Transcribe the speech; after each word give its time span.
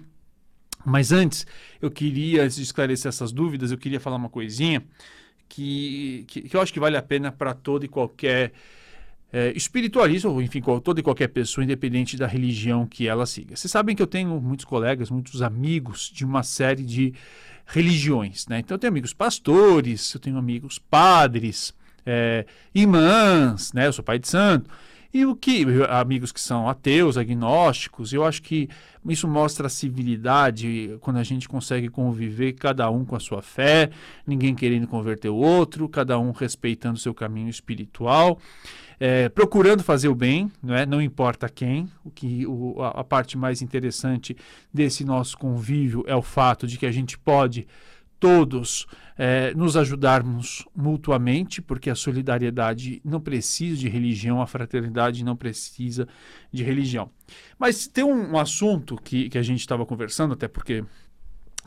Mas 0.86 1.12
antes, 1.12 1.46
eu 1.82 1.92
queria, 1.92 2.44
antes 2.44 2.58
de 2.58 2.64
esclarecer 2.64 3.10
essas 3.10 3.32
dúvidas, 3.32 3.72
eu 3.72 3.78
queria 3.78 4.00
falar 4.00 4.16
uma 4.16 4.30
coisinha 4.30 4.84
que, 5.48 6.26
que, 6.28 6.42
que 6.42 6.56
eu 6.56 6.62
acho 6.62 6.72
que 6.72 6.80
vale 6.80 6.96
a 6.98 7.02
pena 7.02 7.32
para 7.32 7.54
todo 7.54 7.86
e 7.86 7.88
qualquer 7.88 8.54
é, 9.32 9.52
espiritualista, 9.56 10.28
ou 10.28 10.42
enfim, 10.42 10.62
toda 10.84 11.00
e 11.00 11.04
qualquer 11.04 11.28
pessoa, 11.28 11.64
independente 11.64 12.18
da 12.18 12.28
religião 12.28 12.86
que 12.86 13.08
ela 13.08 13.26
siga. 13.26 13.56
Vocês 13.56 13.72
sabem 13.72 13.96
que 13.96 14.02
eu 14.02 14.08
tenho 14.08 14.40
muitos 14.42 14.66
colegas, 14.66 15.10
muitos 15.10 15.42
amigos 15.42 16.12
de 16.14 16.26
uma 16.26 16.44
série 16.44 16.84
de 16.84 17.14
religiões. 17.66 18.48
Né? 18.48 18.60
Então, 18.60 18.76
eu 18.76 18.80
tenho 18.80 18.92
amigos 18.92 19.14
pastores, 19.14 20.14
eu 20.14 20.20
tenho 20.20 20.38
amigos 20.38 20.80
padres, 20.80 21.74
é, 22.06 22.46
imãs, 22.74 23.72
né? 23.74 23.88
eu 23.88 23.94
sou 23.94 24.04
pai 24.04 24.18
de 24.18 24.28
santo. 24.28 24.70
E 25.12 25.26
o 25.26 25.36
que 25.36 25.66
amigos 25.90 26.32
que 26.32 26.40
são 26.40 26.70
ateus, 26.70 27.18
agnósticos, 27.18 28.14
eu 28.14 28.24
acho 28.24 28.44
que 28.44 28.70
isso 29.08 29.28
mostra 29.28 29.66
a 29.66 29.70
civilidade 29.70 30.98
quando 31.02 31.18
a 31.18 31.24
gente 31.24 31.50
consegue 31.50 31.90
conviver 31.90 32.54
cada 32.54 32.88
um 32.92 33.04
com 33.04 33.16
a 33.16 33.20
sua 33.20 33.42
fé, 33.42 33.90
ninguém 34.26 34.54
querendo 34.54 34.88
converter 34.88 35.30
o 35.30 35.36
outro, 35.36 35.90
cada 35.90 36.20
um 36.20 36.30
respeitando 36.30 36.96
o 36.96 37.00
seu 37.00 37.12
caminho 37.12 37.50
espiritual 37.50 38.40
é, 39.00 39.30
procurando 39.30 39.84
fazer 39.84 40.10
o 40.10 40.16
bem, 40.16 40.52
não, 40.62 40.76
é? 40.76 40.86
não 40.86 41.02
importa 41.02 41.48
quem. 41.48 41.90
O 42.04 42.12
que 42.12 42.46
o, 42.46 42.82
a, 42.82 43.00
a 43.00 43.04
parte 43.04 43.38
mais 43.38 43.62
interessante 43.62 44.36
desse 44.74 45.06
nosso 45.06 45.38
convívio 45.38 46.04
é 46.06 46.16
o 46.16 46.22
fato 46.22 46.68
de 46.68 46.78
que 46.78 46.86
a 46.86 46.92
gente 46.92 47.18
pode 47.18 47.66
todos 48.20 48.86
é, 49.18 49.54
nos 49.56 49.78
ajudarmos 49.78 50.66
mutuamente, 50.76 51.62
porque 51.62 51.90
a 51.90 51.96
solidariedade 51.96 53.02
não 53.04 53.22
precisa 53.22 53.78
de 53.78 53.88
religião, 53.88 54.42
a 54.42 54.48
fraternidade 54.48 55.24
não 55.24 55.36
precisa 55.36 56.08
de 56.52 56.64
religião. 56.64 57.10
Mas 57.58 57.88
tem 57.88 58.04
um, 58.04 58.34
um 58.34 58.38
assunto 58.38 58.98
que, 58.98 59.30
que 59.30 59.38
a 59.38 59.42
gente 59.42 59.62
estava 59.62 59.86
conversando, 59.86 60.34
até 60.34 60.48
porque 60.48 60.84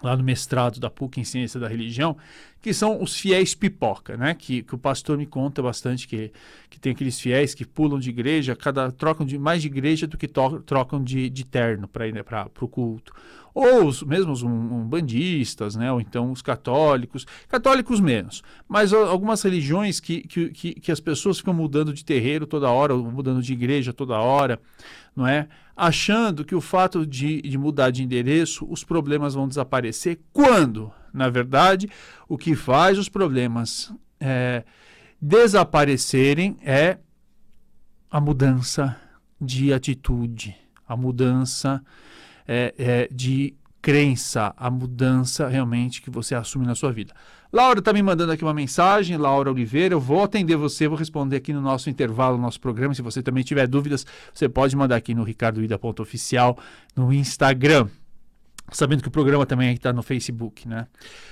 lá 0.02 0.16
no 0.16 0.24
mestrado 0.24 0.80
da 0.80 0.90
PUC 0.90 1.20
em 1.20 1.24
Ciência 1.24 1.58
da 1.58 1.68
Religião, 1.68 2.16
que 2.62 2.72
são 2.72 3.02
os 3.02 3.18
fiéis 3.18 3.56
pipoca, 3.56 4.16
né? 4.16 4.34
Que, 4.34 4.62
que 4.62 4.74
o 4.74 4.78
pastor 4.78 5.18
me 5.18 5.26
conta 5.26 5.60
bastante 5.60 6.06
que, 6.06 6.32
que 6.70 6.78
tem 6.78 6.92
aqueles 6.92 7.20
fiéis 7.20 7.54
que 7.54 7.66
pulam 7.66 7.98
de 7.98 8.08
igreja, 8.08 8.54
cada 8.54 8.92
trocam 8.92 9.26
de 9.26 9.36
mais 9.36 9.60
de 9.60 9.66
igreja 9.66 10.06
do 10.06 10.16
que 10.16 10.28
to, 10.28 10.60
trocam 10.60 11.02
de, 11.02 11.28
de 11.28 11.44
terno 11.44 11.88
para 11.88 12.06
ir 12.06 12.14
né, 12.14 12.22
para 12.22 12.48
o 12.60 12.68
culto. 12.68 13.12
Ou 13.52 13.86
os 13.86 14.02
mesmos 14.02 14.42
um, 14.42 14.48
um, 14.48 14.88
bandistas, 14.88 15.74
né? 15.74 15.90
Ou 15.92 16.00
então 16.00 16.30
os 16.30 16.40
católicos, 16.40 17.26
católicos 17.48 17.98
menos, 18.00 18.44
mas 18.68 18.92
algumas 18.92 19.42
religiões 19.42 19.98
que, 19.98 20.20
que, 20.22 20.50
que, 20.50 20.74
que 20.74 20.92
as 20.92 21.00
pessoas 21.00 21.38
ficam 21.38 21.52
mudando 21.52 21.92
de 21.92 22.04
terreiro 22.04 22.46
toda 22.46 22.70
hora, 22.70 22.96
mudando 22.96 23.42
de 23.42 23.52
igreja 23.52 23.92
toda 23.92 24.16
hora, 24.18 24.58
não 25.16 25.26
é? 25.26 25.48
Achando 25.76 26.44
que 26.44 26.54
o 26.54 26.60
fato 26.60 27.04
de, 27.04 27.42
de 27.42 27.58
mudar 27.58 27.90
de 27.90 28.04
endereço, 28.04 28.64
os 28.70 28.84
problemas 28.84 29.34
vão 29.34 29.48
desaparecer. 29.48 30.20
Quando, 30.32 30.92
na 31.12 31.28
verdade, 31.28 31.88
o 32.28 32.38
que 32.38 32.54
faz 32.54 32.98
os 32.98 33.08
problemas 33.08 33.92
é, 34.20 34.64
desaparecerem 35.20 36.56
é 36.62 36.98
a 38.10 38.20
mudança 38.20 38.96
de 39.40 39.72
atitude, 39.72 40.56
a 40.86 40.96
mudança 40.96 41.82
é, 42.46 42.74
é, 42.78 43.08
de 43.12 43.54
crença, 43.80 44.54
a 44.56 44.70
mudança 44.70 45.48
realmente 45.48 46.00
que 46.00 46.10
você 46.10 46.34
assume 46.34 46.64
na 46.64 46.74
sua 46.74 46.92
vida. 46.92 47.12
Laura 47.52 47.80
está 47.80 47.92
me 47.92 48.02
mandando 48.02 48.32
aqui 48.32 48.42
uma 48.42 48.54
mensagem, 48.54 49.16
Laura 49.16 49.50
Oliveira, 49.50 49.94
eu 49.94 50.00
vou 50.00 50.22
atender 50.22 50.56
você, 50.56 50.88
vou 50.88 50.96
responder 50.96 51.36
aqui 51.36 51.52
no 51.52 51.60
nosso 51.60 51.90
intervalo, 51.90 52.36
no 52.36 52.42
nosso 52.42 52.60
programa. 52.60 52.94
Se 52.94 53.02
você 53.02 53.22
também 53.22 53.44
tiver 53.44 53.66
dúvidas, 53.66 54.06
você 54.32 54.48
pode 54.48 54.74
mandar 54.74 54.96
aqui 54.96 55.14
no 55.14 55.22
ricardoida.oficial 55.22 56.56
no 56.96 57.12
Instagram. 57.12 57.88
Sabendo 58.70 59.02
que 59.02 59.08
o 59.08 59.10
programa 59.10 59.44
também 59.44 59.72
está 59.74 59.92
no 59.92 60.02
Facebook, 60.02 60.66
né? 60.66 60.86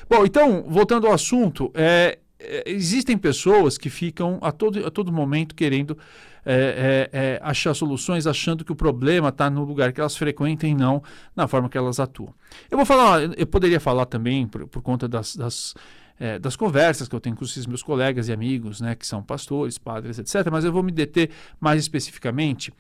Bom, 0.09 0.25
então, 0.27 0.65
voltando 0.69 1.07
ao 1.07 1.13
assunto, 1.13 1.71
é, 1.75 2.19
é, 2.39 2.65
existem 2.67 3.19
pessoas 3.19 3.77
que 3.77 3.91
ficam 3.91 4.39
a 4.41 4.51
todo, 4.51 4.87
a 4.87 4.91
todo 4.91 5.13
momento 5.13 5.55
querendo 5.55 5.97
é, 6.45 7.09
é, 7.13 7.19
é 7.19 7.41
achar 7.43 7.75
soluções, 7.75 8.27
achando 8.27 8.65
que 8.65 8.73
o 8.73 8.77
problema 8.77 9.29
está 9.29 9.51
no 9.51 9.63
lugar 9.63 9.93
que 9.93 10.01
elas 10.01 10.17
frequentam 10.17 10.69
e 10.69 10.75
não 10.75 11.03
na 11.37 11.47
forma 11.47 11.69
que 11.69 11.77
elas 11.77 12.01
atuam. 12.01 12.35
Eu 12.71 12.79
vou 12.79 12.87
falar, 12.87 13.39
eu 13.39 13.47
poderia 13.47 13.79
falar 13.79 14.07
também, 14.07 14.47
por, 14.47 14.67
por 14.67 14.83
conta 14.83 15.07
das, 15.07 15.37
das 15.37 15.75
é, 16.21 16.39
das 16.39 16.55
conversas 16.55 17.09
que 17.09 17.15
eu 17.15 17.21
tenho 17.21 17.35
com 17.35 17.45
esses 17.45 17.65
meus 17.65 17.83
colegas 17.83 18.29
e 18.29 18.33
amigos, 18.33 18.79
né, 18.79 18.95
que 18.95 19.07
são 19.07 19.23
pastores, 19.23 19.79
padres, 19.79 20.19
etc. 20.19 20.51
Mas 20.53 20.67
eu 20.67 20.73
vou 20.73 20.83
me 20.83 20.93
deter 20.93 21.31
mais 21.59 21.81
especificamente 21.81 22.71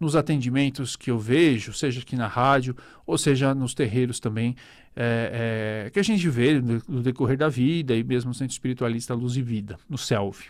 nos 0.00 0.16
atendimentos 0.16 0.96
que 0.96 1.08
eu 1.08 1.18
vejo, 1.18 1.72
seja 1.72 2.00
aqui 2.00 2.16
na 2.16 2.26
rádio, 2.26 2.76
ou 3.06 3.16
seja 3.16 3.54
nos 3.54 3.72
terreiros 3.72 4.18
também, 4.18 4.56
é, 4.96 5.84
é, 5.86 5.90
que 5.90 6.00
a 6.00 6.02
gente 6.02 6.28
vê 6.28 6.60
no, 6.60 6.82
no, 6.88 7.00
decorrer 7.00 7.38
da 7.38 7.48
vida 7.48 7.94
e 7.94 8.02
mesmo 8.02 8.30
no 8.30 8.34
Centro 8.34 8.52
Espiritualista 8.52 9.14
Luz 9.14 9.36
e 9.36 9.42
Vida, 9.42 9.78
no 9.88 9.96
CELV. 9.96 10.46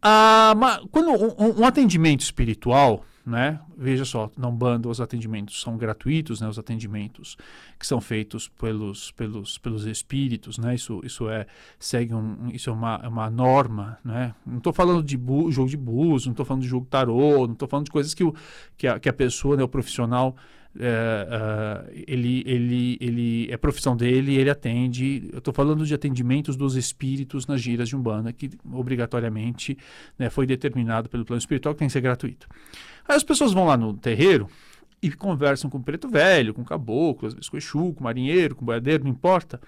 Ah, 0.00 0.54
quando 0.92 1.10
um, 1.10 1.62
um 1.62 1.66
atendimento 1.66 2.20
espiritual, 2.20 3.04
né? 3.28 3.60
Veja 3.76 4.04
só, 4.04 4.30
não 4.36 4.54
bando 4.54 4.88
os 4.88 5.00
atendimentos 5.00 5.60
são 5.60 5.76
gratuitos, 5.76 6.40
né? 6.40 6.48
Os 6.48 6.58
atendimentos 6.58 7.36
que 7.78 7.86
são 7.86 8.00
feitos 8.00 8.48
pelos 8.48 9.10
pelos 9.12 9.58
pelos 9.58 9.86
espíritos, 9.86 10.58
né? 10.58 10.74
Isso 10.74 11.00
isso 11.04 11.28
é 11.28 11.46
segue 11.78 12.14
um 12.14 12.48
isso 12.52 12.70
é 12.70 12.72
uma, 12.72 13.00
é 13.02 13.08
uma 13.08 13.30
norma, 13.30 13.98
né? 14.04 14.34
Não 14.46 14.58
estou 14.58 14.72
falando 14.72 15.02
de 15.02 15.16
bu, 15.16 15.52
jogo 15.52 15.68
de 15.68 15.76
búzios, 15.76 16.26
não 16.26 16.32
estou 16.32 16.46
falando 16.46 16.62
de 16.62 16.68
jogo 16.68 16.86
tarô, 16.86 17.46
não 17.46 17.52
estou 17.52 17.68
falando 17.68 17.84
de 17.84 17.92
coisas 17.92 18.14
que 18.14 18.24
o 18.24 18.34
que 18.76 18.86
a, 18.86 18.98
que 18.98 19.08
a 19.08 19.12
pessoa, 19.12 19.56
né, 19.56 19.62
o 19.62 19.68
profissional 19.68 20.34
uh, 20.76 21.88
ele, 22.06 22.42
ele, 22.46 22.98
ele 23.00 23.52
é 23.52 23.56
profissão 23.56 23.96
dele, 23.96 24.36
ele 24.36 24.50
atende. 24.50 25.28
Eu 25.32 25.38
estou 25.38 25.52
falando 25.52 25.84
de 25.84 25.94
atendimentos 25.94 26.56
dos 26.56 26.76
espíritos 26.76 27.46
nas 27.46 27.60
giras 27.60 27.88
de 27.88 27.96
Umbanda, 27.96 28.32
que 28.32 28.50
obrigatoriamente 28.72 29.76
né, 30.18 30.30
foi 30.30 30.46
determinado 30.46 31.08
pelo 31.08 31.24
plano 31.24 31.38
espiritual 31.38 31.74
que 31.74 31.80
tem 31.80 31.88
que 31.88 31.92
ser 31.92 32.00
gratuito. 32.00 32.48
Aí 33.06 33.16
as 33.16 33.24
pessoas 33.24 33.52
vão 33.52 33.66
lá 33.66 33.76
no 33.76 33.94
terreiro 33.94 34.48
e 35.00 35.10
conversam 35.10 35.70
com 35.70 35.78
o 35.78 35.82
preto 35.82 36.08
velho, 36.08 36.52
com 36.52 36.62
o 36.62 36.64
caboclo, 36.64 37.28
às 37.28 37.34
vezes 37.34 37.48
com 37.48 37.56
o 37.56 37.58
Exu, 37.58 37.92
com 37.94 38.00
o 38.00 38.04
marinheiro, 38.04 38.54
com 38.54 38.62
o 38.62 38.66
boiadeiro, 38.66 39.04
não 39.04 39.10
importa. 39.10 39.60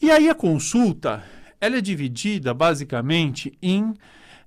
E 0.00 0.10
aí 0.10 0.28
a 0.28 0.34
consulta 0.34 1.22
ela 1.60 1.76
é 1.76 1.80
dividida 1.80 2.54
basicamente 2.54 3.52
em 3.60 3.94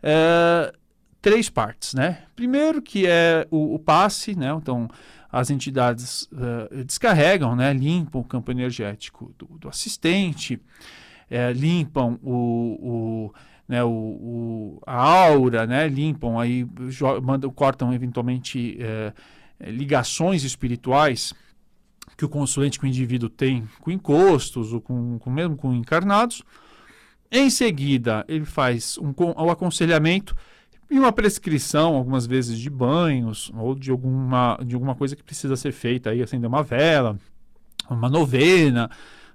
é, 0.01 0.73
três 1.21 1.49
partes, 1.49 1.93
né? 1.93 2.23
Primeiro 2.35 2.81
que 2.81 3.05
é 3.05 3.47
o, 3.51 3.75
o 3.75 3.79
passe, 3.79 4.35
né? 4.35 4.51
Então 4.51 4.89
as 5.33 5.49
entidades 5.49 6.29
uh, 6.31 6.83
descarregam, 6.85 7.55
né? 7.55 7.73
Limpam 7.73 8.19
o 8.19 8.23
campo 8.23 8.51
energético 8.51 9.33
do, 9.35 9.47
do 9.57 9.67
assistente, 9.67 10.61
é, 11.27 11.51
limpam 11.51 12.19
o, 12.21 12.77
o 12.79 13.33
né, 13.67 13.83
o, 13.83 13.89
o, 13.89 14.81
a 14.85 15.01
aura, 15.01 15.65
né, 15.65 15.87
limpam 15.87 16.37
aí, 16.37 16.67
mandam, 17.23 17.49
cortam 17.49 17.93
eventualmente 17.93 18.77
é, 18.79 19.13
ligações 19.71 20.43
espirituais 20.43 21.33
que 22.17 22.25
o 22.25 22.29
consulente 22.29 22.77
que 22.77 22.85
o 22.85 22.87
indivíduo 22.87 23.29
tem 23.29 23.67
com 23.79 23.89
encostos 23.89 24.73
ou 24.73 24.81
com, 24.81 25.17
com 25.17 25.29
mesmo 25.31 25.55
com 25.55 25.73
encarnados. 25.73 26.43
Em 27.31 27.49
seguida, 27.49 28.23
ele 28.27 28.45
faz 28.45 28.99
um, 28.99 29.13
um 29.17 29.49
aconselhamento 29.49 30.35
e 30.93 30.99
uma 30.99 31.11
prescrição, 31.11 31.95
algumas 31.95 32.27
vezes 32.27 32.59
de 32.59 32.69
banhos 32.69 33.51
ou 33.55 33.73
de 33.73 33.89
alguma, 33.89 34.59
de 34.63 34.75
alguma 34.75 34.93
coisa 34.93 35.15
que 35.15 35.23
precisa 35.23 35.55
ser 35.55 35.71
feita, 35.71 36.11
aí 36.11 36.21
acender 36.21 36.47
uma 36.47 36.61
vela, 36.61 37.17
uma 37.89 38.07
novena, 38.07 38.87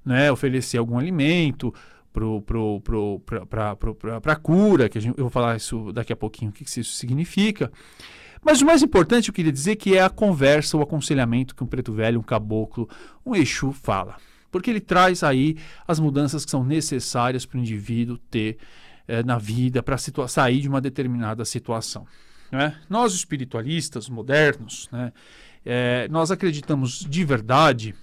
né, 0.05 0.31
oferecer 0.31 0.79
algum 0.79 0.97
alimento 0.97 1.75
para 2.13 4.33
a 4.33 4.37
cura, 4.37 4.89
que 4.89 4.99
a 4.99 5.01
gente, 5.01 5.19
eu 5.19 5.25
vou 5.25 5.31
falar 5.31 5.57
isso 5.57 5.93
daqui 5.93 6.13
a 6.13 6.17
pouquinho, 6.17 6.53
o 6.53 6.55
que, 6.55 6.65
que 6.65 6.81
isso 6.81 6.93
significa. 6.93 7.73
Mas 8.41 8.63
o 8.63 8.65
mais 8.65 8.81
importante 8.81 9.27
eu 9.27 9.35
queria 9.35 9.51
dizer 9.51 9.75
que 9.75 9.97
é 9.97 10.03
a 10.03 10.09
conversa, 10.09 10.77
o 10.77 10.83
aconselhamento 10.83 11.57
que 11.57 11.65
um 11.65 11.67
preto 11.67 11.93
velho, 11.93 12.21
um 12.21 12.23
caboclo, 12.23 12.89
um 13.27 13.35
Exu 13.35 13.73
fala. 13.73 14.15
Porque 14.49 14.71
ele 14.71 14.81
traz 14.81 15.25
aí 15.25 15.57
as 15.89 15.99
mudanças 15.99 16.45
que 16.45 16.53
são 16.53 16.63
necessárias 16.63 17.45
para 17.45 17.59
o 17.59 17.61
indivíduo 17.61 18.17
ter 18.31 18.59
eh, 19.09 19.23
na 19.23 19.39
vida 19.39 19.83
para 19.83 19.97
sair 19.97 20.61
de 20.61 20.69
uma 20.69 20.81
determinada 20.81 21.45
situação. 21.45 22.07
Né? 22.53 22.77
Nós, 22.89 23.15
espiritualistas 23.15 24.09
modernos, 24.09 24.89
né, 24.93 25.13
eh, 25.65 26.07
nós 26.11 26.31
acreditamos 26.31 27.01
de 27.09 27.25
verdade 27.25 27.95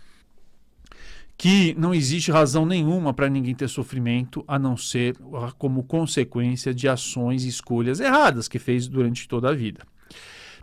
que 1.37 1.75
não 1.77 1.93
existe 1.93 2.31
razão 2.31 2.65
nenhuma 2.65 3.13
para 3.13 3.29
ninguém 3.29 3.53
ter 3.53 3.67
sofrimento 3.67 4.43
a 4.47 4.57
não 4.57 4.75
ser 4.77 5.15
como 5.57 5.83
consequência 5.83 6.73
de 6.73 6.87
ações 6.87 7.43
e 7.43 7.49
escolhas 7.49 7.99
erradas 7.99 8.47
que 8.47 8.57
fez 8.57 8.87
durante 8.87 9.27
toda 9.27 9.49
a 9.49 9.53
vida. 9.53 9.85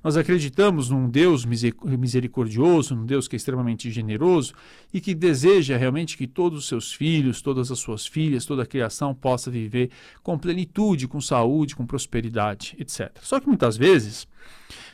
Nós 0.03 0.17
acreditamos 0.17 0.91
num 0.91 1.09
Deus 1.09 1.45
misericordioso, 1.45 2.95
num 2.95 3.07
Deus 3.07 3.29
que 3.29 3.37
é 3.37 3.39
extremamente 3.39 3.91
generoso 3.91 4.53
e 4.93 5.01
que 5.01 5.15
deseja 5.15 5.77
realmente 5.77 6.17
que 6.17 6.27
todos 6.27 6.59
os 6.59 6.69
seus 6.69 6.93
filhos, 6.93 7.41
todas 7.41 7.71
as 7.71 7.79
suas 7.79 8.07
filhas, 8.07 8.45
toda 8.45 8.63
a 8.65 8.67
criação 8.67 9.15
possa 9.15 9.51
viver 9.51 9.91
com 10.23 10.39
plenitude, 10.39 11.07
com 11.07 11.21
saúde, 11.21 11.77
com 11.77 11.87
prosperidade, 11.87 12.77
etc. 12.79 13.11
Só 13.23 13.39
que 13.39 13.47
muitas 13.47 13.77
vezes 13.77 14.27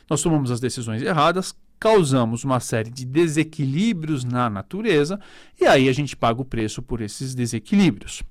nós 0.09 0.21
tomamos 0.21 0.51
as 0.51 0.59
decisões 0.59 1.01
erradas, 1.01 1.55
causamos 1.79 2.43
uma 2.43 2.59
série 2.59 2.89
de 2.89 3.05
desequilíbrios 3.05 4.23
na 4.23 4.49
natureza 4.49 5.19
e 5.59 5.65
aí 5.65 5.87
a 5.87 5.93
gente 5.93 6.15
paga 6.15 6.41
o 6.41 6.45
preço 6.45 6.81
por 6.81 6.99
esses 6.99 7.33
desequilíbrios. 7.33 8.21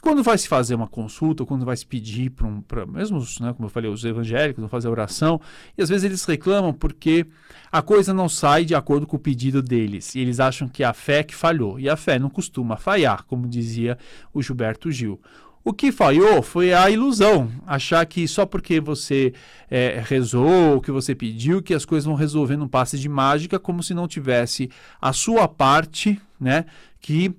quando 0.00 0.22
vai 0.22 0.36
se 0.38 0.48
fazer 0.48 0.74
uma 0.74 0.88
consulta, 0.88 1.44
quando 1.44 1.64
vai 1.64 1.76
se 1.76 1.86
pedir 1.86 2.30
para 2.30 2.46
um, 2.46 2.60
pra, 2.60 2.86
mesmo, 2.86 3.18
né, 3.40 3.52
como 3.52 3.66
eu 3.66 3.70
falei, 3.70 3.90
os 3.90 4.04
evangélicos 4.04 4.60
vão 4.60 4.68
fazer 4.68 4.88
oração, 4.88 5.40
e 5.76 5.82
às 5.82 5.88
vezes 5.88 6.04
eles 6.04 6.24
reclamam 6.24 6.72
porque 6.72 7.26
a 7.70 7.82
coisa 7.82 8.12
não 8.12 8.28
sai 8.28 8.64
de 8.64 8.74
acordo 8.74 9.06
com 9.06 9.16
o 9.16 9.20
pedido 9.20 9.62
deles, 9.62 10.14
e 10.14 10.20
eles 10.20 10.40
acham 10.40 10.68
que 10.68 10.82
é 10.82 10.86
a 10.86 10.92
fé 10.92 11.22
que 11.22 11.34
falhou, 11.34 11.78
e 11.78 11.88
a 11.88 11.96
fé 11.96 12.18
não 12.18 12.28
costuma 12.28 12.76
falhar, 12.76 13.24
como 13.24 13.48
dizia 13.48 13.96
o 14.32 14.42
Gilberto 14.42 14.90
Gil. 14.90 15.20
O 15.64 15.72
que 15.72 15.92
falhou 15.92 16.42
foi 16.42 16.72
a 16.72 16.90
ilusão, 16.90 17.48
achar 17.64 18.04
que 18.04 18.26
só 18.26 18.44
porque 18.44 18.80
você 18.80 19.32
é, 19.70 20.02
rezou, 20.04 20.80
que 20.80 20.90
você 20.90 21.14
pediu, 21.14 21.62
que 21.62 21.72
as 21.72 21.84
coisas 21.84 22.04
vão 22.04 22.16
resolver 22.16 22.56
num 22.56 22.66
passe 22.66 22.98
de 22.98 23.08
mágica, 23.08 23.60
como 23.60 23.80
se 23.80 23.94
não 23.94 24.08
tivesse 24.08 24.68
a 25.00 25.12
sua 25.12 25.46
parte, 25.46 26.20
né? 26.40 26.64
Que 27.00 27.32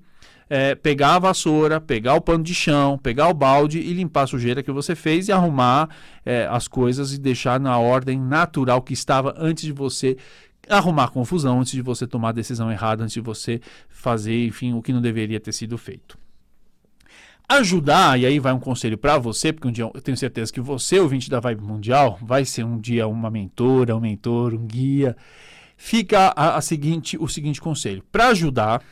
é, 0.48 0.74
pegar 0.74 1.16
a 1.16 1.18
vassoura, 1.18 1.78
pegar 1.82 2.14
o 2.14 2.20
pano 2.20 2.42
de 2.42 2.54
chão, 2.54 2.96
pegar 2.96 3.28
o 3.28 3.34
balde 3.34 3.78
e 3.78 3.92
limpar 3.92 4.22
a 4.22 4.26
sujeira 4.26 4.62
que 4.62 4.72
você 4.72 4.94
fez 4.94 5.28
e 5.28 5.32
arrumar 5.32 5.90
é, 6.24 6.46
as 6.50 6.66
coisas 6.66 7.12
e 7.12 7.18
deixar 7.18 7.60
na 7.60 7.78
ordem 7.78 8.18
natural 8.18 8.80
que 8.80 8.94
estava 8.94 9.34
antes 9.36 9.64
de 9.64 9.72
você 9.72 10.16
arrumar 10.66 11.08
confusão, 11.08 11.60
antes 11.60 11.72
de 11.72 11.82
você 11.82 12.06
tomar 12.06 12.30
a 12.30 12.32
decisão 12.32 12.72
errada, 12.72 13.04
antes 13.04 13.12
de 13.12 13.20
você 13.20 13.60
fazer, 13.90 14.46
enfim, 14.46 14.72
o 14.72 14.80
que 14.80 14.94
não 14.94 15.02
deveria 15.02 15.38
ter 15.38 15.52
sido 15.52 15.76
feito 15.76 16.23
ajudar, 17.48 18.18
e 18.18 18.26
aí 18.26 18.38
vai 18.38 18.52
um 18.52 18.60
conselho 18.60 18.96
para 18.96 19.18
você, 19.18 19.52
porque 19.52 19.68
um 19.68 19.72
dia 19.72 19.90
eu 19.92 20.00
tenho 20.00 20.16
certeza 20.16 20.52
que 20.52 20.60
você, 20.60 20.98
ouvinte 20.98 21.30
da 21.30 21.40
Vibe 21.40 21.62
Mundial, 21.62 22.18
vai 22.22 22.44
ser 22.44 22.64
um 22.64 22.78
dia 22.78 23.06
uma 23.06 23.30
mentora, 23.30 23.96
um 23.96 24.00
mentor, 24.00 24.54
um 24.54 24.66
guia. 24.66 25.16
Fica 25.76 26.32
a, 26.36 26.56
a 26.56 26.60
seguinte, 26.60 27.16
o 27.18 27.28
seguinte 27.28 27.60
conselho: 27.60 28.02
para 28.10 28.28
ajudar 28.28 28.82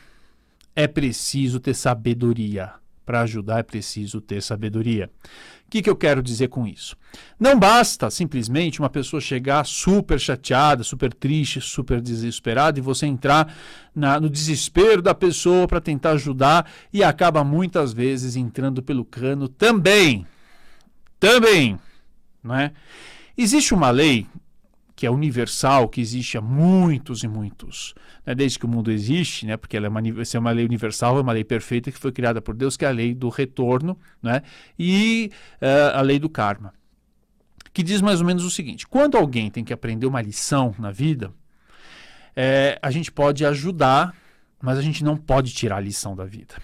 é 0.75 0.87
preciso 0.87 1.59
ter 1.59 1.73
sabedoria. 1.73 2.71
Para 3.05 3.21
ajudar 3.21 3.59
é 3.59 3.63
preciso 3.63 4.21
ter 4.21 4.41
sabedoria 4.41 5.09
que, 5.73 5.81
que 5.81 5.89
eu 5.89 5.95
quero 5.95 6.21
dizer 6.21 6.49
com 6.49 6.67
isso? 6.67 6.95
Não 7.39 7.57
basta 7.57 8.11
simplesmente 8.11 8.79
uma 8.79 8.91
pessoa 8.91 9.19
chegar 9.19 9.65
super 9.65 10.19
chateada, 10.19 10.83
super 10.83 11.11
triste, 11.11 11.59
super 11.59 11.99
desesperada 11.99 12.77
e 12.77 12.81
você 12.81 13.07
entrar 13.07 13.51
na, 13.95 14.19
no 14.19 14.29
desespero 14.29 15.01
da 15.01 15.15
pessoa 15.15 15.67
para 15.67 15.81
tentar 15.81 16.11
ajudar 16.11 16.69
e 16.93 17.03
acaba 17.03 17.43
muitas 17.43 17.91
vezes 17.91 18.35
entrando 18.35 18.83
pelo 18.83 19.03
cano 19.03 19.47
também. 19.47 20.27
Também. 21.19 21.79
Não 22.43 22.53
é? 22.53 22.71
Existe 23.35 23.73
uma 23.73 23.89
lei 23.89 24.27
que 25.03 25.07
é 25.07 25.11
universal, 25.11 25.89
que 25.89 25.99
existe 25.99 26.37
há 26.37 26.41
muitos 26.41 27.25
e 27.25 27.27
muitos, 27.27 27.93
né, 28.25 28.33
desde 28.33 28.57
que 28.57 28.65
o 28.65 28.69
mundo 28.69 28.89
existe, 28.89 29.45
né, 29.45 29.57
porque 29.57 29.75
ela 29.75 29.87
é 29.87 29.89
uma, 29.89 29.99
é 29.99 30.39
uma 30.39 30.51
lei 30.51 30.63
universal, 30.63 31.17
é 31.17 31.21
uma 31.21 31.33
lei 31.33 31.43
perfeita 31.43 31.91
que 31.91 31.99
foi 31.99 32.13
criada 32.13 32.41
por 32.41 32.55
Deus, 32.55 32.77
que 32.77 32.85
é 32.85 32.87
a 32.87 32.91
lei 32.91 33.13
do 33.13 33.27
retorno 33.27 33.99
né, 34.21 34.41
e 34.79 35.29
uh, 35.61 35.97
a 35.97 36.01
lei 36.01 36.19
do 36.19 36.29
karma, 36.29 36.73
que 37.73 37.83
diz 37.83 37.99
mais 37.99 38.21
ou 38.21 38.25
menos 38.25 38.45
o 38.45 38.49
seguinte: 38.49 38.87
quando 38.87 39.17
alguém 39.17 39.51
tem 39.51 39.61
que 39.61 39.73
aprender 39.73 40.05
uma 40.05 40.21
lição 40.21 40.73
na 40.79 40.89
vida, 40.89 41.33
é, 42.33 42.79
a 42.81 42.89
gente 42.89 43.11
pode 43.11 43.45
ajudar, 43.45 44.15
mas 44.61 44.77
a 44.77 44.81
gente 44.81 45.03
não 45.03 45.17
pode 45.17 45.53
tirar 45.53 45.75
a 45.75 45.81
lição 45.81 46.15
da 46.15 46.23
vida. 46.23 46.55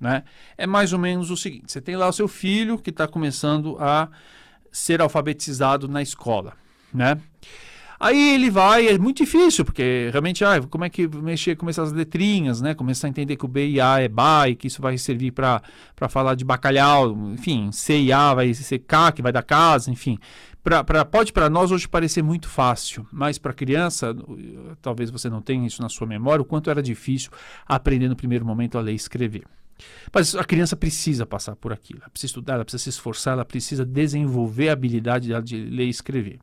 Né? 0.00 0.24
É 0.58 0.66
mais 0.66 0.92
ou 0.92 0.98
menos 0.98 1.30
o 1.30 1.36
seguinte: 1.36 1.70
você 1.70 1.80
tem 1.80 1.94
lá 1.94 2.08
o 2.08 2.12
seu 2.12 2.26
filho 2.26 2.78
que 2.78 2.90
está 2.90 3.06
começando 3.06 3.76
a 3.78 4.08
ser 4.72 5.00
alfabetizado 5.00 5.86
na 5.86 6.02
escola, 6.02 6.54
né? 6.92 7.16
Aí 7.98 8.34
ele 8.34 8.50
vai, 8.50 8.88
é 8.88 8.98
muito 8.98 9.18
difícil, 9.18 9.64
porque 9.64 10.10
realmente, 10.12 10.44
ah, 10.44 10.60
como 10.68 10.84
é 10.84 10.90
que 10.90 11.08
mexer, 11.08 11.56
começar 11.56 11.82
as 11.82 11.92
letrinhas, 11.92 12.60
né? 12.60 12.74
Começar 12.74 13.06
a 13.06 13.10
entender 13.10 13.36
que 13.36 13.44
o 13.44 13.48
B 13.48 13.68
e 13.68 13.80
A 13.80 14.00
é 14.00 14.08
ba 14.08 14.48
e 14.48 14.54
que 14.54 14.66
isso 14.66 14.82
vai 14.82 14.98
servir 14.98 15.32
para 15.32 15.62
falar 16.08 16.34
de 16.34 16.44
bacalhau, 16.44 17.16
enfim, 17.32 17.72
C 17.72 17.98
e 17.98 18.12
A 18.12 18.34
vai 18.34 18.52
ser 18.52 18.80
K, 18.80 19.12
que 19.12 19.22
vai 19.22 19.32
dar 19.32 19.42
casa, 19.42 19.90
enfim. 19.90 20.18
Pra, 20.62 20.82
pra, 20.82 21.04
pode 21.04 21.32
para 21.32 21.48
nós 21.48 21.70
hoje 21.70 21.88
parecer 21.88 22.22
muito 22.22 22.48
fácil, 22.48 23.06
mas 23.12 23.38
para 23.38 23.52
criança, 23.52 24.14
talvez 24.82 25.10
você 25.10 25.30
não 25.30 25.40
tenha 25.40 25.64
isso 25.64 25.80
na 25.80 25.88
sua 25.88 26.08
memória, 26.08 26.42
o 26.42 26.44
quanto 26.44 26.68
era 26.68 26.82
difícil 26.82 27.30
aprender 27.64 28.08
no 28.08 28.16
primeiro 28.16 28.44
momento 28.44 28.76
a 28.76 28.80
ler 28.80 28.92
e 28.92 28.96
escrever. 28.96 29.44
Mas 30.12 30.34
a 30.34 30.42
criança 30.42 30.74
precisa 30.74 31.24
passar 31.24 31.54
por 31.54 31.72
aquilo, 31.72 32.00
ela 32.00 32.10
precisa 32.10 32.30
estudar, 32.30 32.54
ela 32.54 32.64
precisa 32.64 32.82
se 32.82 32.90
esforçar, 32.90 33.34
ela 33.34 33.44
precisa 33.44 33.84
desenvolver 33.84 34.68
a 34.68 34.72
habilidade 34.72 35.28
de 35.44 35.56
ler 35.56 35.84
e 35.86 35.90
escrever. 35.90 36.40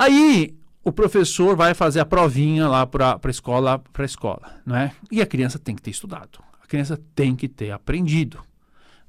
Aí 0.00 0.56
o 0.82 0.90
professor 0.90 1.54
vai 1.54 1.74
fazer 1.74 2.00
a 2.00 2.06
provinha 2.06 2.66
lá 2.66 2.86
para 2.86 3.20
a 3.22 3.28
escola, 3.28 3.78
para 3.78 4.02
escola, 4.02 4.50
não 4.64 4.74
é? 4.74 4.92
E 5.12 5.20
a 5.20 5.26
criança 5.26 5.58
tem 5.58 5.76
que 5.76 5.82
ter 5.82 5.90
estudado. 5.90 6.42
A 6.58 6.66
criança 6.66 6.98
tem 7.14 7.36
que 7.36 7.46
ter 7.46 7.70
aprendido. 7.70 8.42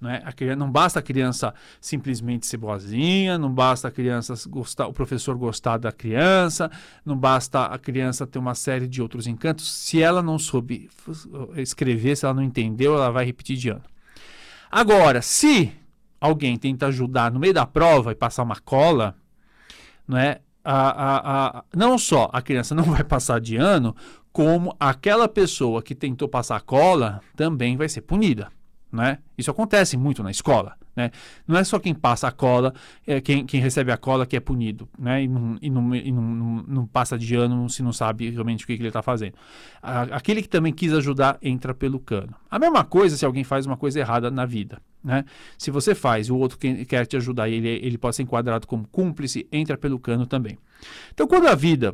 Não, 0.01 0.09
é? 0.09 0.21
a 0.25 0.33
criança, 0.33 0.57
não 0.57 0.69
basta 0.69 0.99
a 0.99 1.01
criança 1.01 1.53
simplesmente 1.79 2.45
ser 2.45 2.57
boazinha, 2.57 3.37
não 3.37 3.49
basta 3.53 3.87
a 3.87 3.91
criança 3.91 4.33
gostar, 4.49 4.87
o 4.87 4.91
professor 4.91 5.37
gostar 5.37 5.77
da 5.77 5.93
criança, 5.93 6.69
não 7.05 7.15
basta 7.15 7.67
a 7.67 7.77
criança 7.79 8.27
ter 8.27 8.39
uma 8.39 8.53
série 8.53 8.85
de 8.85 9.01
outros 9.01 9.27
encantos. 9.27 9.71
Se 9.71 10.01
ela 10.01 10.21
não 10.21 10.37
soube 10.37 10.89
escrever, 11.55 12.17
se 12.17 12.25
ela 12.25 12.33
não 12.33 12.43
entendeu, 12.43 12.95
ela 12.95 13.11
vai 13.11 13.23
repetir 13.23 13.55
de 13.55 13.69
ano. 13.69 13.83
Agora, 14.69 15.21
se 15.21 15.71
alguém 16.19 16.57
tenta 16.57 16.87
ajudar 16.87 17.31
no 17.31 17.39
meio 17.39 17.53
da 17.53 17.65
prova 17.65 18.11
e 18.11 18.15
passar 18.15 18.43
uma 18.43 18.59
cola, 18.59 19.15
não 20.05 20.17
é? 20.17 20.41
A, 20.63 20.89
a, 20.89 21.59
a, 21.59 21.63
não 21.75 21.97
só 21.97 22.29
a 22.31 22.41
criança 22.41 22.75
não 22.75 22.83
vai 22.91 23.03
passar 23.03 23.39
de 23.39 23.55
ano, 23.55 23.95
como 24.31 24.75
aquela 24.79 25.27
pessoa 25.27 25.81
que 25.81 25.93
tentou 25.93 26.27
passar 26.27 26.61
cola 26.61 27.21
também 27.35 27.75
vai 27.75 27.89
ser 27.89 28.01
punida. 28.01 28.49
Né? 28.91 29.19
Isso 29.37 29.49
acontece 29.49 29.95
muito 29.95 30.21
na 30.21 30.29
escola. 30.29 30.75
Né? 30.95 31.11
Não 31.47 31.57
é 31.57 31.63
só 31.63 31.79
quem 31.79 31.93
passa 31.93 32.27
a 32.27 32.31
cola, 32.31 32.73
é 33.07 33.21
quem, 33.21 33.45
quem 33.45 33.61
recebe 33.61 33.91
a 33.91 33.97
cola 33.97 34.25
que 34.25 34.35
é 34.35 34.39
punido. 34.39 34.89
Né? 34.99 35.23
E, 35.23 35.27
não, 35.27 35.57
e, 35.61 35.69
não, 35.69 35.95
e 35.95 36.11
não, 36.11 36.63
não, 36.67 36.87
passa 36.87 37.17
de 37.17 37.35
ano 37.35 37.69
se 37.69 37.81
não 37.81 37.93
sabe 37.93 38.29
realmente 38.29 38.65
o 38.65 38.67
que, 38.67 38.75
que 38.75 38.81
ele 38.81 38.89
está 38.89 39.01
fazendo. 39.01 39.33
A, 39.81 40.01
aquele 40.03 40.41
que 40.41 40.49
também 40.49 40.73
quis 40.73 40.91
ajudar 40.93 41.37
entra 41.41 41.73
pelo 41.73 41.99
cano. 41.99 42.35
A 42.49 42.59
mesma 42.59 42.83
coisa 42.83 43.15
se 43.15 43.25
alguém 43.25 43.43
faz 43.43 43.65
uma 43.65 43.77
coisa 43.77 43.99
errada 43.99 44.29
na 44.29 44.45
vida. 44.45 44.81
Né? 45.01 45.23
Se 45.57 45.71
você 45.71 45.95
faz 45.95 46.27
e 46.27 46.31
o 46.31 46.37
outro 46.37 46.57
que, 46.57 46.85
quer 46.85 47.05
te 47.05 47.15
ajudar 47.15 47.47
ele, 47.47 47.69
ele 47.69 47.97
pode 47.97 48.17
ser 48.17 48.23
enquadrado 48.23 48.67
como 48.67 48.85
cúmplice, 48.87 49.47
entra 49.51 49.77
pelo 49.77 49.97
cano 49.97 50.25
também. 50.25 50.57
Então, 51.13 51.27
quando 51.27 51.47
a 51.47 51.55
vida 51.55 51.93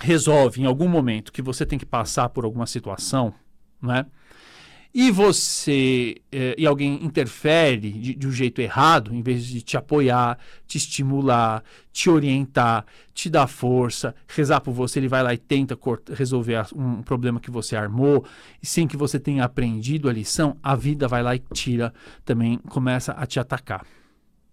resolve 0.00 0.62
em 0.62 0.64
algum 0.64 0.88
momento 0.88 1.32
que 1.32 1.42
você 1.42 1.64
tem 1.64 1.78
que 1.78 1.86
passar 1.86 2.28
por 2.28 2.44
alguma 2.44 2.66
situação, 2.66 3.32
né? 3.80 4.06
E 4.98 5.10
você 5.10 6.14
é, 6.32 6.54
e 6.56 6.66
alguém 6.66 7.04
interfere 7.04 7.90
de, 7.90 8.14
de, 8.14 8.26
um 8.26 8.32
jeito 8.32 8.62
errado, 8.62 9.14
em 9.14 9.20
vez 9.20 9.44
de 9.44 9.60
te 9.60 9.76
apoiar, 9.76 10.38
te 10.66 10.78
estimular, 10.78 11.62
te 11.92 12.08
orientar, 12.08 12.86
te 13.12 13.28
dar 13.28 13.46
força, 13.46 14.14
rezar 14.26 14.62
por 14.62 14.72
você, 14.72 14.98
ele 14.98 15.06
vai 15.06 15.22
lá 15.22 15.34
e 15.34 15.36
tenta 15.36 15.78
resolver 16.14 16.64
um 16.74 17.02
problema 17.02 17.38
que 17.38 17.50
você 17.50 17.76
armou, 17.76 18.24
e 18.62 18.66
sem 18.66 18.88
que 18.88 18.96
você 18.96 19.20
tenha 19.20 19.44
aprendido 19.44 20.08
a 20.08 20.12
lição, 20.14 20.56
a 20.62 20.74
vida 20.74 21.06
vai 21.06 21.22
lá 21.22 21.36
e 21.36 21.42
tira 21.52 21.92
também, 22.24 22.56
começa 22.66 23.12
a 23.12 23.26
te 23.26 23.38
atacar. 23.38 23.84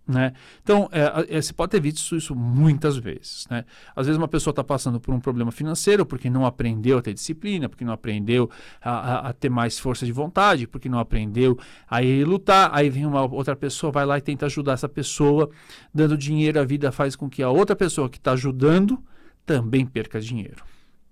Né? 0.05 0.33
Então, 0.61 0.89
é, 0.91 1.37
é, 1.37 1.41
você 1.41 1.53
pode 1.53 1.71
ter 1.71 1.79
visto 1.79 2.15
isso 2.15 2.35
muitas 2.35 2.97
vezes. 2.97 3.47
Né? 3.49 3.63
Às 3.95 4.05
vezes, 4.05 4.17
uma 4.17 4.27
pessoa 4.27 4.51
está 4.51 4.63
passando 4.63 4.99
por 4.99 5.13
um 5.13 5.19
problema 5.19 5.51
financeiro 5.51 6.05
porque 6.05 6.29
não 6.29 6.45
aprendeu 6.45 6.97
a 6.97 7.01
ter 7.01 7.13
disciplina, 7.13 7.69
porque 7.69 7.85
não 7.85 7.93
aprendeu 7.93 8.49
a, 8.81 8.91
a, 8.91 9.29
a, 9.29 9.33
ter 9.33 9.49
mais 9.49 9.79
força 9.79 10.05
de 10.05 10.11
vontade, 10.11 10.67
porque 10.67 10.89
não 10.89 10.99
aprendeu 10.99 11.57
a 11.89 12.01
lutar. 12.25 12.69
Aí 12.73 12.89
vem 12.89 13.05
uma 13.05 13.21
outra 13.23 13.55
pessoa, 13.55 13.91
vai 13.91 14.05
lá 14.05 14.17
e 14.17 14.21
tenta 14.21 14.45
ajudar 14.45 14.73
essa 14.73 14.89
pessoa, 14.89 15.49
dando 15.93 16.17
dinheiro. 16.17 16.59
A 16.59 16.65
vida 16.65 16.91
faz 16.91 17.15
com 17.15 17.29
que 17.29 17.41
a 17.41 17.49
outra 17.49 17.75
pessoa 17.75 18.09
que 18.09 18.17
está 18.17 18.33
ajudando 18.33 19.01
também 19.45 19.85
perca 19.85 20.19
dinheiro. 20.19 20.65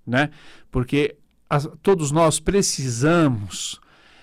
Né? 0.06 0.30
Porque 0.70 1.16
as, 1.50 1.70
todos 1.82 2.12
nós 2.12 2.42
precisamos 2.42 3.80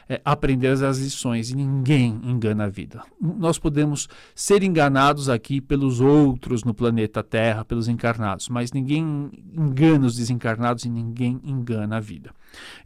é, 0.09 0.21
aprender 0.25 0.69
as 0.69 0.99
lições 0.99 1.50
e 1.50 1.57
ninguém 1.57 2.19
engana 2.25 2.65
a 2.65 2.69
vida. 2.69 3.03
Nós 3.21 3.59
podemos 3.59 4.09
ser 4.35 4.62
enganados 4.62 5.29
aqui 5.29 5.61
pelos 5.61 6.00
outros 6.00 6.65
no 6.65 6.73
planeta 6.73 7.23
Terra, 7.23 7.65
pelos 7.65 7.88
encarnados, 7.88 8.49
mas 8.49 8.73
ninguém 8.73 9.31
engana 9.55 10.07
os 10.07 10.17
desencarnados 10.17 10.85
e 10.85 10.88
ninguém 10.88 11.41
engana 11.45 11.99
a 11.99 12.00
vida. 12.00 12.31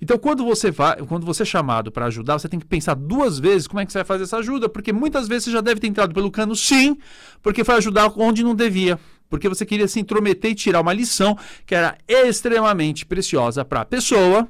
Então, 0.01 0.19
quando 0.19 0.45
você 0.45 0.71
vai, 0.71 0.97
quando 1.07 1.25
você 1.25 1.45
é 1.45 1.47
chamado 1.47 1.93
para 1.93 2.07
ajudar, 2.07 2.39
você 2.39 2.49
tem 2.49 2.59
que 2.59 2.67
pensar 2.67 2.95
duas 2.95 3.39
vezes 3.39 3.69
como 3.69 3.81
é 3.81 3.87
que 3.87 3.93
você 3.93 3.99
vai 3.99 4.05
fazer 4.05 4.25
essa 4.25 4.39
ajuda, 4.39 4.69
porque 4.69 4.93
muitas 4.93 5.29
vezes 5.29 5.45
você 5.45 5.53
já 5.53 5.61
deve 5.61 5.81
ter 5.81 5.87
entrado 5.87 6.13
pelo 6.13 6.31
cano, 6.31 6.57
sim, 6.57 6.99
porque 7.41 7.63
foi 7.63 7.77
ajudar 7.77 8.13
onde 8.17 8.43
não 8.43 8.55
devia 8.55 8.99
porque 9.31 9.49
você 9.49 9.65
queria 9.65 9.89
se 9.89 9.99
intrometer 9.99 10.51
e 10.51 10.55
tirar 10.55 10.83
uma 10.83 10.93
lição 10.93 11.39
que 11.65 11.75
era 11.75 11.97
extremamente 12.07 13.07
preciosa 13.07 13.65
para 13.65 13.81
a 13.81 13.85
pessoa 13.87 14.47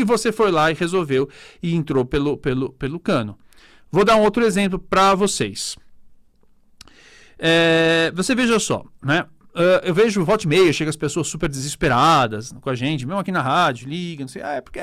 e 0.00 0.04
você 0.04 0.30
foi 0.32 0.50
lá 0.50 0.70
e 0.70 0.74
resolveu 0.74 1.28
e 1.62 1.74
entrou 1.74 2.04
pelo, 2.04 2.36
pelo, 2.36 2.72
pelo 2.72 3.00
cano. 3.00 3.38
Vou 3.90 4.04
dar 4.04 4.16
um 4.16 4.22
outro 4.22 4.44
exemplo 4.44 4.78
para 4.78 5.14
vocês. 5.14 5.76
É, 7.38 8.12
você 8.14 8.34
veja 8.34 8.58
só, 8.58 8.84
né? 9.02 9.26
Uh, 9.58 9.82
eu 9.82 9.92
vejo 9.92 10.24
volta 10.24 10.44
e 10.44 10.48
meia, 10.48 10.72
chega 10.72 10.88
as 10.88 10.94
pessoas 10.94 11.26
super 11.26 11.48
desesperadas 11.48 12.54
com 12.60 12.70
a 12.70 12.76
gente, 12.76 13.04
mesmo 13.04 13.18
aqui 13.18 13.32
na 13.32 13.42
rádio, 13.42 13.88
ligam, 13.88 14.22
não 14.22 14.28
sei, 14.28 14.40
ah, 14.40 14.52
é 14.52 14.60
porque 14.60 14.78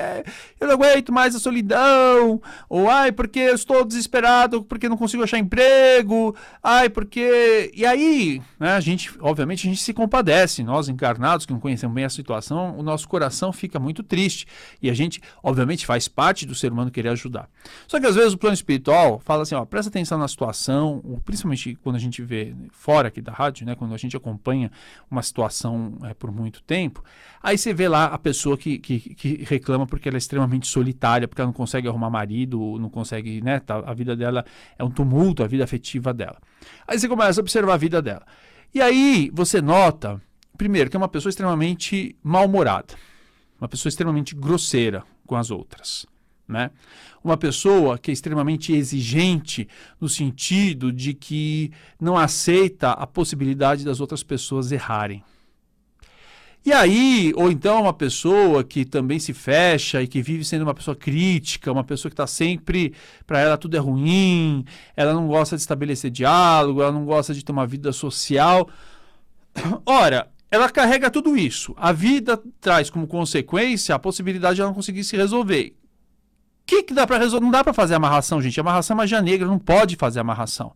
eu 0.60 0.66
não 0.66 0.74
aguento 0.74 1.10
mais 1.10 1.34
a 1.34 1.38
solidão, 1.38 2.42
ou 2.68 2.90
ai, 2.90 3.10
porque 3.10 3.38
eu 3.38 3.54
estou 3.54 3.86
desesperado, 3.86 4.62
porque 4.62 4.86
não 4.86 4.98
consigo 4.98 5.22
achar 5.22 5.38
emprego, 5.38 6.36
ai, 6.62 6.90
porque. 6.90 7.72
E 7.74 7.86
aí, 7.86 8.42
né, 8.60 8.72
a 8.72 8.80
gente, 8.80 9.10
obviamente, 9.20 9.66
a 9.66 9.70
gente 9.70 9.80
se 9.80 9.94
compadece, 9.94 10.62
nós 10.62 10.90
encarnados 10.90 11.46
que 11.46 11.54
não 11.54 11.60
conhecemos 11.60 11.94
bem 11.94 12.04
a 12.04 12.10
situação, 12.10 12.76
o 12.78 12.82
nosso 12.82 13.08
coração 13.08 13.54
fica 13.54 13.78
muito 13.78 14.02
triste. 14.02 14.46
E 14.82 14.90
a 14.90 14.94
gente, 14.94 15.22
obviamente, 15.42 15.86
faz 15.86 16.06
parte 16.06 16.44
do 16.44 16.54
ser 16.54 16.70
humano 16.70 16.90
querer 16.90 17.08
ajudar. 17.08 17.48
Só 17.88 17.98
que 17.98 18.06
às 18.06 18.14
vezes 18.14 18.34
o 18.34 18.38
plano 18.38 18.52
espiritual 18.52 19.18
fala 19.24 19.42
assim, 19.42 19.54
ó, 19.54 19.64
presta 19.64 19.88
atenção 19.88 20.18
na 20.18 20.28
situação, 20.28 21.02
principalmente 21.24 21.78
quando 21.82 21.96
a 21.96 22.00
gente 22.00 22.20
vê 22.20 22.54
fora 22.72 23.08
aqui 23.08 23.22
da 23.22 23.32
rádio, 23.32 23.64
né, 23.64 23.74
quando 23.74 23.94
a 23.94 23.96
gente 23.96 24.14
acompanha 24.14 24.65
acompanha 24.66 24.70
uma 25.10 25.22
situação 25.22 25.98
é, 26.04 26.14
por 26.14 26.30
muito 26.30 26.62
tempo, 26.62 27.02
aí 27.42 27.56
você 27.56 27.72
vê 27.72 27.88
lá 27.88 28.06
a 28.06 28.18
pessoa 28.18 28.56
que, 28.56 28.78
que, 28.78 29.14
que, 29.14 29.44
reclama 29.44 29.86
porque 29.86 30.08
ela 30.08 30.16
é 30.16 30.18
extremamente 30.18 30.66
solitária, 30.66 31.28
porque 31.28 31.40
ela 31.40 31.48
não 31.48 31.54
consegue 31.54 31.88
arrumar 31.88 32.10
marido, 32.10 32.78
não 32.78 32.90
consegue, 32.90 33.40
né? 33.40 33.60
Tá, 33.60 33.78
a 33.78 33.94
vida 33.94 34.16
dela 34.16 34.44
é 34.78 34.84
um 34.84 34.90
tumulto, 34.90 35.42
a 35.42 35.46
vida 35.46 35.64
afetiva 35.64 36.12
dela. 36.12 36.38
Aí 36.86 36.98
você 36.98 37.08
começa 37.08 37.40
a 37.40 37.42
observar 37.42 37.74
a 37.74 37.78
vida 37.78 38.02
dela. 38.02 38.26
E 38.74 38.80
aí 38.80 39.30
você 39.32 39.62
nota, 39.62 40.20
primeiro, 40.56 40.90
que 40.90 40.96
é 40.96 40.98
uma 40.98 41.08
pessoa 41.08 41.30
extremamente 41.30 42.16
mal-humorada, 42.22 42.94
uma 43.60 43.68
pessoa 43.68 43.88
extremamente 43.88 44.34
grosseira 44.34 45.02
com 45.26 45.36
as 45.36 45.50
outras. 45.50 46.06
Né? 46.48 46.70
Uma 47.24 47.36
pessoa 47.36 47.98
que 47.98 48.10
é 48.10 48.14
extremamente 48.14 48.72
exigente 48.72 49.68
no 50.00 50.08
sentido 50.08 50.92
de 50.92 51.12
que 51.12 51.72
não 52.00 52.16
aceita 52.16 52.92
a 52.92 53.06
possibilidade 53.06 53.84
das 53.84 54.00
outras 54.00 54.22
pessoas 54.22 54.70
errarem. 54.70 55.24
E 56.66 56.72
aí, 56.72 57.32
ou 57.36 57.48
então 57.48 57.82
uma 57.82 57.92
pessoa 57.92 58.64
que 58.64 58.84
também 58.84 59.20
se 59.20 59.32
fecha 59.32 60.02
e 60.02 60.08
que 60.08 60.20
vive 60.20 60.44
sendo 60.44 60.62
uma 60.62 60.74
pessoa 60.74 60.96
crítica, 60.96 61.70
uma 61.70 61.84
pessoa 61.84 62.10
que 62.10 62.14
está 62.14 62.26
sempre, 62.26 62.92
para 63.24 63.38
ela 63.38 63.56
tudo 63.56 63.76
é 63.76 63.78
ruim, 63.78 64.64
ela 64.96 65.14
não 65.14 65.28
gosta 65.28 65.54
de 65.54 65.62
estabelecer 65.62 66.10
diálogo, 66.10 66.82
ela 66.82 66.90
não 66.90 67.04
gosta 67.04 67.32
de 67.32 67.44
ter 67.44 67.52
uma 67.52 67.68
vida 67.68 67.92
social. 67.92 68.68
Ora, 69.86 70.28
ela 70.50 70.68
carrega 70.68 71.08
tudo 71.08 71.36
isso. 71.36 71.72
A 71.78 71.92
vida 71.92 72.40
traz 72.60 72.90
como 72.90 73.06
consequência 73.06 73.94
a 73.94 73.98
possibilidade 73.98 74.56
de 74.56 74.62
ela 74.62 74.70
não 74.70 74.74
conseguir 74.74 75.04
se 75.04 75.16
resolver 75.16 75.72
que, 76.66 76.82
que 76.82 76.94
dá 76.94 77.06
para 77.06 77.18
resolver? 77.18 77.44
Não 77.44 77.50
dá 77.50 77.62
para 77.62 77.72
fazer 77.72 77.94
amarração, 77.94 78.42
gente. 78.42 78.58
Amarração 78.58 78.94
é 78.94 78.98
magia 78.98 79.22
negra, 79.22 79.46
não 79.46 79.58
pode 79.58 79.96
fazer 79.96 80.20
amarração. 80.20 80.72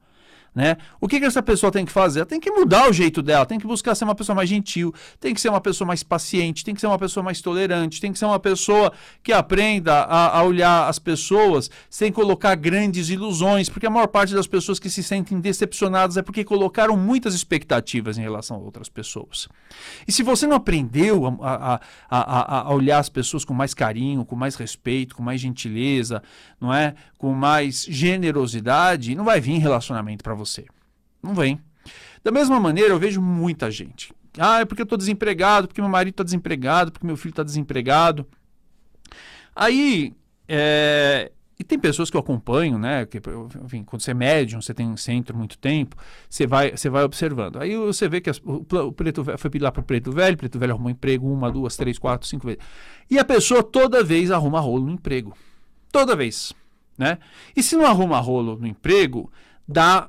Né? 0.55 0.77
O 1.01 1.07
que, 1.07 1.21
que 1.21 1.27
essa 1.27 1.43
pessoa 1.43 1.71
tem 1.71 1.85
que 1.85 1.93
fazer? 1.93 2.21
Ela 2.21 2.27
tem 2.27 2.41
que 2.41 2.51
mudar 2.51 2.91
o 2.91 2.93
jeito 2.93 3.23
dela, 3.23 3.47
tem 3.47 3.59
que 3.59 3.67
buscar 3.67 3.95
ser 3.95 4.03
uma 4.05 4.17
pessoa 4.17 4.35
mais 4.35 4.49
gentil, 4.49 4.93
tem 5.21 5.33
que 5.33 5.41
ser 5.41 5.49
uma 5.49 5.61
pessoa 5.61 5.87
mais 5.87 6.03
paciente, 6.03 6.65
tem 6.65 6.75
que 6.75 6.81
ser 6.81 6.89
uma 6.89 6.99
pessoa 6.99 7.23
mais 7.23 7.41
tolerante, 7.41 8.01
tem 8.01 8.13
que 8.13 8.19
ser 8.19 8.25
uma 8.25 8.41
pessoa 8.41 8.93
que 9.23 9.33
aprenda 9.33 9.95
a, 9.95 10.39
a 10.39 10.43
olhar 10.43 10.89
as 10.89 10.99
pessoas 10.99 11.71
sem 11.89 12.11
colocar 12.11 12.57
grandes 12.57 13.11
ilusões, 13.11 13.69
porque 13.69 13.87
a 13.87 13.91
maior 13.91 14.09
parte 14.09 14.35
das 14.35 14.49
pessoas 14.49 14.81
que 14.81 14.91
se 14.91 15.05
sentem 15.05 15.41
decepcionadas 15.41 16.17
é 16.17 16.23
porque 16.23 16.43
colocaram 16.43 16.97
muitas 16.97 17.33
expectativas 17.33 18.19
em 18.19 18.23
relação 18.23 18.57
a 18.57 18.61
outras 18.61 18.89
pessoas. 18.89 19.49
E 20.07 20.11
se 20.11 20.25
você 20.25 20.49
não 20.49 20.57
aprendeu 20.57 21.39
a, 21.41 21.81
a, 22.11 22.69
a, 22.69 22.75
olhar 22.75 22.99
as 22.99 23.09
pessoas 23.09 23.45
com 23.45 23.55
mais 23.55 23.73
carinho, 23.73 24.25
com 24.25 24.35
mais 24.35 24.57
respeito, 24.57 25.15
com 25.15 25.23
mais 25.23 25.41
gentileza, 25.41 26.23
não 26.61 26.75
é, 26.75 26.95
com 27.17 27.33
mais 27.33 27.87
generosidade, 27.89 29.15
não 29.15 29.25
vai 29.25 29.41
vir 29.41 29.59
relacionamento 29.59 30.25
para 30.25 30.35
você. 30.35 30.40
Não 31.23 31.35
vem. 31.35 31.61
Da 32.23 32.31
mesma 32.31 32.61
maneira, 32.61 32.91
eu 32.91 32.99
vejo 32.99 33.21
muita 33.21 33.71
gente. 33.71 34.13
Ah, 34.39 34.61
é 34.61 34.65
porque 34.65 34.83
eu 34.83 34.85
estou 34.85 34.99
desempregado, 34.99 35.67
porque 35.67 35.81
meu 35.81 35.91
marido 35.91 36.15
está 36.15 36.23
desempregado, 36.23 36.93
porque 36.93 37.07
meu 37.07 37.17
filho 37.17 37.33
está 37.33 37.43
desempregado. 37.43 38.27
Aí, 39.55 40.15
é... 40.49 41.33
e 41.59 41.65
tem 41.65 41.79
pessoas 41.79 42.11
que 42.11 42.17
eu 42.17 42.21
acompanho, 42.21 42.79
né? 42.79 43.05
Que, 43.07 43.21
enfim, 43.65 43.83
quando 43.83 44.03
você 44.03 44.13
é 44.13 44.15
médium, 44.15 44.61
você 44.61 44.73
tem 44.73 44.87
um 44.87 44.97
centro 44.97 45.37
muito 45.37 45.59
tempo, 45.59 45.97
você 46.29 46.47
vai, 46.47 46.71
você 46.71 46.89
vai 46.89 47.03
observando. 47.03 47.61
Aí 47.61 47.77
você 47.77 48.09
vê 48.09 48.21
que 48.21 48.31
as, 48.31 48.39
o, 48.39 48.65
o, 48.87 48.93
preto 48.93 49.25
velho 49.25 49.39
foi 49.39 49.51
lá 49.59 49.73
para 49.73 49.81
o 49.81 49.85
preto 49.85 50.13
velho, 50.13 50.35
o 50.35 50.39
preto 50.39 50.59
velho 50.59 50.73
arrumou 50.73 50.91
emprego 50.91 51.27
uma, 51.31 51.51
duas, 51.51 51.77
três, 51.77 51.99
quatro, 51.99 52.29
cinco 52.29 52.47
vezes. 52.47 52.63
E 53.11 53.19
a 53.19 53.25
pessoa 53.25 53.63
toda 53.63 54.05
vez 54.05 54.31
arruma 54.31 54.61
rolo 54.61 54.87
no 54.87 54.93
emprego. 54.93 55.37
Toda 55.91 56.15
vez. 56.15 56.53
Né? 56.97 57.19
E 57.57 57.63
se 57.63 57.75
não 57.75 57.87
arruma 57.87 58.21
rolo 58.21 58.57
no 58.57 58.67
emprego, 58.67 59.33
dá 59.67 60.09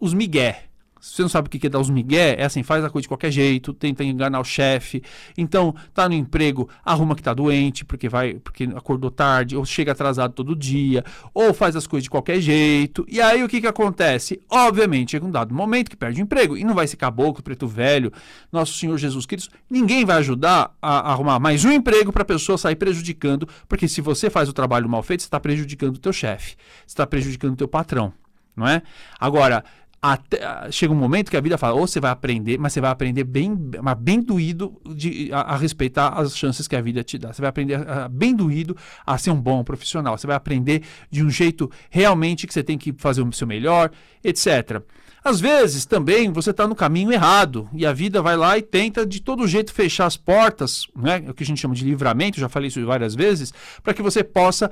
os 0.00 0.14
migué. 0.14 0.70
Se 1.00 1.14
você 1.14 1.22
não 1.22 1.28
sabe 1.30 1.46
o 1.46 1.50
que 1.50 1.66
é 1.66 1.70
dar 1.70 1.80
os 1.80 1.88
migué, 1.88 2.36
é 2.38 2.44
assim, 2.44 2.62
faz 2.62 2.84
a 2.84 2.90
coisa 2.90 3.04
de 3.04 3.08
qualquer 3.08 3.30
jeito, 3.30 3.72
tenta 3.72 4.04
enganar 4.04 4.38
o 4.38 4.44
chefe. 4.44 5.02
Então, 5.36 5.74
tá 5.94 6.06
no 6.06 6.14
emprego, 6.14 6.68
arruma 6.84 7.16
que 7.16 7.22
tá 7.22 7.32
doente, 7.32 7.86
porque 7.86 8.06
vai, 8.06 8.34
porque 8.34 8.64
acordou 8.64 9.10
tarde, 9.10 9.56
ou 9.56 9.64
chega 9.64 9.92
atrasado 9.92 10.34
todo 10.34 10.54
dia, 10.54 11.02
ou 11.32 11.54
faz 11.54 11.74
as 11.74 11.86
coisas 11.86 12.04
de 12.04 12.10
qualquer 12.10 12.38
jeito. 12.40 13.06
E 13.08 13.18
aí 13.18 13.42
o 13.42 13.48
que 13.48 13.62
que 13.62 13.66
acontece? 13.66 14.42
Obviamente, 14.50 15.12
chega 15.12 15.24
um 15.24 15.30
dado 15.30 15.54
momento 15.54 15.88
que 15.88 15.96
perde 15.96 16.20
o 16.20 16.22
emprego, 16.22 16.54
e 16.54 16.64
não 16.64 16.74
vai 16.74 16.86
ser 16.86 16.96
caboclo, 16.96 17.42
preto 17.42 17.66
velho, 17.66 18.12
nosso 18.52 18.74
Senhor 18.74 18.98
Jesus 18.98 19.24
Cristo, 19.24 19.54
ninguém 19.70 20.04
vai 20.04 20.18
ajudar 20.18 20.76
a, 20.82 21.12
arrumar 21.12 21.40
mais 21.40 21.64
um 21.64 21.72
emprego 21.72 22.12
para 22.12 22.22
a 22.22 22.26
pessoa 22.26 22.58
sair 22.58 22.76
prejudicando, 22.76 23.48
porque 23.66 23.88
se 23.88 24.02
você 24.02 24.28
faz 24.28 24.50
o 24.50 24.52
trabalho 24.52 24.86
mal 24.86 25.02
feito, 25.02 25.22
você 25.22 25.28
está 25.28 25.40
prejudicando 25.40 25.96
o 25.96 26.00
teu 26.00 26.12
chefe, 26.12 26.56
você 26.86 26.92
está 26.92 27.06
prejudicando 27.06 27.54
o 27.54 27.56
teu 27.56 27.68
patrão, 27.68 28.12
não 28.54 28.68
é? 28.68 28.82
Agora, 29.18 29.64
até, 30.02 30.40
chega 30.72 30.92
um 30.92 30.96
momento 30.96 31.30
que 31.30 31.36
a 31.36 31.40
vida 31.40 31.58
fala, 31.58 31.74
ou 31.74 31.86
você 31.86 32.00
vai 32.00 32.10
aprender, 32.10 32.58
mas 32.58 32.72
você 32.72 32.80
vai 32.80 32.90
aprender 32.90 33.24
bem, 33.24 33.54
mas 33.82 33.98
bem 33.98 34.20
doído 34.20 34.80
de, 34.94 35.30
a, 35.32 35.40
a, 35.40 35.56
respeitar 35.56 36.08
as 36.08 36.36
chances 36.36 36.66
que 36.66 36.74
a 36.74 36.80
vida 36.80 37.04
te 37.04 37.18
dá. 37.18 37.32
Você 37.32 37.42
vai 37.42 37.50
aprender 37.50 37.74
a, 37.88 38.08
bem 38.08 38.34
doído 38.34 38.74
a 39.06 39.18
ser 39.18 39.30
um 39.30 39.40
bom 39.40 39.62
profissional. 39.62 40.16
Você 40.16 40.26
vai 40.26 40.36
aprender 40.36 40.82
de 41.10 41.22
um 41.22 41.28
jeito 41.28 41.70
realmente 41.90 42.46
que 42.46 42.54
você 42.54 42.62
tem 42.62 42.78
que 42.78 42.94
fazer 42.96 43.20
o 43.20 43.32
seu 43.32 43.46
melhor, 43.46 43.90
etc. 44.24 44.82
Às 45.22 45.38
vezes 45.38 45.84
também 45.84 46.32
você 46.32 46.50
está 46.50 46.66
no 46.66 46.74
caminho 46.74 47.12
errado 47.12 47.68
e 47.74 47.84
a 47.84 47.92
vida 47.92 48.22
vai 48.22 48.38
lá 48.38 48.56
e 48.56 48.62
tenta 48.62 49.04
de 49.04 49.20
todo 49.20 49.46
jeito 49.46 49.72
fechar 49.72 50.06
as 50.06 50.16
portas, 50.16 50.86
né? 50.96 51.22
É 51.26 51.30
o 51.30 51.34
que 51.34 51.42
a 51.42 51.46
gente 51.46 51.60
chama 51.60 51.74
de 51.74 51.84
livramento, 51.84 52.40
já 52.40 52.48
falei 52.48 52.68
isso 52.68 52.84
várias 52.86 53.14
vezes, 53.14 53.52
para 53.82 53.92
que 53.92 54.00
você 54.00 54.24
possa 54.24 54.70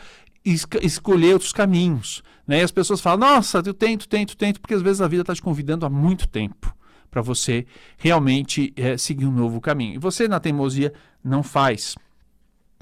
escolher 0.82 1.32
outros 1.32 1.52
caminhos. 1.52 2.22
Né? 2.46 2.60
E 2.60 2.62
as 2.62 2.70
pessoas 2.70 3.00
falam, 3.00 3.28
nossa, 3.28 3.62
eu 3.64 3.74
tento, 3.74 4.08
tento, 4.08 4.36
tento, 4.36 4.60
porque 4.60 4.74
às 4.74 4.82
vezes 4.82 5.00
a 5.00 5.08
vida 5.08 5.22
está 5.22 5.34
te 5.34 5.42
convidando 5.42 5.84
há 5.84 5.90
muito 5.90 6.26
tempo 6.28 6.74
para 7.10 7.22
você 7.22 7.66
realmente 7.96 8.72
é, 8.76 8.96
seguir 8.96 9.26
um 9.26 9.32
novo 9.32 9.60
caminho. 9.60 9.94
E 9.94 9.98
você, 9.98 10.28
na 10.28 10.40
teimosia, 10.40 10.92
não 11.22 11.42
faz. 11.42 11.94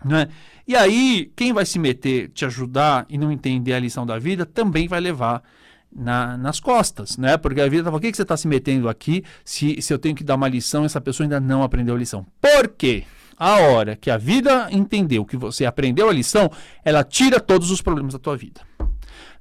Né? 0.04 0.28
E 0.66 0.76
aí, 0.76 1.30
quem 1.36 1.52
vai 1.52 1.64
se 1.64 1.78
meter, 1.78 2.28
te 2.30 2.44
ajudar 2.44 3.06
e 3.08 3.16
não 3.16 3.30
entender 3.30 3.72
a 3.72 3.78
lição 3.78 4.04
da 4.04 4.18
vida, 4.18 4.44
também 4.44 4.88
vai 4.88 5.00
levar 5.00 5.42
na, 5.94 6.36
nas 6.36 6.60
costas, 6.60 7.16
né? 7.16 7.36
Porque 7.36 7.60
a 7.60 7.68
vida 7.68 7.84
tá 7.84 7.90
falando, 7.90 8.00
por 8.00 8.02
que, 8.02 8.10
que 8.10 8.16
você 8.16 8.22
está 8.22 8.36
se 8.36 8.46
metendo 8.46 8.88
aqui 8.88 9.24
se, 9.44 9.80
se 9.80 9.92
eu 9.94 9.98
tenho 9.98 10.14
que 10.14 10.22
dar 10.22 10.34
uma 10.34 10.48
lição 10.48 10.82
e 10.82 10.86
essa 10.86 11.00
pessoa 11.00 11.24
ainda 11.24 11.40
não 11.40 11.62
aprendeu 11.62 11.94
a 11.94 11.98
lição? 11.98 12.26
Por 12.40 12.68
quê? 12.68 13.04
A 13.38 13.56
hora 13.56 13.94
que 13.94 14.10
a 14.10 14.16
vida 14.16 14.68
entendeu 14.70 15.24
que 15.24 15.36
você 15.36 15.66
aprendeu 15.66 16.08
a 16.08 16.12
lição, 16.12 16.50
ela 16.84 17.04
tira 17.04 17.38
todos 17.38 17.70
os 17.70 17.82
problemas 17.82 18.14
da 18.14 18.18
tua 18.18 18.36
vida. 18.36 18.60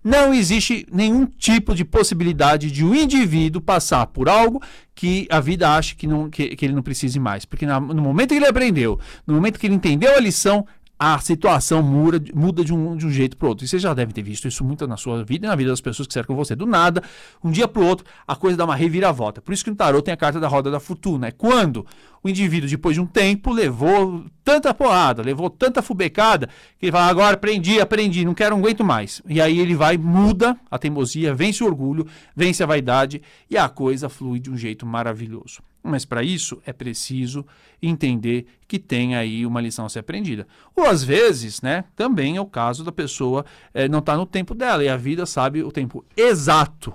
Não 0.04 0.34
existe 0.34 0.86
nenhum 0.92 1.26
tipo 1.26 1.74
de 1.74 1.84
possibilidade 1.84 2.70
de 2.70 2.86
um 2.86 2.94
indivíduo 2.94 3.60
passar 3.60 4.06
por 4.06 4.30
algo 4.30 4.62
que 4.94 5.28
a 5.32 5.40
vida 5.40 5.76
acha 5.76 5.96
que, 5.96 6.06
não, 6.06 6.30
que, 6.30 6.56
que 6.56 6.64
ele 6.64 6.76
não 6.76 6.84
precise 6.84 7.20
mais. 7.20 7.44
Porque 7.44 7.66
na, 7.66 7.80
no 7.80 8.02
momento 8.04 8.30
que 8.30 8.36
ele 8.36 8.46
aprendeu, 8.46 9.00
no 9.26 9.34
momento 9.34 9.60
que 9.60 9.66
ele 9.66 9.74
entendeu 9.74 10.16
a 10.16 10.20
lição, 10.20 10.68
a 10.98 11.20
situação 11.20 11.84
muda, 11.84 12.22
muda 12.34 12.64
de, 12.64 12.74
um, 12.74 12.96
de 12.96 13.06
um 13.06 13.12
jeito 13.12 13.36
para 13.36 13.50
outro. 13.50 13.66
E 13.66 13.68
você 13.68 13.78
já 13.78 13.94
deve 13.94 14.14
ter 14.14 14.22
visto 14.22 14.48
isso 14.48 14.64
muito 14.64 14.88
na 14.88 14.96
sua 14.96 15.24
vida 15.24 15.46
e 15.46 15.50
na 15.50 15.56
vida 15.56 15.70
das 15.70 15.82
pessoas 15.82 16.08
que 16.08 16.14
cercam 16.14 16.36
você. 16.36 16.56
Do 16.56 16.66
nada, 16.66 17.04
um 17.44 17.52
dia 17.52 17.68
para 17.68 17.82
o 17.82 17.86
outro, 17.86 18.06
a 18.26 18.36
coisa 18.36 18.58
dá 18.58 18.64
uma 18.64 18.76
reviravolta. 18.76 19.42
Por 19.42 19.54
isso 19.54 19.64
que 19.64 19.70
no 19.70 19.76
tarot 19.76 20.04
tem 20.04 20.14
a 20.14 20.18
carta 20.18 20.40
da 20.40 20.48
roda 20.48 20.72
da 20.72 20.80
fortuna. 20.80 21.28
É 21.28 21.32
quando 21.32 21.86
o 22.24 22.30
indivíduo, 22.30 22.70
depois 22.70 22.96
de 22.96 23.02
um 23.02 23.06
tempo, 23.06 23.52
levou 23.52 24.26
tanta 24.44 24.74
porrada, 24.74 25.22
levou 25.22 25.50
tanta 25.50 25.82
fubecada, 25.82 26.48
que 26.80 26.86
ele 26.86 26.92
fala, 26.92 27.08
agora 27.08 27.36
aprendi, 27.36 27.80
aprendi, 27.80 28.24
não 28.24 28.34
quero, 28.34 28.56
não 28.56 28.62
aguento 28.62 28.84
mais. 28.84 29.22
E 29.28 29.42
aí 29.42 29.60
ele 29.60 29.76
vai, 29.76 29.98
muda 29.98 30.58
a 30.72 30.80
teimosia, 30.80 31.36
vence 31.36 31.64
o 31.64 31.68
orgulho, 31.68 32.08
vence 32.36 32.64
a 32.64 32.66
vaidade 32.66 33.22
e 33.50 33.58
a 33.58 33.68
coisa 33.68 34.08
flui 34.08 34.40
de 34.40 34.50
um 34.50 34.58
jeito 34.58 34.86
maravilhoso. 34.86 35.62
Mas 35.86 36.04
para 36.04 36.24
isso 36.24 36.60
é 36.66 36.74
preciso 36.74 37.46
entender 37.82 38.48
que 38.68 38.80
tem 38.80 39.16
aí 39.16 39.46
uma 39.46 39.62
lição 39.62 39.86
a 39.86 39.90
ser 39.90 40.00
aprendida. 40.00 40.48
Ou 40.76 40.86
às 40.86 41.04
vezes, 41.04 41.62
né, 41.62 41.86
também 41.96 42.38
é 42.38 42.42
o 42.42 42.46
caso 42.46 42.84
da 42.84 42.92
pessoa 42.92 43.46
é, 43.74 43.88
não 43.88 44.00
estar 44.00 44.14
tá 44.14 44.18
no 44.18 44.26
tempo 44.26 44.56
dela 44.56 44.84
e 44.84 44.90
a 44.90 44.98
vida 44.98 45.26
sabe 45.26 45.64
o 45.64 45.72
tempo 45.72 46.04
exato, 46.18 46.94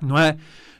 não 0.00 0.18
é? 0.18 0.38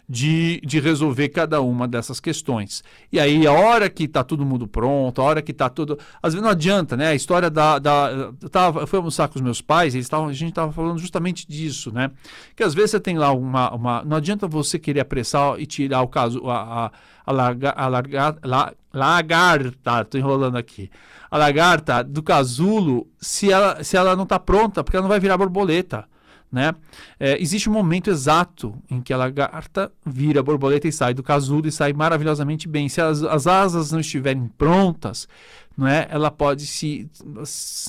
De, 0.09 0.61
de 0.65 0.79
resolver 0.79 1.29
cada 1.31 1.61
uma 1.61 1.89
dessas 1.89 2.21
questões. 2.21 2.85
E 3.11 3.19
aí, 3.19 3.47
a 3.47 3.53
hora 3.53 3.91
que 3.91 4.05
está 4.05 4.23
todo 4.23 4.47
mundo 4.47 4.67
pronto, 4.67 5.21
a 5.21 5.25
hora 5.25 5.43
que 5.43 5.51
está 5.51 5.69
tudo. 5.69 5.99
Às 6.23 6.33
vezes 6.33 6.43
não 6.43 6.51
adianta, 6.51 6.97
né? 6.97 7.09
A 7.09 7.15
história 7.15 7.51
da. 7.51 7.79
da 7.79 8.33
eu, 8.41 8.49
tava, 8.49 8.81
eu 8.81 8.87
fui 8.87 8.99
almoçar 8.99 9.29
com 9.29 9.37
os 9.37 9.41
meus 9.41 9.61
pais, 9.61 9.95
eles 9.95 10.09
tavam, 10.09 10.29
a 10.29 10.33
gente 10.33 10.51
estava 10.51 10.73
falando 10.73 10.99
justamente 10.99 11.47
disso, 11.49 11.93
né? 11.93 12.11
Que 12.55 12.63
às 12.63 12.75
vezes 12.75 12.93
você 12.93 13.01
tem 13.01 13.19
lá 13.19 13.33
uma. 13.33 13.75
uma 13.75 14.05
não 14.05 14.17
adianta 14.17 14.47
você 14.47 14.79
querer 14.79 15.01
apressar 15.01 15.61
e 15.61 15.67
tirar 15.67 16.03
o 16.03 16.09
caso. 16.09 16.49
A, 16.49 16.87
a, 16.87 16.91
a, 17.27 17.33
larga, 17.33 17.71
a 17.71 17.89
larga, 17.89 18.37
la, 18.45 18.73
lagarta, 18.95 20.03
estou 20.03 20.21
enrolando 20.21 20.57
aqui. 20.57 20.91
A 21.29 21.37
lagarta 21.37 22.05
do 22.05 22.23
casulo, 22.23 23.09
se 23.21 23.51
ela, 23.51 23.83
se 23.83 23.97
ela 23.97 24.15
não 24.15 24.23
está 24.23 24.39
pronta, 24.39 24.85
porque 24.85 24.97
ela 24.97 25.03
não 25.03 25.09
vai 25.09 25.19
virar 25.19 25.37
borboleta. 25.37 26.07
Né? 26.51 26.75
É, 27.19 27.41
existe 27.41 27.69
um 27.69 27.73
momento 27.73 28.09
exato 28.09 28.75
em 28.91 29.01
que 29.01 29.13
a 29.13 29.17
lagarta 29.17 29.93
vira 30.05 30.43
borboleta 30.43 30.87
e 30.87 30.93
sai 30.93 31.13
do 31.13 31.23
casulo 31.23 31.67
e 31.67 31.73
sai 31.73 31.93
maravilhosamente 31.93 32.69
bem. 32.69 32.89
Se 32.89 33.01
as, 33.01 33.23
as 33.23 33.47
asas 33.47 33.91
não 33.91 34.01
estiverem 34.01 34.49
prontas, 34.57 35.29
não 35.77 35.87
é? 35.87 36.07
ela 36.11 36.31
pode 36.31 36.67
se 36.67 37.11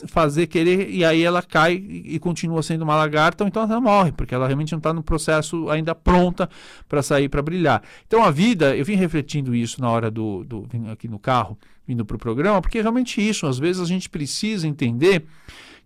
fazer 0.08 0.48
querer 0.48 0.90
e 0.90 1.06
aí 1.06 1.24
ela 1.24 1.42
cai 1.42 1.76
e 1.76 2.20
continua 2.20 2.62
sendo 2.62 2.82
uma 2.82 2.96
lagarta, 2.96 3.44
ou 3.44 3.48
então 3.48 3.64
ela 3.64 3.80
morre, 3.80 4.12
porque 4.12 4.36
ela 4.36 4.46
realmente 4.46 4.74
não 4.74 4.80
está 4.80 4.92
no 4.92 5.02
processo 5.02 5.70
ainda 5.70 5.96
pronta 5.96 6.50
para 6.90 7.02
sair 7.02 7.30
para 7.30 7.42
brilhar. 7.42 7.82
Então 8.06 8.24
a 8.24 8.32
vida, 8.32 8.76
eu 8.76 8.84
vim 8.84 8.96
refletindo 8.96 9.56
isso 9.56 9.80
na 9.80 9.90
hora 9.90 10.12
do, 10.12 10.44
do 10.44 10.68
aqui 10.92 11.08
no 11.08 11.18
carro, 11.18 11.58
vindo 11.88 12.04
para 12.04 12.18
o 12.18 12.20
programa, 12.20 12.62
porque 12.62 12.82
realmente 12.82 13.26
isso, 13.26 13.48
às 13.48 13.58
vezes 13.58 13.82
a 13.82 13.86
gente 13.86 14.10
precisa 14.10 14.68
entender 14.68 15.26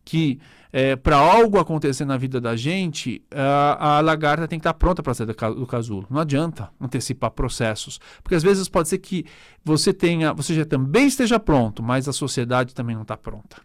que 0.03 0.39
é, 0.73 0.95
para 0.95 1.17
algo 1.17 1.60
acontecer 1.60 2.05
na 2.05 2.17
vida 2.17 2.39
da 2.39 2.55
gente, 2.55 3.21
a, 3.31 3.97
a 3.97 4.01
lagarta 4.01 4.47
tem 4.47 4.57
que 4.57 4.62
estar 4.62 4.73
tá 4.73 4.79
pronta 4.79 5.03
para 5.03 5.13
sair 5.13 5.27
do, 5.27 5.67
casulo. 5.67 6.07
Não 6.10 6.19
adianta 6.19 6.69
antecipar 6.79 7.31
processos, 7.31 7.99
porque 8.23 8.36
às 8.36 8.43
vezes 8.43 8.69
pode 8.69 8.88
ser 8.88 8.99
que 8.99 9.25
você 9.63 9.93
tenha, 9.93 10.34
você 10.34 10.53
já 10.53 10.65
também 10.65 11.07
esteja 11.07 11.39
pronto, 11.39 11.84
mas 11.84 12.07
a 12.07 12.13
sociedade 12.13 12.73
também 12.73 12.95
não 12.95 13.03
está 13.03 13.17
pronta. 13.17 13.57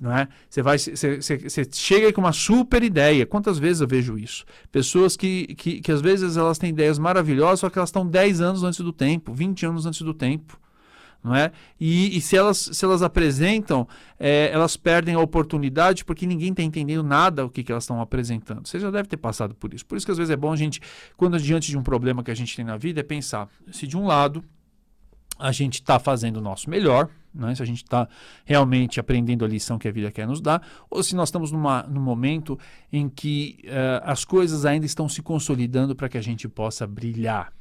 Não 0.00 0.12
é? 0.12 0.26
Você 0.50 0.62
vai, 0.62 0.78
você, 0.78 1.20
você 1.20 1.68
chega 1.72 2.12
com 2.12 2.20
uma 2.20 2.32
super 2.32 2.82
ideia. 2.82 3.24
Quantas 3.24 3.56
vezes 3.56 3.80
eu 3.80 3.86
vejo 3.86 4.18
isso? 4.18 4.44
Pessoas 4.72 5.16
que, 5.16 5.54
que, 5.54 5.80
que 5.80 5.92
às 5.92 6.00
vezes 6.00 6.36
elas 6.36 6.58
têm 6.58 6.70
ideias 6.70 6.98
maravilhosas, 6.98 7.60
só 7.60 7.70
que 7.70 7.78
elas 7.78 7.90
estão 7.90 8.04
10 8.04 8.40
anos 8.40 8.64
antes 8.64 8.80
do 8.80 8.92
tempo, 8.92 9.32
20 9.32 9.64
anos 9.64 9.86
antes 9.86 10.02
do 10.02 10.12
tempo 10.12 10.58
não 11.26 11.34
é? 11.34 11.50
E, 11.78 12.16
e 12.16 12.20
se, 12.20 12.36
elas, 12.36 12.70
se 12.72 12.84
elas 12.84 13.02
apresentam, 13.02 13.86
é, 14.18 14.48
elas 14.52 14.76
perdem 14.76 15.16
a 15.16 15.18
oportunidade 15.18 16.04
porque 16.04 16.24
ninguém 16.24 16.50
está 16.50 16.62
entendendo 16.62 17.02
nada 17.02 17.44
o 17.44 17.50
que, 17.50 17.64
que 17.64 17.72
elas 17.72 17.82
estão 17.82 18.00
apresentando. 18.00 18.66
Você 18.66 18.78
já 18.78 18.90
deve 18.92 19.08
ter 19.08 19.16
passado 19.16 19.54
por 19.54 19.74
isso. 19.74 19.84
Por 19.84 19.96
isso 19.96 20.06
que 20.06 20.12
às 20.12 20.18
vezes 20.18 20.30
é 20.30 20.36
bom 20.36 20.52
a 20.52 20.56
gente, 20.56 20.80
quando 21.16 21.38
diante 21.40 21.68
de 21.68 21.76
um 21.76 21.82
problema 21.82 22.22
que 22.22 22.30
a 22.30 22.34
gente 22.34 22.54
tem 22.54 22.64
na 22.64 22.76
vida, 22.76 23.00
é 23.00 23.02
pensar 23.02 23.48
se 23.72 23.88
de 23.88 23.96
um 23.96 24.06
lado 24.06 24.44
a 25.38 25.52
gente 25.52 25.74
está 25.74 25.98
fazendo 25.98 26.38
o 26.38 26.40
nosso 26.40 26.70
melhor, 26.70 27.10
né? 27.34 27.54
se 27.54 27.62
a 27.62 27.66
gente 27.66 27.82
está 27.82 28.08
realmente 28.44 28.98
aprendendo 28.98 29.44
a 29.44 29.48
lição 29.48 29.78
que 29.78 29.86
a 29.86 29.92
vida 29.92 30.10
quer 30.10 30.26
nos 30.26 30.40
dar, 30.40 30.62
ou 30.88 31.02
se 31.02 31.14
nós 31.14 31.28
estamos 31.28 31.52
numa, 31.52 31.82
num 31.82 32.00
momento 32.00 32.58
em 32.90 33.08
que 33.08 33.58
uh, 33.64 34.00
as 34.04 34.24
coisas 34.24 34.64
ainda 34.64 34.86
estão 34.86 35.08
se 35.08 35.20
consolidando 35.20 35.94
para 35.94 36.08
que 36.08 36.16
a 36.16 36.22
gente 36.22 36.48
possa 36.48 36.86
brilhar. 36.86 37.52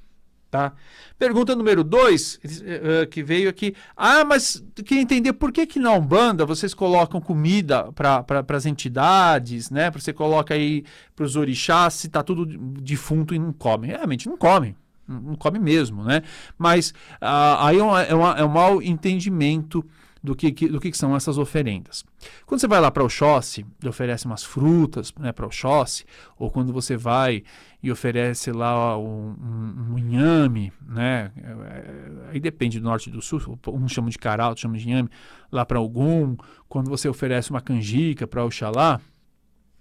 Tá? 0.56 0.72
Pergunta 1.20 1.54
número 1.54 1.84
dois, 1.84 2.40
uh, 2.46 3.06
que 3.08 3.22
veio 3.22 3.50
aqui. 3.50 3.76
Ah, 3.96 4.24
mas 4.24 4.64
queria 4.86 5.04
entender 5.04 5.34
por 5.34 5.52
que, 5.52 5.66
que 5.66 5.80
na 5.80 5.92
Umbanda 5.92 6.46
vocês 6.46 6.74
colocam 6.74 7.20
comida 7.20 7.92
para 7.92 8.24
pra, 8.24 8.46
as 8.56 8.66
entidades, 8.66 9.70
né? 9.70 9.92
Você 9.92 10.14
coloca 10.14 10.54
aí 10.54 10.86
para 11.14 11.26
os 11.26 11.36
orixás, 11.36 11.96
se 11.96 12.08
está 12.08 12.24
tudo 12.24 12.46
defunto 12.46 13.36
e 13.36 13.40
não 13.40 13.52
come. 13.52 13.88
Realmente 13.88 14.30
não 14.30 14.38
come. 14.38 14.78
Não 15.06 15.36
come 15.36 15.60
mesmo, 15.60 16.06
né? 16.06 16.22
Mas 16.58 16.92
uh, 17.22 17.60
aí 17.60 17.78
é, 17.78 17.84
uma, 17.84 18.02
é, 18.02 18.16
uma, 18.16 18.38
é 18.38 18.44
um 18.46 18.50
mau 18.50 18.82
entendimento 18.82 19.86
do 20.26 20.36
que, 20.36 20.52
que, 20.52 20.68
do 20.68 20.80
que, 20.80 20.92
que 20.92 20.98
são 20.98 21.16
essas 21.16 21.38
oferendas. 21.38 22.04
Quando 22.46 22.60
você 22.60 22.68
vai 22.68 22.82
lá 22.82 22.92
para 22.92 23.04
o 23.04 23.06
Oxóssi 23.06 23.66
e 23.82 23.88
oferece 23.88 24.26
umas 24.26 24.44
frutas 24.44 25.14
né, 25.20 25.32
para 25.32 25.46
o 25.46 25.48
Oxóssi, 25.48 26.06
ou 26.38 26.50
quando 26.52 26.74
você 26.74 26.98
vai 26.98 27.44
e 27.82 27.92
oferece 27.92 28.52
lá 28.52 28.98
um, 28.98 29.36
um, 29.40 29.94
um 29.94 29.98
inhame, 29.98 30.74
né, 30.86 31.32
é, 31.38 32.32
aí 32.32 32.40
depende 32.40 32.80
do 32.80 32.84
norte 32.84 33.10
e 33.10 33.14
do 33.14 33.22
sul, 33.22 33.58
um 33.68 33.88
chama 33.88 34.10
de 34.10 34.18
caral, 34.18 34.50
outro 34.50 34.64
chama 34.64 34.78
de 34.78 34.90
inhame, 34.90 35.10
lá 35.52 35.66
para 35.66 35.78
algum, 35.78 36.36
quando 36.68 36.90
você 36.90 37.08
oferece 37.08 37.52
uma 37.52 37.62
canjica 37.62 38.26
para 38.26 38.44
Oxalá, 38.44 39.00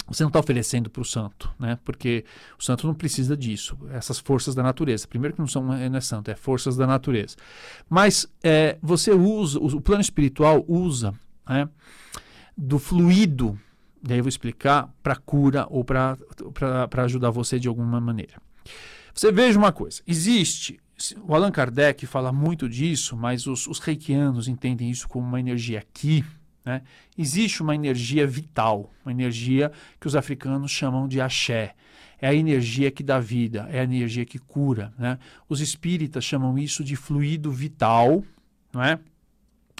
você 0.07 0.23
não 0.23 0.29
está 0.29 0.39
oferecendo 0.39 0.91
para 0.91 1.01
o 1.01 1.05
santo, 1.05 1.51
né? 1.59 1.79
Porque 1.85 2.25
o 2.59 2.63
santo 2.63 2.87
não 2.87 2.95
precisa 2.95 3.37
disso. 3.37 3.77
Essas 3.91 4.19
forças 4.19 4.55
da 4.55 4.63
natureza. 4.63 5.09
Primeiro 5.09 5.35
que 5.35 5.41
não 5.41 5.49
são 5.49 5.63
não 5.63 5.75
é 5.75 6.01
santo, 6.01 6.31
é 6.31 6.37
forças 6.37 6.77
da 6.77 6.87
natureza. 6.87 7.37
Mas 7.89 8.27
é, 8.43 8.79
você 8.83 9.13
usa, 9.13 9.59
o 9.59 9.81
plano 9.81 10.03
espiritual 10.03 10.65
usa 10.69 11.15
né, 11.49 11.69
do 12.57 12.79
fluido, 12.79 13.59
daí 14.03 14.19
eu 14.19 14.25
vou 14.25 14.29
explicar, 14.29 14.93
para 15.03 15.17
cura 15.17 15.67
ou 15.71 15.85
para 15.85 16.19
ajudar 17.05 17.31
você 17.31 17.59
de 17.59 17.69
alguma 17.69 18.01
maneira. 18.01 18.35
Você 19.15 19.33
veja 19.33 19.59
uma 19.59 19.73
coisa, 19.73 20.03
existe, 20.07 20.81
o 21.23 21.35
Allan 21.35 21.51
Kardec 21.51 22.05
fala 22.05 22.33
muito 22.33 22.69
disso, 22.69 23.17
mas 23.17 23.47
os, 23.47 23.67
os 23.67 23.79
reikianos 23.79 24.49
entendem 24.49 24.91
isso 24.91 25.09
como 25.09 25.27
uma 25.27 25.41
energia 25.41 25.79
aqui, 25.79 26.25
né? 26.65 26.83
Existe 27.17 27.63
uma 27.63 27.75
energia 27.75 28.27
vital, 28.27 28.91
uma 29.05 29.13
energia 29.13 29.71
que 30.01 30.07
os 30.07 30.17
africanos 30.17 30.71
chamam 30.71 31.07
de 31.07 31.21
axé. 31.21 31.75
É 32.21 32.29
a 32.29 32.35
energia 32.35 32.91
que 32.91 33.03
dá 33.03 33.21
vida, 33.21 33.69
é 33.71 33.81
a 33.81 33.85
energia 33.85 34.25
que 34.25 34.39
cura. 34.39 34.93
Né? 34.99 35.19
Os 35.49 35.61
espíritas 35.61 36.25
chamam 36.25 36.57
isso 36.57 36.83
de 36.83 36.97
fluido 36.97 37.51
vital, 37.53 38.25
não 38.73 38.83
é? 38.83 38.99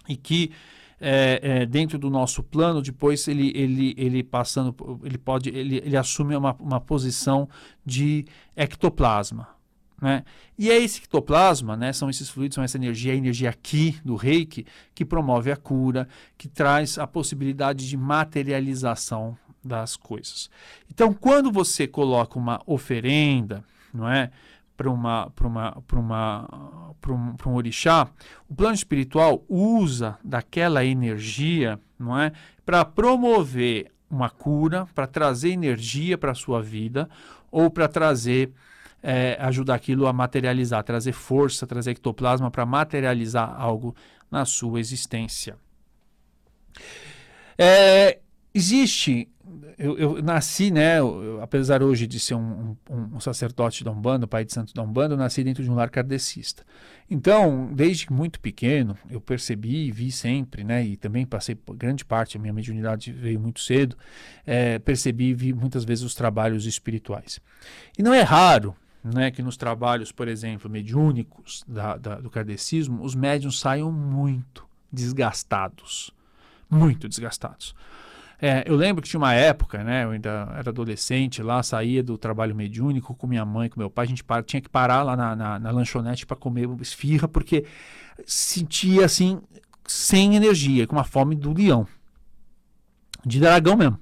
e 0.09 0.17
que 0.17 0.53
é, 1.01 1.41
é, 1.43 1.67
dentro 1.67 1.99
do 1.99 2.09
nosso 2.09 2.43
plano, 2.43 2.81
depois 2.81 3.27
ele, 3.29 3.53
ele, 3.55 3.95
ele 3.97 4.23
passando, 4.23 4.75
ele 5.03 5.19
pode, 5.19 5.51
ele, 5.51 5.77
ele 5.77 5.97
assume 5.97 6.37
uma, 6.37 6.55
uma 6.55 6.81
posição 6.81 7.49
de 7.85 8.25
ectoplasma. 8.57 9.54
Né? 10.05 10.23
E 10.59 10.71
é 10.71 10.77
esse 10.77 10.99
ectoplasma, 10.99 11.79
né, 11.79 11.91
são 11.91 12.11
esses 12.11 12.29
fluidos, 12.29 12.57
são 12.57 12.63
essa 12.63 12.77
energia, 12.77 13.15
a 13.15 13.17
energia 13.17 13.49
aqui 13.49 13.99
do 14.05 14.17
reiki, 14.17 14.67
que 14.95 15.03
promove 15.03 15.51
a 15.51 15.57
cura, 15.57 16.07
que 16.37 16.47
traz 16.47 16.99
a 16.99 17.07
possibilidade 17.07 17.89
de 17.89 17.97
materialização 17.97 19.35
das 19.65 19.97
coisas. 19.97 20.51
Então, 20.91 21.15
quando 21.15 21.51
você 21.51 21.87
coloca 21.87 22.39
uma 22.39 22.61
oferenda, 22.67 23.65
não 23.95 24.07
é? 24.07 24.31
Para 24.77 24.91
uma, 24.91 25.33
uma, 25.41 25.83
uma, 25.91 26.49
um, 27.09 27.51
um 27.51 27.55
orixá, 27.55 28.07
o 28.47 28.55
plano 28.55 28.75
espiritual 28.75 29.43
usa 29.49 30.19
daquela 30.23 30.85
energia, 30.85 31.81
não 31.99 32.21
é, 32.21 32.31
para 32.67 32.85
promover 32.85 33.91
uma 34.11 34.29
cura, 34.29 34.87
para 34.95 35.07
trazer 35.07 35.49
energia 35.49 36.19
para 36.19 36.33
a 36.33 36.35
sua 36.35 36.61
vida 36.61 37.09
ou 37.51 37.71
para 37.71 37.89
trazer 37.89 38.53
é, 39.07 39.37
ajudar 39.39 39.75
aquilo 39.75 40.07
a 40.07 40.13
materializar, 40.15 40.83
trazer 40.83 41.13
força, 41.13 41.67
trazer 41.67 41.91
ectoplasma 41.91 42.51
para 42.51 42.65
materializar 42.65 43.55
algo 43.61 43.95
na 44.31 44.47
sua 44.47 44.81
existência. 44.81 45.59
É, 47.59 48.19
existe 48.55 49.29
eu, 49.79 49.99
eu, 49.99 50.23
nasci, 50.23 50.71
né, 50.71 51.01
eu, 51.01 51.39
apesar 51.43 51.83
hoje 51.83 52.07
de 52.07 52.19
ser 52.19 52.35
um, 52.35 52.77
um, 52.89 53.17
um, 53.17 53.21
sacerdote 53.21 53.85
da 53.85 53.91
Umbanda, 53.91 54.27
pai 54.27 54.45
de 54.45 54.53
santo 54.53 54.73
da 54.73 54.83
Umbanda, 54.83 55.15
eu 55.15 55.19
nasci 55.19 55.45
dentro 55.45 55.63
de 55.63 55.71
um 55.71 55.75
lar 55.75 55.91
kardecista. 55.91 56.65
Então, 57.11 57.71
desde 57.73 58.11
muito 58.11 58.41
pequeno, 58.41 58.97
eu 59.11 59.21
percebi 59.21 59.87
e 59.87 59.91
vi 59.91 60.11
sempre, 60.11 60.65
né, 60.65 60.83
e 60.85 60.97
também 60.97 61.27
passei 61.27 61.59
grande 61.75 62.05
parte, 62.05 62.39
a 62.39 62.41
minha 62.41 62.53
mediunidade 62.53 63.13
veio 63.13 63.39
muito 63.39 63.61
cedo, 63.61 63.97
é, 64.47 64.79
percebi 64.79 65.27
e 65.27 65.35
vi 65.35 65.53
muitas 65.53 65.85
vezes 65.85 66.05
os 66.05 66.15
trabalhos 66.15 66.65
espirituais. 66.65 67.39
E 67.99 68.03
não 68.03 68.15
é 68.15 68.23
raro 68.23 68.75
né, 69.05 69.31
que 69.31 69.43
nos 69.43 69.59
trabalhos, 69.59 70.11
por 70.11 70.27
exemplo, 70.29 70.71
mediúnicos 70.71 71.63
da, 71.69 71.97
da, 71.99 72.15
do 72.17 72.31
kardecismo, 72.31 73.05
os 73.05 73.15
médiums 73.15 73.61
saiam 73.61 73.93
muito 73.93 74.67
desgastados. 74.91 76.11
Muito 76.71 77.07
desgastados. 77.07 77.75
É, 78.41 78.65
eu 78.67 78.75
lembro 78.75 79.03
que 79.03 79.09
tinha 79.09 79.21
uma 79.21 79.35
época, 79.35 79.85
né? 79.85 80.05
Eu 80.05 80.11
ainda 80.11 80.49
era 80.59 80.71
adolescente 80.71 81.43
lá, 81.43 81.63
saía 81.63 82.03
do 82.03 82.19
trabalho 82.19 82.55
mediúnico 82.55 83.15
com 83.15 83.27
minha 83.27 83.45
mãe, 83.45 83.69
com 83.69 83.79
meu 83.79 83.91
pai. 83.91 84.07
A 84.07 84.09
gente 84.09 84.25
tinha 84.47 84.61
que 84.61 84.69
parar 84.69 85.03
lá 85.03 85.17
na, 85.17 85.37
na, 85.37 85.59
na 85.59 85.71
lanchonete 85.71 86.27
para 86.27 86.37
comer 86.37 86.69
esfirra, 86.81 87.29
porque 87.29 87.65
sentia 88.27 89.05
assim, 89.05 89.41
sem 89.87 90.35
energia, 90.35 90.87
com 90.87 90.97
uma 90.97 91.05
fome 91.05 91.37
do 91.37 91.53
leão. 91.53 91.87
De 93.25 93.39
dragão 93.39 93.77
mesmo. 93.77 93.99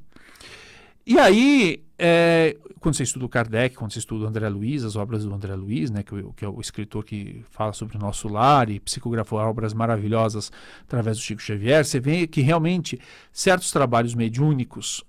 E 1.06 1.18
aí, 1.18 1.82
é, 1.98 2.56
quando 2.80 2.96
você 2.96 3.02
estuda 3.02 3.24
o 3.24 3.28
Kardec, 3.28 3.76
quando 3.76 3.92
você 3.92 3.98
estuda 3.98 4.24
o 4.24 4.28
André 4.28 4.48
Luiz, 4.48 4.84
as 4.84 4.96
obras 4.96 5.24
do 5.24 5.32
André 5.32 5.54
Luiz, 5.54 5.90
né, 5.90 6.02
que, 6.02 6.14
que, 6.36 6.44
é 6.44 6.48
o 6.48 6.60
escritor 6.60 7.04
que 7.04 7.44
fala 7.50 7.72
sobre 7.72 7.96
o 7.96 8.00
nosso 8.00 8.28
lar 8.28 8.68
e 8.70 8.80
psicografou 8.80 9.38
obras 9.38 9.72
maravilhosas 9.72 10.50
através 10.82 11.16
do 11.16 11.22
Chico 11.22 11.40
Xavier, 11.40 11.84
você 11.84 12.00
vê 12.00 12.26
que 12.26 12.40
realmente 12.40 13.00
certos 13.32 13.70
trabalhos 13.70 14.14
mediúnicos 14.14 15.04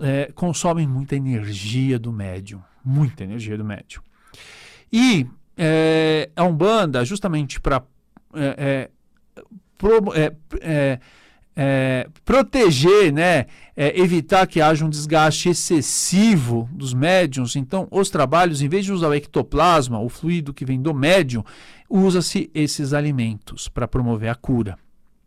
é, 0.00 0.30
consomem 0.34 0.86
muita 0.86 1.16
energia 1.16 1.98
do 1.98 2.12
médium, 2.12 2.62
muita 2.84 3.24
energia 3.24 3.56
do 3.56 3.64
médium. 3.64 4.02
E 4.92 5.26
é, 5.56 6.30
a 6.36 6.44
Umbanda, 6.44 7.04
justamente 7.04 7.60
para 7.60 7.82
é, 8.34 8.90
é, 10.18 10.32
é 10.60 11.00
é, 11.56 12.06
proteger, 12.24 13.10
né, 13.10 13.46
é, 13.74 13.98
evitar 13.98 14.46
que 14.46 14.60
haja 14.60 14.84
um 14.84 14.90
desgaste 14.90 15.48
excessivo 15.48 16.68
dos 16.70 16.92
médiums. 16.92 17.56
Então, 17.56 17.88
os 17.90 18.10
trabalhos, 18.10 18.60
em 18.60 18.68
vez 18.68 18.84
de 18.84 18.92
usar 18.92 19.08
o 19.08 19.14
ectoplasma, 19.14 19.98
o 19.98 20.08
fluido 20.08 20.52
que 20.52 20.66
vem 20.66 20.80
do 20.80 20.92
médium, 20.92 21.42
usa-se 21.88 22.50
esses 22.54 22.92
alimentos 22.92 23.68
para 23.68 23.88
promover 23.88 24.28
a 24.28 24.34
cura. 24.34 24.76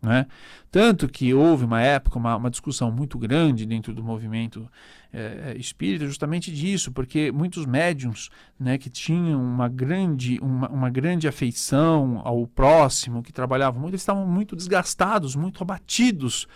Né? 0.01 0.27
Tanto 0.71 1.09
que 1.09 1.33
houve 1.33 1.65
uma 1.65 1.81
época, 1.81 2.17
uma, 2.17 2.37
uma 2.37 2.49
discussão 2.49 2.89
muito 2.89 3.17
grande 3.17 3.65
dentro 3.65 3.93
do 3.93 4.01
movimento 4.01 4.69
é, 5.11 5.55
espírita, 5.57 6.05
justamente 6.05 6.51
disso, 6.51 6.91
porque 6.91 7.31
muitos 7.31 7.65
médiums 7.65 8.29
né, 8.57 8.77
que 8.77 8.89
tinham 8.89 9.41
uma 9.41 9.67
grande, 9.67 10.39
uma, 10.41 10.69
uma 10.69 10.89
grande 10.89 11.27
afeição 11.27 12.21
ao 12.23 12.47
próximo, 12.47 13.21
que 13.21 13.33
trabalhavam 13.33 13.81
muito, 13.81 13.93
eles 13.93 14.01
estavam 14.01 14.25
muito 14.25 14.55
desgastados, 14.55 15.35
muito 15.35 15.61
abatidos 15.61 16.47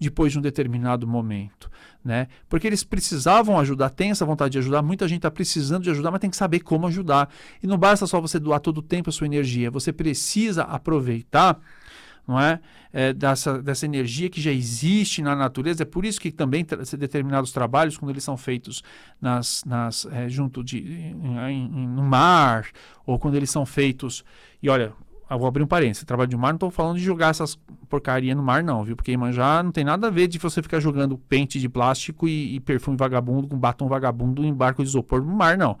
depois 0.00 0.32
de 0.32 0.38
um 0.38 0.42
determinado 0.42 1.06
momento. 1.06 1.70
Né? 2.04 2.26
Porque 2.48 2.66
eles 2.66 2.82
precisavam 2.82 3.60
ajudar, 3.60 3.90
tem 3.90 4.10
essa 4.10 4.24
vontade 4.24 4.52
de 4.52 4.58
ajudar, 4.58 4.82
muita 4.82 5.06
gente 5.06 5.18
está 5.18 5.30
precisando 5.30 5.84
de 5.84 5.90
ajudar, 5.90 6.10
mas 6.10 6.20
tem 6.20 6.30
que 6.30 6.36
saber 6.36 6.60
como 6.60 6.86
ajudar. 6.86 7.28
E 7.62 7.66
não 7.66 7.76
basta 7.76 8.06
só 8.06 8.20
você 8.20 8.40
doar 8.40 8.60
todo 8.60 8.78
o 8.78 8.82
tempo 8.82 9.10
a 9.10 9.12
sua 9.12 9.26
energia, 9.26 9.70
você 9.70 9.92
precisa 9.92 10.62
aproveitar 10.62 11.60
não 12.28 12.38
é? 12.38 12.60
é? 12.92 13.12
dessa, 13.14 13.60
dessa 13.62 13.86
energia 13.86 14.28
que 14.28 14.40
já 14.40 14.52
existe 14.52 15.22
na 15.22 15.34
natureza. 15.34 15.82
É 15.82 15.86
por 15.86 16.04
isso 16.04 16.20
que 16.20 16.30
também 16.30 16.64
determinados 16.98 17.50
trabalhos, 17.50 17.96
quando 17.96 18.10
eles 18.10 18.22
são 18.22 18.36
feitos 18.36 18.82
nas, 19.20 19.64
nas, 19.64 20.06
é, 20.12 20.28
junto 20.28 20.62
de, 20.62 20.78
em, 20.78 21.50
em, 21.50 21.88
no 21.88 22.02
mar, 22.02 22.66
ou 23.06 23.18
quando 23.18 23.36
eles 23.36 23.50
são 23.50 23.64
feitos. 23.64 24.22
E 24.62 24.68
olha, 24.68 24.92
eu 25.30 25.38
vou 25.38 25.48
abrir 25.48 25.62
um 25.62 25.66
parênteses. 25.66 26.04
Trabalho 26.04 26.28
de 26.28 26.36
mar, 26.36 26.48
não 26.48 26.56
estou 26.56 26.70
falando 26.70 26.98
de 26.98 27.04
jogar 27.04 27.28
essas 27.28 27.58
porcaria 27.88 28.34
no 28.34 28.42
mar, 28.42 28.62
não, 28.62 28.84
viu? 28.84 28.94
Porque 28.94 29.16
já 29.32 29.62
não 29.62 29.72
tem 29.72 29.84
nada 29.84 30.08
a 30.08 30.10
ver 30.10 30.26
de 30.26 30.38
você 30.38 30.62
ficar 30.62 30.80
jogando 30.80 31.16
pente 31.16 31.58
de 31.58 31.68
plástico 31.68 32.28
e, 32.28 32.56
e 32.56 32.60
perfume 32.60 32.96
vagabundo 32.96 33.48
com 33.48 33.58
batom 33.58 33.88
vagabundo 33.88 34.44
em 34.44 34.52
barco 34.52 34.82
de 34.82 34.88
isopor 34.88 35.22
no 35.22 35.34
mar, 35.34 35.56
não. 35.56 35.78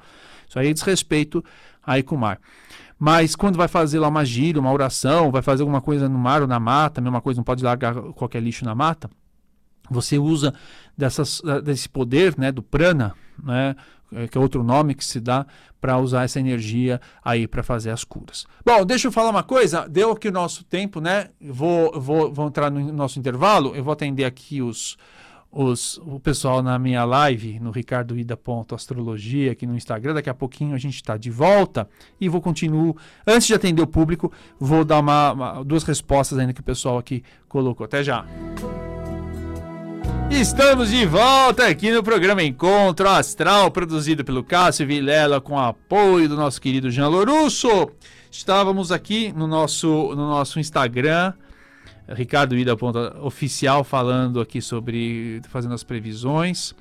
Isso 0.48 0.58
aí 0.58 0.68
é 0.68 0.72
desrespeito 0.72 1.44
aí 1.82 2.02
com 2.02 2.14
o 2.14 2.18
mar. 2.18 2.40
Mas 2.98 3.36
quando 3.36 3.56
vai 3.56 3.68
fazer 3.68 3.98
lá 3.98 4.08
uma 4.08 4.24
gira, 4.24 4.58
uma 4.58 4.72
oração, 4.72 5.30
vai 5.30 5.42
fazer 5.42 5.62
alguma 5.62 5.80
coisa 5.80 6.08
no 6.08 6.18
mar 6.18 6.42
ou 6.42 6.48
na 6.48 6.58
mata, 6.58 7.00
mesma 7.00 7.20
coisa, 7.20 7.38
não 7.38 7.44
pode 7.44 7.62
largar 7.62 7.94
qualquer 8.12 8.42
lixo 8.42 8.64
na 8.64 8.74
mata, 8.74 9.08
você 9.90 10.18
usa 10.18 10.52
dessas, 10.96 11.40
desse 11.62 11.88
poder 11.88 12.36
né, 12.36 12.50
do 12.50 12.62
prana, 12.62 13.14
né, 13.42 13.76
é, 14.12 14.26
que 14.26 14.36
é 14.36 14.40
outro 14.40 14.62
nome 14.62 14.94
que 14.94 15.04
se 15.04 15.20
dá 15.20 15.46
para 15.80 15.98
usar 15.98 16.24
essa 16.24 16.40
energia 16.40 17.00
aí 17.22 17.46
para 17.46 17.62
fazer 17.62 17.90
as 17.90 18.04
curas. 18.04 18.46
Bom, 18.64 18.84
deixa 18.84 19.08
eu 19.08 19.12
falar 19.12 19.30
uma 19.30 19.42
coisa, 19.42 19.86
deu 19.88 20.12
aqui 20.12 20.28
o 20.28 20.32
nosso 20.32 20.64
tempo, 20.64 21.00
né? 21.00 21.28
Vou, 21.40 21.98
vou, 22.00 22.32
vou 22.32 22.48
entrar 22.48 22.70
no 22.70 22.92
nosso 22.92 23.18
intervalo, 23.18 23.76
eu 23.76 23.84
vou 23.84 23.92
atender 23.92 24.24
aqui 24.24 24.60
os, 24.60 24.96
os, 25.50 25.98
o 26.04 26.20
pessoal 26.20 26.62
na 26.62 26.78
minha 26.78 27.04
live, 27.04 27.58
no 27.58 27.70
Ricardo 27.70 28.18
Ida 28.18 28.38
Astrologia, 28.72 29.52
aqui 29.52 29.66
no 29.66 29.76
Instagram. 29.76 30.14
Daqui 30.14 30.30
a 30.30 30.34
pouquinho 30.34 30.74
a 30.74 30.78
gente 30.78 30.96
está 30.96 31.16
de 31.16 31.30
volta 31.30 31.88
e 32.20 32.28
vou 32.28 32.40
continuar. 32.40 32.94
Antes 33.26 33.46
de 33.48 33.54
atender 33.54 33.82
o 33.82 33.86
público, 33.86 34.32
vou 34.60 34.84
dar 34.84 35.00
uma, 35.00 35.32
uma, 35.32 35.64
duas 35.64 35.82
respostas 35.84 36.38
ainda 36.38 36.52
que 36.52 36.60
o 36.60 36.64
pessoal 36.64 36.98
aqui 36.98 37.22
colocou. 37.48 37.84
Até 37.84 38.04
já. 38.04 38.26
Estamos 40.30 40.90
de 40.90 41.06
volta 41.06 41.66
aqui 41.66 41.90
no 41.90 42.02
programa 42.02 42.42
Encontro 42.42 43.08
Astral, 43.08 43.70
produzido 43.70 44.22
pelo 44.24 44.44
Cássio 44.44 44.86
Vilela, 44.86 45.40
com 45.40 45.58
apoio 45.58 46.28
do 46.28 46.36
nosso 46.36 46.60
querido 46.60 46.90
Jean 46.90 47.08
Lorusso. 47.08 47.90
Estávamos 48.30 48.92
aqui 48.92 49.32
no 49.32 49.46
nosso, 49.46 49.88
no 49.88 50.28
nosso 50.28 50.60
Instagram 50.60 51.32
Ricardo 52.08 52.56
Ida 52.56 52.76
Ponta 52.76 53.16
oficial 53.22 53.84
falando 53.84 54.40
aqui 54.40 54.62
sobre 54.62 55.40
fazendo 55.48 55.74
as 55.74 55.84
previsões. 55.84 56.74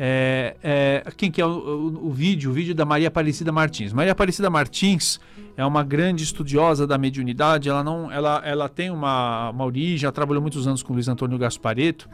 É, 0.00 0.56
é, 0.62 1.02
quem 1.16 1.28
que 1.28 1.40
é 1.40 1.46
o, 1.46 1.50
o, 1.50 2.06
o, 2.08 2.12
vídeo? 2.12 2.50
O 2.50 2.54
vídeo 2.54 2.74
da 2.74 2.84
Maria 2.84 3.08
Aparecida 3.08 3.50
Martins. 3.50 3.92
Maria 3.92 4.12
Aparecida 4.12 4.48
Martins 4.48 5.18
é 5.56 5.66
uma 5.66 5.82
grande 5.82 6.22
estudiosa 6.22 6.86
da 6.86 6.96
mediunidade. 6.96 7.68
Ela 7.68 7.82
não, 7.82 8.10
ela, 8.10 8.40
ela 8.44 8.68
tem 8.68 8.90
uma, 8.90 9.50
uma 9.50 9.64
origem. 9.64 10.06
Ela 10.06 10.12
trabalhou 10.12 10.40
muitos 10.40 10.68
anos 10.68 10.82
com 10.82 10.92
Luiz 10.92 11.08
Antônio 11.08 11.36
Gaspareto, 11.36 12.08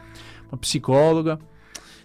uma 0.51 0.57
psicóloga. 0.57 1.39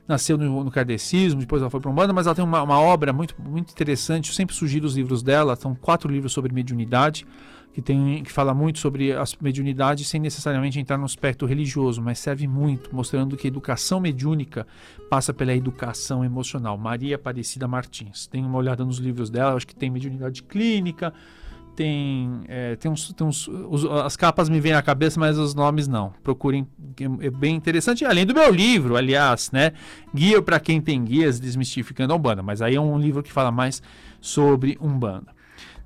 Nasceu 0.07 0.37
no, 0.37 0.65
no 0.65 0.71
kardecismo, 0.71 1.41
depois 1.41 1.63
ela 1.63 1.71
foi 1.71 1.79
para 1.81 1.91
um 1.91 1.95
banda, 1.95 2.13
mas 2.13 2.27
ela 2.27 2.35
tem 2.35 2.45
uma, 2.45 2.63
uma 2.63 2.81
obra 2.81 3.13
muito, 3.13 3.35
muito 3.41 3.71
interessante. 3.71 4.29
Eu 4.31 4.35
sempre 4.35 4.55
sugiro 4.55 4.85
os 4.85 4.97
livros 4.97 5.23
dela. 5.23 5.57
São 5.57 5.75
quatro 5.75 6.11
livros 6.13 6.33
sobre 6.33 6.53
mediunidade 6.53 7.25
que, 7.73 7.81
tem, 7.81 8.23
que 8.23 8.33
fala 8.33 8.53
muito 8.53 8.79
sobre 8.79 9.13
as 9.13 9.37
mediunidades 9.41 10.09
sem 10.09 10.21
necessariamente 10.21 10.79
entrar 10.79 10.99
no 10.99 11.05
aspecto 11.05 11.47
religioso, 11.47 12.03
mas 12.03 12.19
serve 12.19 12.47
muito, 12.47 12.95
mostrando 12.95 13.37
que 13.37 13.47
a 13.47 13.49
educação 13.49 14.01
mediúnica 14.01 14.67
passa 15.09 15.33
pela 15.33 15.55
educação 15.55 16.25
emocional. 16.25 16.77
Maria 16.77 17.17
Aparecida 17.17 17.69
Martins. 17.69 18.27
Tem 18.27 18.45
uma 18.45 18.59
olhada 18.59 18.85
nos 18.85 18.99
livros 18.99 19.31
dela, 19.31 19.55
acho 19.55 19.67
que 19.67 19.75
tem 19.75 19.91
mediunidade 19.91 20.43
clínica, 20.43 21.13
tem, 21.77 22.43
é, 22.49 22.77
tem, 22.77 22.91
uns, 22.91 23.13
tem 23.13 23.27
uns 23.27 23.49
os, 23.49 23.85
as 23.87 24.17
capas 24.17 24.49
me 24.49 24.61
vêm 24.61 24.75
à 24.75 24.83
cabeça, 24.83 25.19
mas 25.19 25.39
os 25.39 25.55
nomes 25.55 25.89
não. 25.89 26.13
Procurem, 26.23 26.67
é, 27.01 27.27
é 27.27 27.31
bem 27.31 27.55
interessante. 27.55 28.05
Além 28.05 28.27
do 28.27 28.35
meu 28.35 28.53
livro, 28.53 28.97
aliás, 28.97 29.51
né? 29.51 29.73
Guia 30.15 30.43
para 30.43 30.61
quem 30.61 30.81
tem 30.81 31.03
guias, 31.03 31.41
desmistificando 31.41 32.13
a 32.13 32.17
Umbanda. 32.17 32.43
Mas 32.43 32.61
aí 32.61 32.75
é 32.75 32.81
um 32.81 32.99
livro 32.99 33.23
que 33.23 33.33
fala 33.33 33.51
mais 33.51 33.83
sobre 34.21 34.77
Umbanda. 34.81 35.33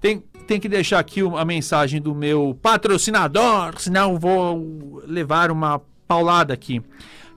Tem 0.01 0.23
tenho 0.47 0.61
que 0.61 0.69
deixar 0.69 0.99
aqui 0.99 1.21
a 1.21 1.45
mensagem 1.45 2.01
do 2.01 2.15
meu 2.15 2.59
patrocinador, 2.61 3.79
senão 3.79 4.19
vou 4.19 5.03
levar 5.07 5.51
uma 5.51 5.81
paulada 6.07 6.55
aqui. 6.55 6.83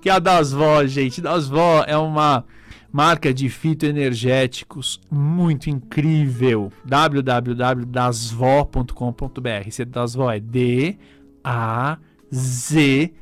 Que 0.01 0.09
é 0.09 0.13
a 0.13 0.19
Dasvó, 0.19 0.85
gente. 0.85 1.21
Dasvó 1.21 1.83
é 1.87 1.97
uma 1.97 2.45
marca 2.91 3.33
de 3.33 3.49
fitoenergéticos 3.49 4.99
muito 5.09 5.69
incrível. 5.69 6.71
www.dasvó.com.br. 6.85 9.67
Esse 9.67 9.85
Dasvó 9.85 10.29
é 10.31 10.39
D 10.39 10.97
A 11.43 11.97
Z 12.33 13.13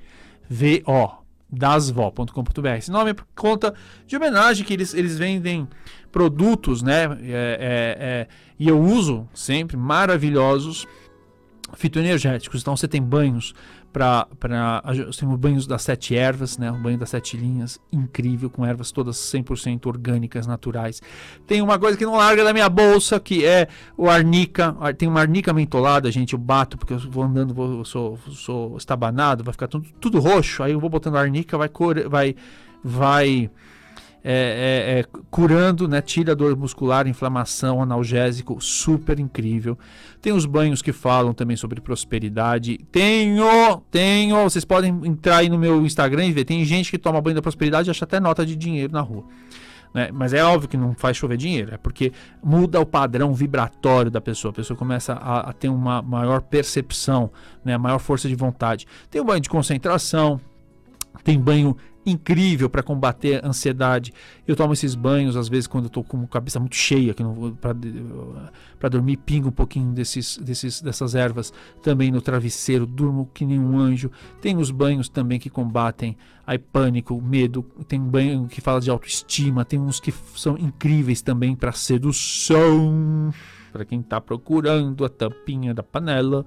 V 0.50 0.84
O 0.86 1.26
dasvó.com.br. 1.50 2.68
Esse 2.78 2.92
nome 2.92 3.12
é 3.12 3.14
por 3.14 3.26
conta 3.36 3.74
de 4.06 4.16
homenagem 4.16 4.66
que 4.66 4.74
eles, 4.74 4.94
eles 4.94 5.18
vendem 5.18 5.68
produtos, 6.12 6.82
né? 6.82 7.04
É, 7.04 7.08
é, 7.10 7.98
é, 8.00 8.28
e 8.60 8.68
eu 8.68 8.80
uso 8.80 9.28
sempre 9.34 9.78
maravilhosos 9.78 10.88
fitoenergéticos. 11.74 12.62
Então 12.62 12.76
você 12.76 12.88
tem 12.88 13.02
banhos 13.02 13.54
para 13.96 14.28
temos 15.18 15.40
banhos 15.40 15.66
das 15.66 15.82
sete 15.82 16.18
ervas, 16.18 16.58
né? 16.58 16.70
O 16.70 16.78
banho 16.78 16.98
das 16.98 17.10
sete 17.10 17.38
linhas, 17.38 17.80
incrível, 17.92 18.50
com 18.50 18.66
ervas 18.66 18.92
todas 18.92 19.16
100% 19.16 19.86
orgânicas, 19.86 20.46
naturais. 20.46 21.02
Tem 21.48 21.62
uma 21.62 21.80
coisa 21.80 21.98
que 21.98 22.06
não 22.06 22.18
larga 22.18 22.44
da 22.44 22.52
minha 22.52 22.68
bolsa, 22.68 23.22
que 23.22 23.46
é 23.46 23.70
o 23.98 24.10
arnica. 24.10 24.76
Tem 24.98 25.08
uma 25.08 25.22
arnica 25.22 25.54
mentolada, 25.54 26.12
gente, 26.12 26.34
eu 26.34 26.40
bato 26.40 26.78
porque 26.78 26.94
eu 26.94 27.00
vou 27.00 27.24
andando, 27.24 27.54
vou, 27.54 27.80
eu 27.80 27.86
sou, 27.86 28.20
sou 28.32 28.76
estabanado, 28.76 29.46
vai 29.46 29.54
ficar 29.54 29.70
tudo, 29.70 29.88
tudo 30.02 30.20
roxo. 30.20 30.62
Aí 30.62 30.74
eu 30.74 30.80
vou 30.80 30.90
botando 30.90 31.16
arnica, 31.16 31.58
vai 31.58 31.70
vai 32.10 32.36
vai 32.84 33.50
é, 34.28 34.98
é, 34.98 35.00
é, 35.00 35.06
curando, 35.30 35.88
né, 35.88 36.02
tira 36.02 36.36
dor 36.36 36.58
muscular, 36.58 37.08
inflamação, 37.08 37.80
analgésico, 37.80 38.60
super 38.60 39.20
incrível. 39.20 39.78
Tem 40.20 40.34
os 40.34 40.48
banhos 40.48 40.82
que 40.82 40.92
falam 40.92 41.32
também 41.32 41.56
sobre 41.56 41.80
prosperidade. 41.80 42.80
Tenho, 42.92 43.78
tenho, 43.92 44.42
vocês 44.42 44.66
podem 44.66 45.00
entrar 45.06 45.38
aí 45.38 45.50
no 45.50 45.60
meu 45.60 45.86
Instagram 45.86 46.26
e 46.26 46.32
ver. 46.32 46.44
Tem 46.44 46.66
gente 46.66 46.90
que 46.90 46.98
toma 46.98 47.22
banho 47.22 47.36
da 47.36 47.42
prosperidade 47.42 47.88
e 47.88 47.92
acha 47.92 48.04
até 48.04 48.20
nota 48.20 48.44
de 48.44 48.56
dinheiro 48.56 48.92
na 48.92 49.02
rua. 49.02 49.26
Né? 49.94 50.10
Mas 50.12 50.34
é 50.34 50.44
óbvio 50.44 50.68
que 50.68 50.76
não 50.76 50.96
faz 50.96 51.16
chover 51.16 51.38
dinheiro, 51.38 51.76
é 51.76 51.78
porque 51.78 52.12
muda 52.44 52.82
o 52.82 52.86
padrão 52.86 53.32
vibratório 53.32 54.10
da 54.10 54.20
pessoa. 54.20 54.50
A 54.50 54.56
pessoa 54.56 54.76
começa 54.76 55.14
a, 55.14 55.52
a 55.52 55.54
ter 55.54 55.70
uma 55.70 56.02
maior 56.02 56.42
percepção, 56.42 57.30
né? 57.64 57.78
maior 57.78 58.00
força 58.00 58.28
de 58.28 58.34
vontade. 58.34 58.88
Tem 59.12 59.22
o 59.22 59.24
banho 59.24 59.40
de 59.40 59.50
concentração, 59.50 60.42
tem 61.24 61.40
banho 61.40 61.78
incrível 62.06 62.70
para 62.70 62.84
combater 62.84 63.44
a 63.44 63.48
ansiedade. 63.48 64.14
Eu 64.48 64.56
tomo 64.56 64.74
esses 64.74 64.94
banhos, 64.96 65.36
às 65.36 65.50
vezes, 65.50 65.68
quando 65.68 65.86
eu 65.86 65.88
estou 65.88 66.04
com 66.04 66.22
a 66.22 66.28
cabeça 66.28 66.60
muito 66.60 66.76
cheia, 66.76 67.14
que 67.14 67.24
para 68.80 68.90
dormir, 68.90 69.18
pingo 69.18 69.50
um 69.50 69.52
pouquinho 69.52 69.92
desses, 69.94 70.38
desses, 70.38 70.82
dessas 70.82 71.16
ervas 71.16 71.52
também 71.82 72.12
no 72.12 72.22
travesseiro, 72.22 72.86
durmo 72.86 73.30
que 73.34 73.46
nem 73.46 73.60
um 73.60 73.80
anjo. 73.80 74.12
Tem 74.42 74.58
os 74.58 74.70
banhos 74.70 75.10
também 75.10 75.40
que 75.40 75.50
combatem 75.50 76.16
aí, 76.46 76.60
pânico, 76.60 77.20
medo. 77.22 77.64
Tem 77.88 78.00
banho 78.00 78.48
que 78.48 78.62
fala 78.62 78.80
de 78.80 78.90
autoestima, 78.90 79.66
tem 79.66 79.80
uns 79.80 80.00
que 80.00 80.14
são 80.36 80.58
incríveis 80.58 81.22
também 81.22 81.56
para 81.56 81.72
sedução. 81.72 83.34
Para 83.72 83.84
quem 83.84 84.00
está 84.00 84.22
procurando 84.22 85.04
a 85.04 85.10
tampinha 85.10 85.74
da 85.74 85.84
panela, 85.84 86.46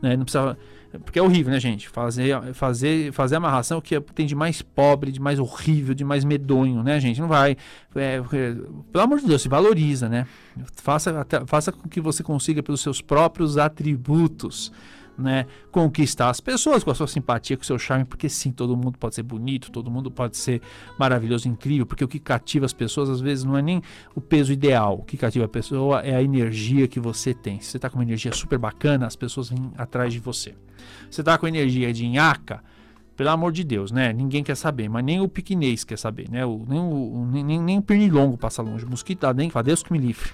né? 0.00 0.16
Não 0.16 0.24
precisa 0.24 0.56
porque 1.04 1.18
é 1.18 1.22
horrível, 1.22 1.52
né, 1.52 1.60
gente? 1.60 1.88
Fazer, 1.88 2.54
fazer, 2.54 3.12
fazer 3.12 3.36
amarração 3.36 3.80
que 3.80 4.00
tem 4.00 4.26
de 4.26 4.34
mais 4.34 4.62
pobre, 4.62 5.12
de 5.12 5.20
mais 5.20 5.38
horrível, 5.38 5.94
de 5.94 6.04
mais 6.04 6.24
medonho, 6.24 6.82
né, 6.82 6.98
gente? 7.00 7.20
Não 7.20 7.28
vai. 7.28 7.56
É, 7.94 8.16
é, 8.16 8.20
pelo 8.92 9.04
amor 9.04 9.20
de 9.20 9.26
Deus, 9.26 9.42
se 9.42 9.48
valoriza, 9.48 10.08
né? 10.08 10.26
Faça, 10.76 11.26
faça 11.46 11.72
com 11.72 11.88
que 11.88 12.00
você 12.00 12.22
consiga, 12.22 12.62
pelos 12.62 12.80
seus 12.80 13.00
próprios 13.00 13.58
atributos, 13.58 14.72
né, 15.18 15.46
conquistar 15.72 16.30
as 16.30 16.40
pessoas 16.40 16.84
com 16.84 16.90
a 16.90 16.94
sua 16.94 17.08
simpatia, 17.08 17.56
com 17.56 17.62
o 17.62 17.66
seu 17.66 17.78
charme, 17.78 18.04
porque 18.04 18.28
sim, 18.28 18.52
todo 18.52 18.76
mundo 18.76 18.96
pode 18.98 19.14
ser 19.14 19.22
bonito, 19.22 19.70
todo 19.70 19.90
mundo 19.90 20.10
pode 20.10 20.36
ser 20.36 20.62
maravilhoso, 20.98 21.48
incrível, 21.48 21.84
porque 21.84 22.04
o 22.04 22.08
que 22.08 22.18
cativa 22.18 22.64
as 22.64 22.72
pessoas 22.72 23.10
às 23.10 23.20
vezes 23.20 23.44
não 23.44 23.56
é 23.58 23.62
nem 23.62 23.82
o 24.14 24.20
peso 24.20 24.52
ideal, 24.52 24.98
o 25.00 25.02
que 25.02 25.16
cativa 25.16 25.44
a 25.44 25.48
pessoa 25.48 26.00
é 26.00 26.14
a 26.14 26.22
energia 26.22 26.86
que 26.86 27.00
você 27.00 27.34
tem. 27.34 27.60
Se 27.60 27.70
você 27.70 27.78
está 27.78 27.90
com 27.90 27.98
uma 27.98 28.04
energia 28.04 28.32
super 28.32 28.58
bacana, 28.58 29.06
as 29.06 29.16
pessoas 29.16 29.50
vêm 29.50 29.72
atrás 29.76 30.12
de 30.12 30.20
você. 30.20 30.54
Você 31.10 31.20
está 31.20 31.36
com 31.36 31.46
energia 31.46 31.92
de 31.92 32.06
nhaca, 32.06 32.62
pelo 33.16 33.30
amor 33.30 33.50
de 33.50 33.64
Deus, 33.64 33.90
né? 33.90 34.12
Ninguém 34.12 34.44
quer 34.44 34.56
saber, 34.56 34.88
mas 34.88 35.04
nem 35.04 35.20
o 35.20 35.28
piquinês 35.28 35.82
quer 35.82 35.98
saber, 35.98 36.30
né? 36.30 36.46
O, 36.46 36.64
nem, 36.68 36.78
o, 36.78 37.28
nem, 37.32 37.60
nem 37.60 37.78
o 37.78 37.82
pernilongo 37.82 38.38
passa 38.38 38.62
longe. 38.62 38.84
O 38.84 38.88
mosquito 38.88 39.22
da 39.22 39.32
dengue 39.32 39.52
fala, 39.52 39.64
Deus 39.64 39.82
que 39.82 39.92
me 39.92 39.98
livre. 39.98 40.30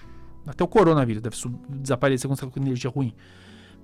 Até 0.47 0.63
o 0.63 0.69
coronavírus 0.69 1.23
deve 1.23 1.37
desaparecer 1.71 2.29
quando 2.29 2.39
você 2.39 2.45
está 2.45 2.55
com 2.55 2.63
energia 2.63 2.91
ruim. 2.91 3.15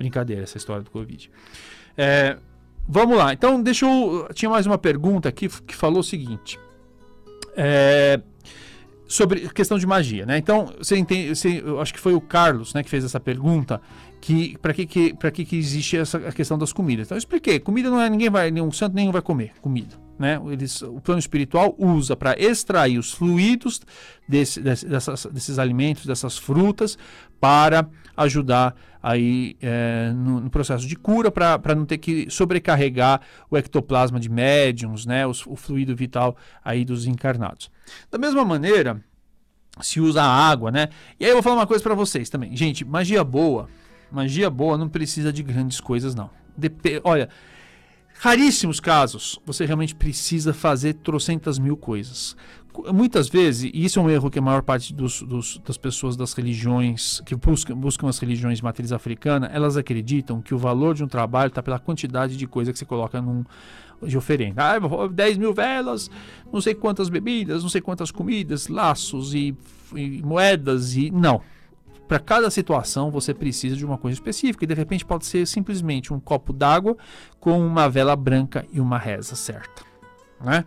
Brincadeira 0.00 0.42
essa 0.42 0.56
história 0.56 0.82
do 0.82 0.90
Covid. 0.90 1.30
É, 1.94 2.38
vamos 2.88 3.18
lá. 3.18 3.34
Então, 3.34 3.62
deixa 3.62 3.84
eu. 3.84 4.26
Tinha 4.32 4.50
mais 4.50 4.64
uma 4.64 4.78
pergunta 4.78 5.28
aqui 5.28 5.46
que 5.46 5.76
falou 5.76 6.00
o 6.00 6.02
seguinte. 6.02 6.58
É, 7.54 8.18
sobre 9.06 9.46
questão 9.50 9.78
de 9.78 9.86
magia, 9.86 10.24
né? 10.24 10.38
Então, 10.38 10.72
você 10.78 10.96
entende, 10.96 11.36
você, 11.36 11.62
eu 11.62 11.78
acho 11.82 11.92
que 11.92 12.00
foi 12.00 12.14
o 12.14 12.20
Carlos, 12.20 12.72
né, 12.72 12.82
que 12.82 12.88
fez 12.88 13.04
essa 13.04 13.20
pergunta, 13.20 13.78
que 14.22 14.56
para 14.62 14.72
que 14.72 14.86
que 14.86 15.12
para 15.12 15.30
que 15.30 15.54
existe 15.54 15.98
essa 15.98 16.18
questão 16.32 16.56
das 16.56 16.72
comidas. 16.72 17.08
Então, 17.08 17.16
eu 17.16 17.18
expliquei, 17.18 17.60
comida 17.60 17.90
não 17.90 18.00
é 18.00 18.08
ninguém 18.08 18.30
vai, 18.30 18.50
nenhum 18.50 18.72
santo 18.72 18.94
nenhum 18.94 19.12
vai 19.12 19.20
comer 19.20 19.52
comida 19.60 20.09
né? 20.20 20.38
Eles, 20.50 20.82
o 20.82 21.00
plano 21.00 21.18
espiritual 21.18 21.74
usa 21.78 22.14
para 22.14 22.38
extrair 22.38 22.98
os 22.98 23.10
fluidos 23.10 23.80
desse, 24.28 24.60
dessas, 24.60 25.24
desses 25.32 25.58
alimentos, 25.58 26.04
dessas 26.04 26.36
frutas, 26.36 26.98
para 27.40 27.88
ajudar 28.14 28.76
aí 29.02 29.56
é, 29.62 30.12
no, 30.14 30.40
no, 30.40 30.50
processo 30.50 30.86
de 30.86 30.94
cura, 30.94 31.30
para 31.30 31.74
não 31.74 31.86
ter 31.86 31.96
que 31.96 32.30
sobrecarregar 32.30 33.22
o 33.50 33.56
ectoplasma 33.56 34.20
de 34.20 34.28
médiums, 34.28 35.06
né? 35.06 35.26
o 35.26 35.32
fluido 35.56 35.96
vital 35.96 36.36
aí 36.62 36.84
dos 36.84 37.06
encarnados. 37.06 37.70
Da 38.10 38.18
mesma 38.18 38.44
maneira, 38.44 39.02
se 39.80 40.02
usa 40.02 40.22
a 40.22 40.26
água, 40.50 40.70
né? 40.70 40.90
E 41.18 41.24
aí 41.24 41.30
eu 41.30 41.36
vou 41.36 41.42
falar 41.42 41.56
uma 41.56 41.66
coisa 41.66 41.82
para 41.82 41.94
vocês 41.94 42.28
também. 42.28 42.54
Gente, 42.54 42.84
magia 42.84 43.24
boa, 43.24 43.70
magia 44.12 44.50
boa 44.50 44.76
não 44.76 44.88
precisa 44.90 45.32
de 45.32 45.42
grandes 45.42 45.80
coisas, 45.80 46.14
não. 46.14 46.28
Dep 46.54 47.00
olha, 47.04 47.30
raríssimos 48.20 48.80
casos, 48.80 49.40
você 49.46 49.64
realmente 49.64 49.94
precisa 49.94 50.52
fazer 50.52 50.92
trocentas 50.94 51.58
mil 51.58 51.74
coisas. 51.74 52.36
Muitas 52.92 53.28
vezes, 53.30 53.70
e 53.72 53.84
isso 53.84 53.98
é 53.98 54.02
um 54.02 54.10
erro 54.10 54.30
que 54.30 54.38
a 54.38 54.42
maior 54.42 54.62
parte 54.62 54.92
dos, 54.92 55.22
dos, 55.22 55.58
das 55.66 55.78
pessoas 55.78 56.16
das 56.16 56.34
religiões, 56.34 57.22
que 57.24 57.34
buscam, 57.34 57.74
buscam 57.74 58.08
as 58.08 58.18
religiões 58.18 58.58
de 58.58 58.64
matriz 58.64 58.92
africana, 58.92 59.50
elas 59.52 59.76
acreditam 59.76 60.42
que 60.42 60.54
o 60.54 60.58
valor 60.58 60.94
de 60.94 61.02
um 61.02 61.08
trabalho 61.08 61.48
está 61.48 61.62
pela 61.62 61.78
quantidade 61.78 62.36
de 62.36 62.46
coisa 62.46 62.72
que 62.72 62.78
você 62.78 62.84
coloca 62.84 63.22
num, 63.22 63.42
de 64.02 64.18
oferenda. 64.18 64.76
Ah, 64.76 65.08
10 65.08 65.38
mil 65.38 65.54
velas, 65.54 66.10
não 66.52 66.60
sei 66.60 66.74
quantas 66.74 67.08
bebidas, 67.08 67.62
não 67.62 67.70
sei 67.70 67.80
quantas 67.80 68.10
comidas, 68.10 68.68
laços 68.68 69.34
e, 69.34 69.56
e 69.96 70.22
moedas 70.22 70.94
e. 70.94 71.10
Não 71.10 71.40
para 72.10 72.18
cada 72.18 72.50
situação 72.50 73.08
você 73.08 73.32
precisa 73.32 73.76
de 73.76 73.86
uma 73.86 73.96
coisa 73.96 74.16
específica. 74.16 74.64
E 74.64 74.66
de 74.66 74.74
repente 74.74 75.04
pode 75.04 75.24
ser 75.24 75.46
simplesmente 75.46 76.12
um 76.12 76.18
copo 76.18 76.52
d'água 76.52 76.96
com 77.38 77.64
uma 77.64 77.88
vela 77.88 78.16
branca 78.16 78.66
e 78.72 78.80
uma 78.80 78.98
reza 78.98 79.36
certa, 79.36 79.84
né? 80.40 80.64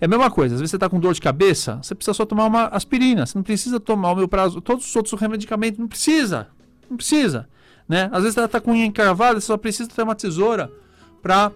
É 0.00 0.06
a 0.06 0.08
mesma 0.08 0.30
coisa, 0.30 0.54
às 0.54 0.60
vezes 0.62 0.70
você 0.70 0.78
está 0.78 0.88
com 0.88 0.98
dor 0.98 1.12
de 1.12 1.20
cabeça, 1.20 1.78
você 1.82 1.94
precisa 1.94 2.14
só 2.14 2.24
tomar 2.24 2.46
uma 2.46 2.68
aspirina, 2.68 3.26
você 3.26 3.36
não 3.36 3.42
precisa 3.42 3.78
tomar 3.78 4.12
o 4.12 4.16
meu 4.16 4.26
prazo, 4.26 4.62
todos 4.62 4.86
os 4.88 4.96
outros 4.96 5.20
medicamentos 5.20 5.78
não 5.78 5.86
precisa, 5.86 6.48
não 6.88 6.96
precisa, 6.96 7.46
né? 7.86 8.08
Às 8.10 8.22
vezes 8.22 8.34
você 8.34 8.44
está 8.46 8.58
com 8.58 8.70
unha 8.70 8.86
encravada, 8.86 9.38
você 9.38 9.48
só 9.48 9.58
precisa 9.58 9.90
ter 9.90 10.02
uma 10.02 10.14
tesoura 10.14 10.72
para 11.20 11.52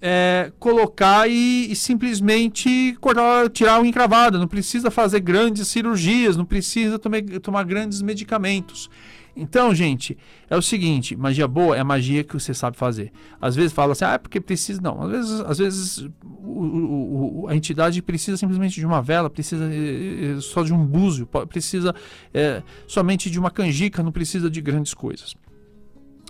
é, 0.00 0.52
colocar 0.58 1.28
e, 1.28 1.70
e, 1.70 1.76
simplesmente 1.76 2.96
cortar, 3.00 3.48
tirar 3.50 3.80
o 3.80 3.84
encravada. 3.84 4.38
Não 4.38 4.48
precisa 4.48 4.90
fazer 4.90 5.20
grandes 5.20 5.68
cirurgias, 5.68 6.36
não 6.36 6.44
precisa 6.44 6.98
tomar, 6.98 7.64
grandes 7.64 8.00
medicamentos. 8.00 8.88
Então, 9.36 9.72
gente, 9.74 10.16
é 10.50 10.56
o 10.56 10.62
seguinte: 10.62 11.16
magia 11.16 11.46
boa 11.46 11.76
é 11.76 11.80
a 11.80 11.84
magia 11.84 12.24
que 12.24 12.34
você 12.34 12.52
sabe 12.52 12.76
fazer. 12.76 13.12
Às 13.40 13.54
vezes 13.54 13.72
fala 13.72 13.92
assim, 13.92 14.04
ah, 14.04 14.12
é 14.12 14.18
porque 14.18 14.40
precisa. 14.40 14.80
Não, 14.80 15.02
às 15.02 15.10
vezes, 15.10 15.40
às 15.40 15.58
vezes 15.58 16.08
o, 16.22 17.42
o, 17.42 17.48
a 17.48 17.54
entidade 17.54 18.00
precisa 18.02 18.36
simplesmente 18.36 18.80
de 18.80 18.86
uma 18.86 19.00
vela, 19.00 19.30
precisa 19.30 19.68
é, 19.72 20.40
só 20.40 20.62
de 20.62 20.72
um 20.72 20.84
búzio, 20.84 21.26
precisa 21.48 21.94
é, 22.34 22.62
somente 22.86 23.30
de 23.30 23.38
uma 23.38 23.50
canjica, 23.50 24.02
não 24.02 24.12
precisa 24.12 24.50
de 24.50 24.60
grandes 24.60 24.94
coisas. 24.94 25.36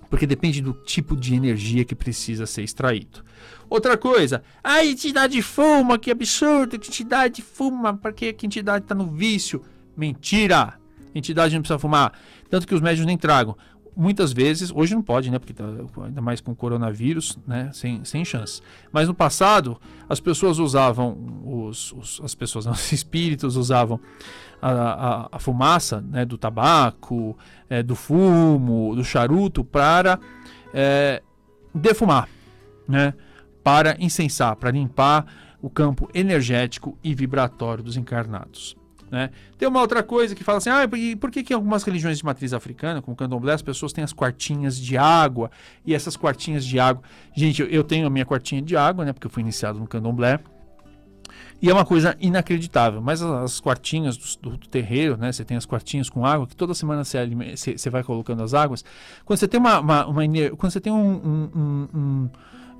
Porque 0.08 0.26
depende 0.26 0.62
do 0.62 0.72
tipo 0.72 1.16
de 1.16 1.34
energia 1.34 1.84
que 1.84 1.94
precisa 1.94 2.46
ser 2.46 2.62
extraído. 2.62 3.22
Outra 3.68 3.98
coisa, 3.98 4.42
a 4.64 4.84
entidade 4.84 5.42
fuma, 5.42 5.98
que 5.98 6.10
absurdo, 6.10 6.78
que 6.78 6.88
entidade 6.88 7.42
fuma, 7.42 7.94
porque 7.96 8.32
que 8.32 8.46
entidade 8.46 8.84
está 8.84 8.94
no 8.94 9.06
vício. 9.06 9.62
Mentira! 9.96 10.78
A 11.14 11.18
entidade 11.18 11.54
não 11.54 11.62
precisa 11.62 11.78
fumar. 11.78 12.12
Tanto 12.48 12.66
que 12.66 12.74
os 12.74 12.80
médios 12.80 13.06
nem 13.06 13.18
tragam. 13.18 13.56
Muitas 13.98 14.32
vezes, 14.32 14.70
hoje 14.72 14.94
não 14.94 15.02
pode, 15.02 15.28
né? 15.28 15.40
Porque 15.40 15.52
tá, 15.52 15.64
ainda 16.04 16.20
mais 16.22 16.40
com 16.40 16.54
coronavírus, 16.54 17.36
né? 17.44 17.68
Sem, 17.72 18.04
sem 18.04 18.24
chance. 18.24 18.62
Mas 18.92 19.08
no 19.08 19.14
passado, 19.14 19.76
as 20.08 20.20
pessoas 20.20 20.60
usavam, 20.60 21.18
os, 21.44 21.92
os 21.92 22.20
as 22.22 22.32
pessoas, 22.32 22.64
os 22.70 22.92
espíritos 22.92 23.56
usavam 23.56 24.00
a, 24.62 24.70
a, 24.70 25.28
a 25.32 25.38
fumaça 25.40 26.00
né, 26.00 26.24
do 26.24 26.38
tabaco, 26.38 27.36
é, 27.68 27.82
do 27.82 27.96
fumo, 27.96 28.94
do 28.94 29.04
charuto 29.04 29.64
para 29.64 30.20
é, 30.72 31.20
defumar, 31.74 32.28
né? 32.86 33.12
Para 33.64 33.96
incensar, 33.98 34.54
para 34.54 34.70
limpar 34.70 35.26
o 35.60 35.68
campo 35.68 36.08
energético 36.14 36.96
e 37.02 37.12
vibratório 37.16 37.82
dos 37.82 37.96
encarnados. 37.96 38.76
Né? 39.10 39.30
Tem 39.56 39.66
uma 39.66 39.80
outra 39.80 40.02
coisa 40.02 40.34
que 40.34 40.44
fala 40.44 40.58
assim: 40.58 40.70
ah, 40.70 40.84
e 40.96 41.16
por 41.16 41.30
que, 41.30 41.42
que 41.42 41.52
algumas 41.54 41.82
religiões 41.82 42.18
de 42.18 42.24
matriz 42.24 42.52
africana, 42.52 43.00
como 43.00 43.14
o 43.14 43.16
candomblé, 43.16 43.54
as 43.54 43.62
pessoas 43.62 43.92
têm 43.92 44.04
as 44.04 44.12
quartinhas 44.12 44.78
de 44.78 44.96
água? 44.96 45.50
E 45.84 45.94
essas 45.94 46.16
quartinhas 46.16 46.64
de 46.64 46.78
água. 46.78 47.02
Gente, 47.34 47.66
eu, 47.70 47.84
tenho 47.84 48.06
a 48.06 48.10
minha 48.10 48.26
quartinha 48.26 48.60
de 48.60 48.76
água, 48.76 49.04
né? 49.04 49.12
Porque 49.12 49.26
eu 49.26 49.30
fui 49.30 49.42
iniciado 49.42 49.78
no 49.78 49.86
candomblé. 49.86 50.40
E 51.60 51.68
é 51.68 51.72
uma 51.72 51.84
coisa 51.84 52.16
inacreditável. 52.20 53.00
Mas 53.00 53.20
as, 53.20 53.30
as 53.42 53.60
quartinhas 53.60 54.16
do, 54.16 54.56
do, 54.56 54.68
terreiro, 54.68 55.16
né? 55.16 55.32
Você 55.32 55.44
tem 55.44 55.56
as 55.56 55.66
quartinhas 55.66 56.08
com 56.08 56.24
água, 56.24 56.46
que 56.46 56.54
toda 56.54 56.74
semana 56.74 57.02
você, 57.02 57.26
você, 57.26 57.78
você 57.78 57.90
vai 57.90 58.04
colocando 58.04 58.42
as 58.42 58.54
águas. 58.54 58.84
Quando 59.24 59.38
você 59.38 59.48
tem 59.48 59.58
uma. 59.58 59.80
uma, 59.80 60.06
uma 60.06 60.22
quando 60.56 60.72
você 60.72 60.80
tem 60.80 60.92
um, 60.92 61.50
um, 61.54 61.88
um 61.94 62.30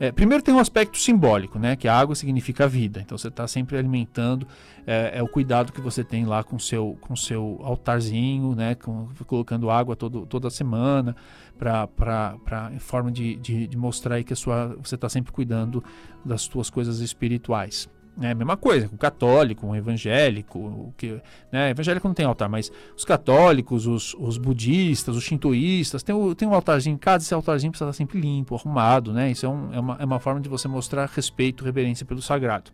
é, 0.01 0.13
primeiro 0.13 0.43
tem 0.43 0.55
um 0.55 0.59
aspecto 0.59 0.99
simbólico, 0.99 1.59
né? 1.59 1.75
Que 1.75 1.89
a 1.89 1.99
água 1.99 2.15
significa 2.15 2.69
vida. 2.69 3.01
Então 3.01 3.19
você 3.19 3.29
está 3.29 3.49
sempre 3.49 3.77
alimentando. 3.77 4.47
É, 4.87 5.19
é, 5.19 5.23
o 5.23 5.29
cuidado 5.29 5.73
que 5.73 5.81
você 5.81 6.05
tem 6.05 6.25
lá 6.25 6.45
com 6.45 6.59
seu 6.59 6.97
com 7.01 7.17
seu 7.17 7.59
altarzinho, 7.63 8.55
né? 8.55 8.75
Com, 8.77 9.09
colocando 9.27 9.71
água 9.71 9.97
todo, 9.97 10.25
toda 10.27 10.49
semana 10.51 11.17
para 11.59 12.71
em 12.73 12.79
forma 12.79 13.11
de, 13.11 13.35
de, 13.37 13.67
de, 13.67 13.77
mostrar 13.77 14.23
que 14.23 14.33
a 14.33 14.37
sua, 14.37 14.77
você 14.81 14.95
está 14.95 15.09
sempre 15.09 15.33
cuidando 15.33 15.83
das 16.25 16.43
suas 16.43 16.71
coisas 16.71 17.01
espirituais. 17.01 17.89
É 18.21 18.33
a 18.33 18.35
mesma 18.35 18.57
coisa, 18.57 18.91
o 18.93 18.99
católico, 18.99 19.67
o 19.67 19.77
evangélico, 19.77 20.59
o 20.59 20.95
que, 20.97 21.21
né, 21.53 21.71
evangélico 21.71 22.09
não 22.09 22.15
tem 22.15 22.27
altar, 22.27 22.49
mas 22.49 22.71
os 22.97 23.05
católicos, 23.05 23.87
os, 23.87 24.13
os 24.15 24.37
budistas, 24.37 25.15
os 25.15 25.23
shintoístas, 25.23 26.03
tem, 26.03 26.13
o, 26.15 26.35
tem 26.35 26.49
um 26.49 26.55
altarzinho 26.55 26.95
em 26.95 26.99
casa, 26.99 27.25
esse 27.25 27.33
altarzinho 27.33 27.71
precisa 27.71 27.91
estar 27.91 27.97
sempre 27.97 28.21
limpo, 28.21 28.57
arrumado, 28.57 29.13
né? 29.13 29.31
Isso 29.31 29.47
é, 29.47 29.49
um, 29.49 29.73
é, 29.73 29.79
uma, 29.79 29.97
é 30.01 30.05
uma 30.05 30.19
forma 30.19 30.41
de 30.41 30.49
você 30.49 30.67
mostrar 30.67 31.09
respeito, 31.15 31.65
reverência 31.65 32.05
pelo 32.05 32.21
sagrado. 32.21 32.73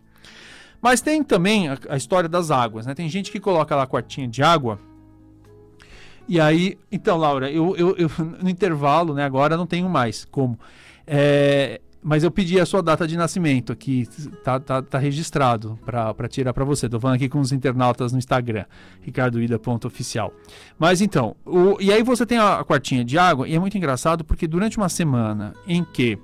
Mas 0.81 1.03
tem 1.03 1.23
também 1.23 1.69
a, 1.69 1.79
a 1.91 1.97
história 1.97 2.29
das 2.29 2.51
águas, 2.51 2.87
né? 2.87 2.95
Tem 2.95 3.09
gente 3.09 3.31
que 3.31 3.39
coloca 3.39 3.77
lá 3.77 3.87
quartinha 3.87 4.27
de 4.27 4.43
água, 4.43 4.79
e 6.27 6.41
aí, 6.41 6.79
então, 6.91 7.19
Laura, 7.19 7.51
eu, 7.51 7.77
eu, 7.77 7.95
eu, 7.97 8.11
no 8.43 8.49
intervalo, 8.49 9.13
né, 9.13 9.25
agora 9.25 9.57
não 9.57 9.67
tenho 9.67 9.89
mais 9.91 10.25
como. 10.25 10.59
É, 11.07 11.83
mas 12.07 12.23
eu 12.23 12.31
pedi 12.31 12.61
a 12.61 12.67
sua 12.67 12.83
data 12.83 13.09
de 13.09 13.17
nascimento 13.17 13.73
aqui, 13.73 14.07
tá, 14.45 14.61
tá, 14.61 14.83
tá 14.83 14.99
registrado 14.99 15.79
para 15.87 16.29
tirar 16.29 16.53
para 16.53 16.63
você. 16.63 16.87
Tô 16.87 17.01
falando 17.01 17.17
aqui 17.17 17.31
com 17.31 17.41
os 17.41 17.51
internautas 17.51 18.13
no 18.13 18.19
Instagram, 18.19 18.67
ricardoida.oficial. 19.01 20.31
Mas 20.79 21.01
então, 21.01 21.35
o, 21.47 21.81
e 21.81 21.91
aí 21.91 22.03
você 22.03 22.27
tem 22.27 22.37
a, 22.37 22.61
a 22.61 22.65
quartinha 22.65 23.03
de 23.03 23.17
água, 23.17 23.49
e 23.49 23.55
é 23.55 23.59
muito 23.59 23.79
engraçado 23.79 24.23
porque 24.23 24.47
durante 24.47 24.77
uma 24.77 24.91
semana 24.91 25.55
em 25.67 25.83
que 25.83 26.19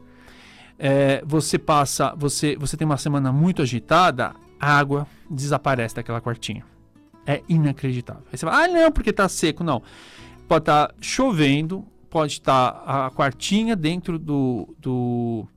é, 0.78 1.22
você 1.24 1.58
passa, 1.58 2.14
você, 2.14 2.56
você 2.56 2.76
tem 2.76 2.84
uma 2.84 2.98
semana 2.98 3.32
muito 3.32 3.62
agitada, 3.62 4.34
a 4.60 4.78
água 4.78 5.06
desaparece 5.30 5.94
daquela 5.94 6.20
quartinha. 6.20 6.62
É 7.26 7.42
inacreditável. 7.48 8.24
Aí 8.30 8.36
você 8.36 8.44
fala, 8.44 8.64
ah, 8.64 8.68
não, 8.68 8.92
porque 8.92 9.14
tá 9.14 9.26
seco. 9.30 9.64
Não. 9.64 9.82
Pode 10.46 10.62
estar 10.62 10.88
tá 10.88 10.94
chovendo, 11.00 11.86
pode 12.10 12.34
estar 12.34 12.72
tá 12.72 13.06
a 13.06 13.10
quartinha 13.10 13.74
dentro 13.74 14.18
do, 14.18 14.74
do 14.78 15.48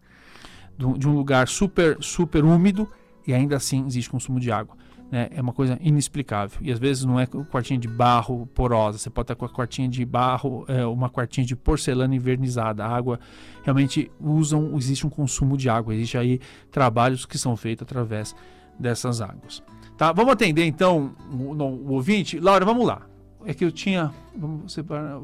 de 0.78 1.08
um 1.08 1.16
lugar 1.16 1.48
super, 1.48 1.98
super 2.02 2.44
úmido 2.44 2.88
e 3.26 3.34
ainda 3.34 3.56
assim 3.56 3.86
existe 3.86 4.10
consumo 4.10 4.40
de 4.40 4.52
água. 4.52 4.76
Né? 5.12 5.30
É 5.32 5.42
uma 5.42 5.54
coisa 5.54 5.78
inexplicável. 5.80 6.58
E 6.62 6.72
às 6.72 6.80
vezes 6.80 7.06
não 7.06 7.20
é 7.20 7.28
quartinha 7.28 7.80
de 7.80 7.88
barro 7.88 8.48
porosa, 8.48 8.98
você 8.98 9.10
pode 9.10 9.26
estar 9.26 9.36
com 9.36 9.46
a 9.46 9.50
quartinha 9.50 9.88
de 9.88 10.04
barro, 10.04 10.66
é, 10.68 10.86
uma 10.86 11.10
quartinha 11.10 11.46
de 11.46 11.56
porcelana 11.56 12.16
invernizada. 12.16 12.84
A 12.84 12.90
água 12.90 13.20
realmente 13.64 14.12
usam, 14.20 14.76
existe 14.76 15.06
um 15.06 15.12
consumo 15.12 15.56
de 15.56 15.70
água, 15.70 15.94
existe 15.94 16.18
aí 16.18 16.40
trabalhos 16.72 17.26
que 17.26 17.38
são 17.38 17.56
feitos 17.56 17.84
através 17.84 18.36
dessas 18.80 19.22
águas. 19.22 19.62
Tá? 19.98 20.12
Vamos 20.12 20.34
atender 20.34 20.66
então 20.66 21.16
o, 21.32 21.54
o 21.54 21.94
ouvinte. 21.94 22.40
Laura, 22.40 22.66
vamos 22.66 22.86
lá. 22.88 23.04
É 23.46 23.54
que 23.54 23.64
eu 23.64 23.72
tinha. 23.72 24.12
Vamos 24.36 24.74
separar. 24.74 25.20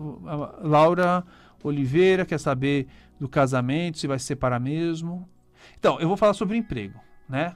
Laura 0.62 1.24
Oliveira 1.64 2.26
quer 2.26 2.40
saber 2.40 2.88
do 3.20 3.28
casamento, 3.28 3.98
se 3.98 4.08
vai 4.08 4.20
se 4.20 4.26
separar 4.26 4.60
mesmo. 4.60 5.28
Então, 5.80 5.98
eu 6.00 6.10
vou 6.10 6.18
falar 6.18 6.34
sobre 6.34 6.58
emprego, 6.58 7.00
né? 7.28 7.56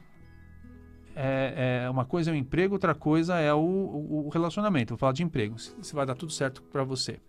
É, 1.15 1.83
é, 1.83 1.89
uma 1.89 2.05
coisa 2.05 2.31
é 2.31 2.33
o 2.33 2.35
emprego, 2.35 2.73
outra 2.73 2.95
coisa 2.95 3.37
é 3.37 3.53
o, 3.53 3.59
o, 3.59 4.29
relacionamento. 4.29 4.91
Vou 4.91 4.97
falar 4.97 5.11
de 5.11 5.21
emprego, 5.21 5.59
se, 5.59 5.75
se 5.81 5.93
vai 5.93 6.05
dar 6.05 6.15
tudo 6.15 6.31
certo 6.31 6.63
para 6.63 6.83
você. 6.83 7.19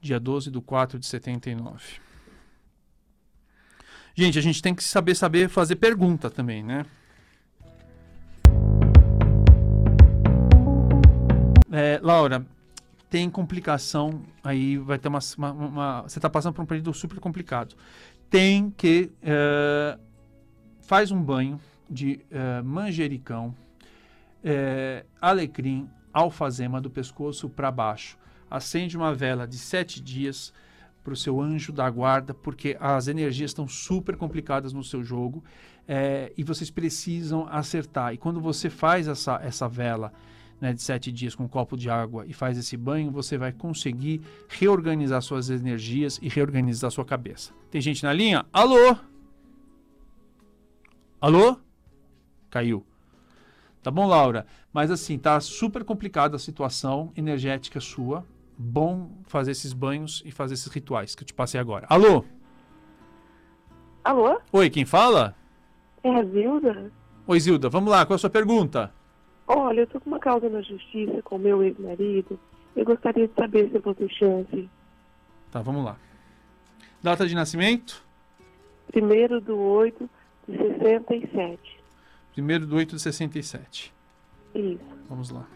Dia 0.00 0.18
12 0.18 0.50
do 0.50 0.60
4 0.60 0.98
de 0.98 1.06
79. 1.06 2.00
Gente, 4.14 4.36
a 4.36 4.42
gente 4.42 4.60
tem 4.60 4.74
que 4.74 4.82
saber 4.82 5.14
saber 5.14 5.48
fazer 5.48 5.76
pergunta 5.76 6.28
também, 6.28 6.62
né? 6.62 6.84
É, 11.70 12.00
Laura, 12.02 12.44
tem 13.08 13.30
complicação 13.30 14.24
aí, 14.42 14.76
vai 14.76 14.98
ter 14.98 15.08
uma, 15.08 15.20
uma, 15.36 15.52
uma 15.52 16.02
você 16.02 16.18
está 16.18 16.28
passando 16.28 16.54
por 16.54 16.62
um 16.62 16.66
período 16.66 16.92
super 16.92 17.20
complicado 17.20 17.76
tem 18.30 18.70
que 18.70 19.10
uh, 19.22 20.00
faz 20.82 21.10
um 21.10 21.22
banho 21.22 21.60
de 21.88 22.20
uh, 22.30 22.64
manjericão, 22.64 23.54
uh, 24.44 25.06
alecrim, 25.20 25.88
alfazema 26.12 26.80
do 26.80 26.90
pescoço 26.90 27.48
para 27.48 27.70
baixo. 27.70 28.18
Acende 28.50 28.96
uma 28.96 29.14
vela 29.14 29.46
de 29.46 29.58
sete 29.58 30.00
dias 30.00 30.52
para 31.02 31.12
o 31.12 31.16
seu 31.16 31.40
anjo 31.40 31.72
da 31.72 31.88
guarda, 31.88 32.34
porque 32.34 32.76
as 32.80 33.08
energias 33.08 33.50
estão 33.50 33.66
super 33.66 34.16
complicadas 34.16 34.72
no 34.72 34.84
seu 34.84 35.02
jogo 35.02 35.42
e 36.36 36.42
vocês 36.42 36.70
precisam 36.70 37.46
acertar. 37.50 38.12
E 38.12 38.18
quando 38.18 38.40
você 38.40 38.68
faz 38.68 39.08
essa, 39.08 39.40
essa 39.42 39.66
vela 39.66 40.12
né, 40.60 40.72
de 40.72 40.82
sete 40.82 41.12
dias 41.12 41.34
com 41.34 41.44
um 41.44 41.48
copo 41.48 41.76
de 41.76 41.88
água 41.88 42.24
e 42.26 42.32
faz 42.32 42.58
esse 42.58 42.76
banho, 42.76 43.10
você 43.10 43.38
vai 43.38 43.52
conseguir 43.52 44.20
reorganizar 44.48 45.22
suas 45.22 45.50
energias 45.50 46.18
e 46.22 46.28
reorganizar 46.28 46.90
sua 46.90 47.04
cabeça. 47.04 47.52
Tem 47.70 47.80
gente 47.80 48.02
na 48.02 48.12
linha? 48.12 48.44
Alô? 48.52 48.96
Alô? 51.20 51.56
Caiu. 52.50 52.84
Tá 53.82 53.90
bom, 53.90 54.06
Laura? 54.06 54.46
Mas 54.72 54.90
assim, 54.90 55.18
tá 55.18 55.40
super 55.40 55.84
complicada 55.84 56.36
a 56.36 56.38
situação 56.38 57.12
energética 57.16 57.80
sua. 57.80 58.24
Bom 58.56 59.10
fazer 59.24 59.52
esses 59.52 59.72
banhos 59.72 60.22
e 60.24 60.32
fazer 60.32 60.54
esses 60.54 60.66
rituais 60.66 61.14
que 61.14 61.22
eu 61.22 61.26
te 61.26 61.32
passei 61.32 61.60
agora. 61.60 61.86
Alô? 61.88 62.24
Alô? 64.02 64.40
Oi, 64.52 64.68
quem 64.70 64.84
fala? 64.84 65.36
É 66.02 66.10
a 66.10 66.24
Zilda. 66.24 66.92
Oi, 67.26 67.40
Zilda. 67.40 67.68
Vamos 67.68 67.90
lá, 67.90 68.04
qual 68.04 68.14
é 68.14 68.16
a 68.16 68.18
sua 68.18 68.30
pergunta? 68.30 68.92
Olha, 69.48 69.80
eu 69.80 69.86
tô 69.86 69.98
com 69.98 70.10
uma 70.10 70.18
causa 70.18 70.46
na 70.50 70.60
justiça 70.60 71.22
com 71.22 71.38
meu 71.38 71.62
ex-marido. 71.62 72.38
Eu 72.76 72.84
gostaria 72.84 73.26
de 73.26 73.34
saber 73.34 73.70
se 73.70 73.76
eu 73.76 73.80
vou 73.80 73.94
ter 73.94 74.10
chance. 74.10 74.68
Tá, 75.50 75.62
vamos 75.62 75.82
lá. 75.82 75.96
Data 77.02 77.26
de 77.26 77.34
nascimento? 77.34 78.04
Primeiro 78.88 79.40
do 79.40 79.56
8 79.56 80.10
de 80.46 80.58
67. 80.58 81.80
Primeiro 82.34 82.66
do 82.66 82.76
8 82.76 82.96
de 82.96 83.02
67. 83.02 83.92
Isso. 84.54 84.80
Vamos 85.08 85.30
lá. 85.30 85.46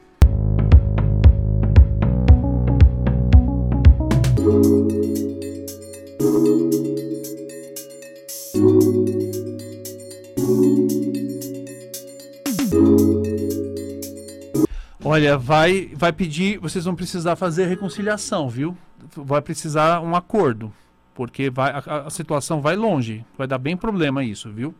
Olha, 15.12 15.36
vai, 15.36 15.90
vai 15.94 16.10
pedir, 16.10 16.58
vocês 16.58 16.86
vão 16.86 16.94
precisar 16.94 17.36
fazer 17.36 17.66
reconciliação, 17.66 18.48
viu? 18.48 18.74
Vai 19.14 19.42
precisar 19.42 20.00
um 20.00 20.16
acordo, 20.16 20.72
porque 21.14 21.50
vai, 21.50 21.70
a, 21.70 22.06
a 22.06 22.08
situação 22.08 22.62
vai 22.62 22.76
longe, 22.76 23.22
vai 23.36 23.46
dar 23.46 23.58
bem 23.58 23.76
problema 23.76 24.24
isso, 24.24 24.50
viu? 24.50 24.74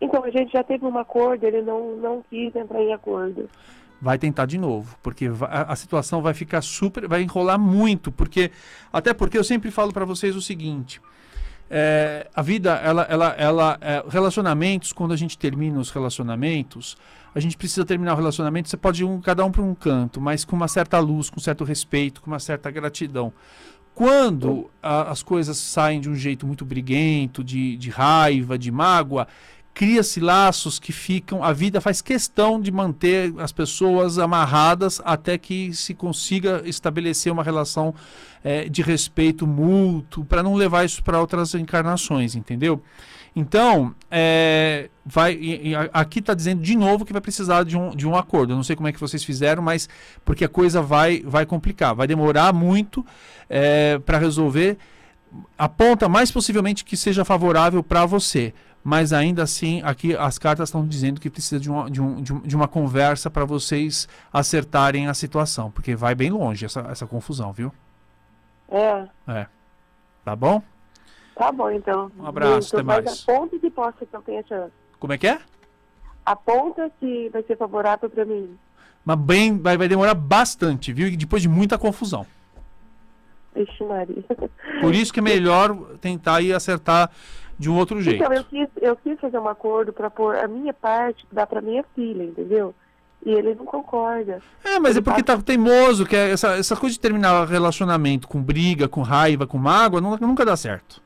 Então, 0.00 0.24
a 0.24 0.30
gente 0.30 0.50
já 0.52 0.64
teve 0.64 0.86
um 0.86 0.96
acordo, 0.96 1.44
ele 1.44 1.60
não, 1.60 1.96
não 1.96 2.24
quis 2.30 2.56
entrar 2.56 2.80
em 2.80 2.94
acordo. 2.94 3.46
Vai 4.00 4.16
tentar 4.16 4.46
de 4.46 4.56
novo, 4.56 4.96
porque 5.02 5.26
a, 5.42 5.70
a, 5.70 5.76
situação 5.76 6.22
vai 6.22 6.32
ficar 6.32 6.62
super, 6.62 7.06
vai 7.06 7.20
enrolar 7.20 7.60
muito, 7.60 8.10
porque 8.10 8.50
até 8.90 9.12
porque 9.12 9.36
eu 9.36 9.44
sempre 9.44 9.70
falo 9.70 9.92
para 9.92 10.06
vocês 10.06 10.34
o 10.34 10.40
seguinte, 10.40 10.98
é, 11.70 12.28
a 12.34 12.42
vida, 12.42 12.72
ela, 12.84 13.02
ela, 13.02 13.28
ela 13.38 13.78
é, 13.80 14.04
relacionamentos, 14.08 14.92
quando 14.92 15.12
a 15.12 15.16
gente 15.16 15.38
termina 15.38 15.78
os 15.78 15.90
relacionamentos, 15.90 16.96
a 17.32 17.38
gente 17.38 17.56
precisa 17.56 17.84
terminar 17.84 18.14
o 18.14 18.16
relacionamento, 18.16 18.68
você 18.68 18.76
pode 18.76 19.02
ir 19.02 19.06
um, 19.06 19.20
cada 19.20 19.44
um 19.44 19.52
para 19.52 19.62
um 19.62 19.72
canto, 19.72 20.20
mas 20.20 20.44
com 20.44 20.56
uma 20.56 20.66
certa 20.66 20.98
luz, 20.98 21.30
com 21.30 21.38
certo 21.38 21.62
respeito, 21.62 22.20
com 22.20 22.28
uma 22.28 22.40
certa 22.40 22.70
gratidão. 22.72 23.32
Quando 23.94 24.68
a, 24.82 25.12
as 25.12 25.22
coisas 25.22 25.56
saem 25.58 26.00
de 26.00 26.10
um 26.10 26.14
jeito 26.16 26.44
muito 26.44 26.64
briguento, 26.64 27.44
de, 27.44 27.76
de 27.76 27.88
raiva, 27.88 28.58
de 28.58 28.72
mágoa, 28.72 29.28
cria-se 29.80 30.20
laços 30.20 30.78
que 30.78 30.92
ficam. 30.92 31.42
A 31.42 31.54
vida 31.54 31.80
faz 31.80 32.02
questão 32.02 32.60
de 32.60 32.70
manter 32.70 33.32
as 33.38 33.50
pessoas 33.50 34.18
amarradas 34.18 35.00
até 35.06 35.38
que 35.38 35.72
se 35.72 35.94
consiga 35.94 36.60
estabelecer 36.66 37.32
uma 37.32 37.42
relação 37.42 37.94
é, 38.44 38.68
de 38.68 38.82
respeito 38.82 39.46
mútuo, 39.46 40.22
para 40.22 40.42
não 40.42 40.54
levar 40.54 40.84
isso 40.84 41.02
para 41.02 41.18
outras 41.18 41.54
encarnações, 41.54 42.34
entendeu? 42.34 42.82
Então, 43.34 43.94
é, 44.10 44.90
vai, 45.02 45.32
e, 45.32 45.70
e 45.70 45.74
aqui 45.94 46.18
está 46.18 46.34
dizendo 46.34 46.60
de 46.60 46.76
novo 46.76 47.06
que 47.06 47.12
vai 47.14 47.22
precisar 47.22 47.64
de 47.64 47.78
um, 47.78 47.96
de 47.96 48.06
um 48.06 48.14
acordo. 48.14 48.52
Eu 48.52 48.56
não 48.56 48.62
sei 48.62 48.76
como 48.76 48.86
é 48.88 48.92
que 48.92 49.00
vocês 49.00 49.24
fizeram, 49.24 49.62
mas 49.62 49.88
porque 50.26 50.44
a 50.44 50.48
coisa 50.48 50.82
vai, 50.82 51.22
vai 51.24 51.46
complicar, 51.46 51.94
vai 51.94 52.06
demorar 52.06 52.52
muito 52.52 53.02
é, 53.48 53.98
para 54.00 54.18
resolver. 54.18 54.76
Aponta 55.56 56.06
mais 56.06 56.30
possivelmente 56.30 56.84
que 56.84 56.98
seja 56.98 57.24
favorável 57.24 57.82
para 57.82 58.04
você 58.04 58.52
mas 58.82 59.12
ainda 59.12 59.42
assim 59.42 59.82
aqui 59.82 60.16
as 60.16 60.38
cartas 60.38 60.68
estão 60.68 60.86
dizendo 60.86 61.20
que 61.20 61.28
precisa 61.28 61.60
de 61.60 61.70
uma, 61.70 61.90
de 61.90 62.00
um, 62.00 62.22
de, 62.22 62.32
um, 62.32 62.40
de 62.40 62.56
uma 62.56 62.66
conversa 62.66 63.30
para 63.30 63.44
vocês 63.44 64.08
acertarem 64.32 65.06
a 65.06 65.14
situação, 65.14 65.70
porque 65.70 65.94
vai 65.94 66.14
bem 66.14 66.30
longe 66.30 66.64
essa, 66.64 66.80
essa 66.90 67.06
confusão, 67.06 67.52
viu? 67.52 67.72
É. 68.70 69.06
É. 69.26 69.46
Tá 70.24 70.34
bom? 70.34 70.62
Tá 71.34 71.50
bom, 71.50 71.70
então. 71.70 72.10
Um 72.18 72.26
abraço, 72.26 72.76
até 72.76 72.82
mais. 72.82 73.04
Mas 73.04 73.28
aponta 73.28 73.58
que 73.58 73.70
possa 73.70 74.06
que 74.06 74.14
eu 74.14 74.22
tenha 74.22 74.44
chance. 74.46 74.72
Como 74.98 75.12
é 75.12 75.18
que 75.18 75.26
é? 75.26 75.40
Aponta 76.24 76.90
que 77.00 77.30
vai 77.30 77.42
ser 77.42 77.56
favorável 77.56 78.08
para 78.08 78.24
mim. 78.24 78.58
Mas 79.04 79.18
bem, 79.18 79.58
vai, 79.58 79.76
vai 79.76 79.88
demorar 79.88 80.14
bastante, 80.14 80.92
viu? 80.92 81.08
E 81.08 81.16
depois 81.16 81.42
de 81.42 81.48
muita 81.48 81.78
confusão. 81.78 82.26
Vixe, 83.54 83.82
Maria. 83.84 84.22
Por 84.80 84.94
isso 84.94 85.12
que 85.12 85.20
é 85.20 85.22
melhor 85.22 85.74
tentar 86.00 86.40
ir 86.40 86.52
acertar 86.52 87.10
de 87.60 87.68
um 87.68 87.76
outro 87.76 88.00
jeito. 88.00 88.24
Então, 88.24 88.32
eu 88.32 88.44
quis, 88.44 88.68
eu 88.80 88.96
quis 88.96 89.20
fazer 89.20 89.38
um 89.38 89.46
acordo 89.46 89.92
para 89.92 90.08
pôr 90.08 90.34
a 90.34 90.48
minha 90.48 90.72
parte, 90.72 91.26
dar 91.30 91.46
para 91.46 91.60
minha 91.60 91.84
filha, 91.94 92.24
entendeu? 92.24 92.74
E 93.22 93.30
ele 93.30 93.54
não 93.54 93.66
concorda. 93.66 94.40
É, 94.64 94.78
mas 94.78 94.92
ele 94.92 95.00
é 95.00 95.02
porque 95.02 95.22
tá 95.22 95.36
teimoso, 95.36 96.06
que 96.06 96.16
é 96.16 96.30
essa, 96.30 96.56
essa 96.56 96.74
coisa 96.74 96.94
de 96.94 97.00
terminar 97.00 97.46
relacionamento 97.46 98.26
com 98.26 98.42
briga, 98.42 98.88
com 98.88 99.02
raiva, 99.02 99.46
com 99.46 99.58
mágoa, 99.58 100.00
não, 100.00 100.16
nunca 100.16 100.42
dá 100.42 100.56
certo. 100.56 101.02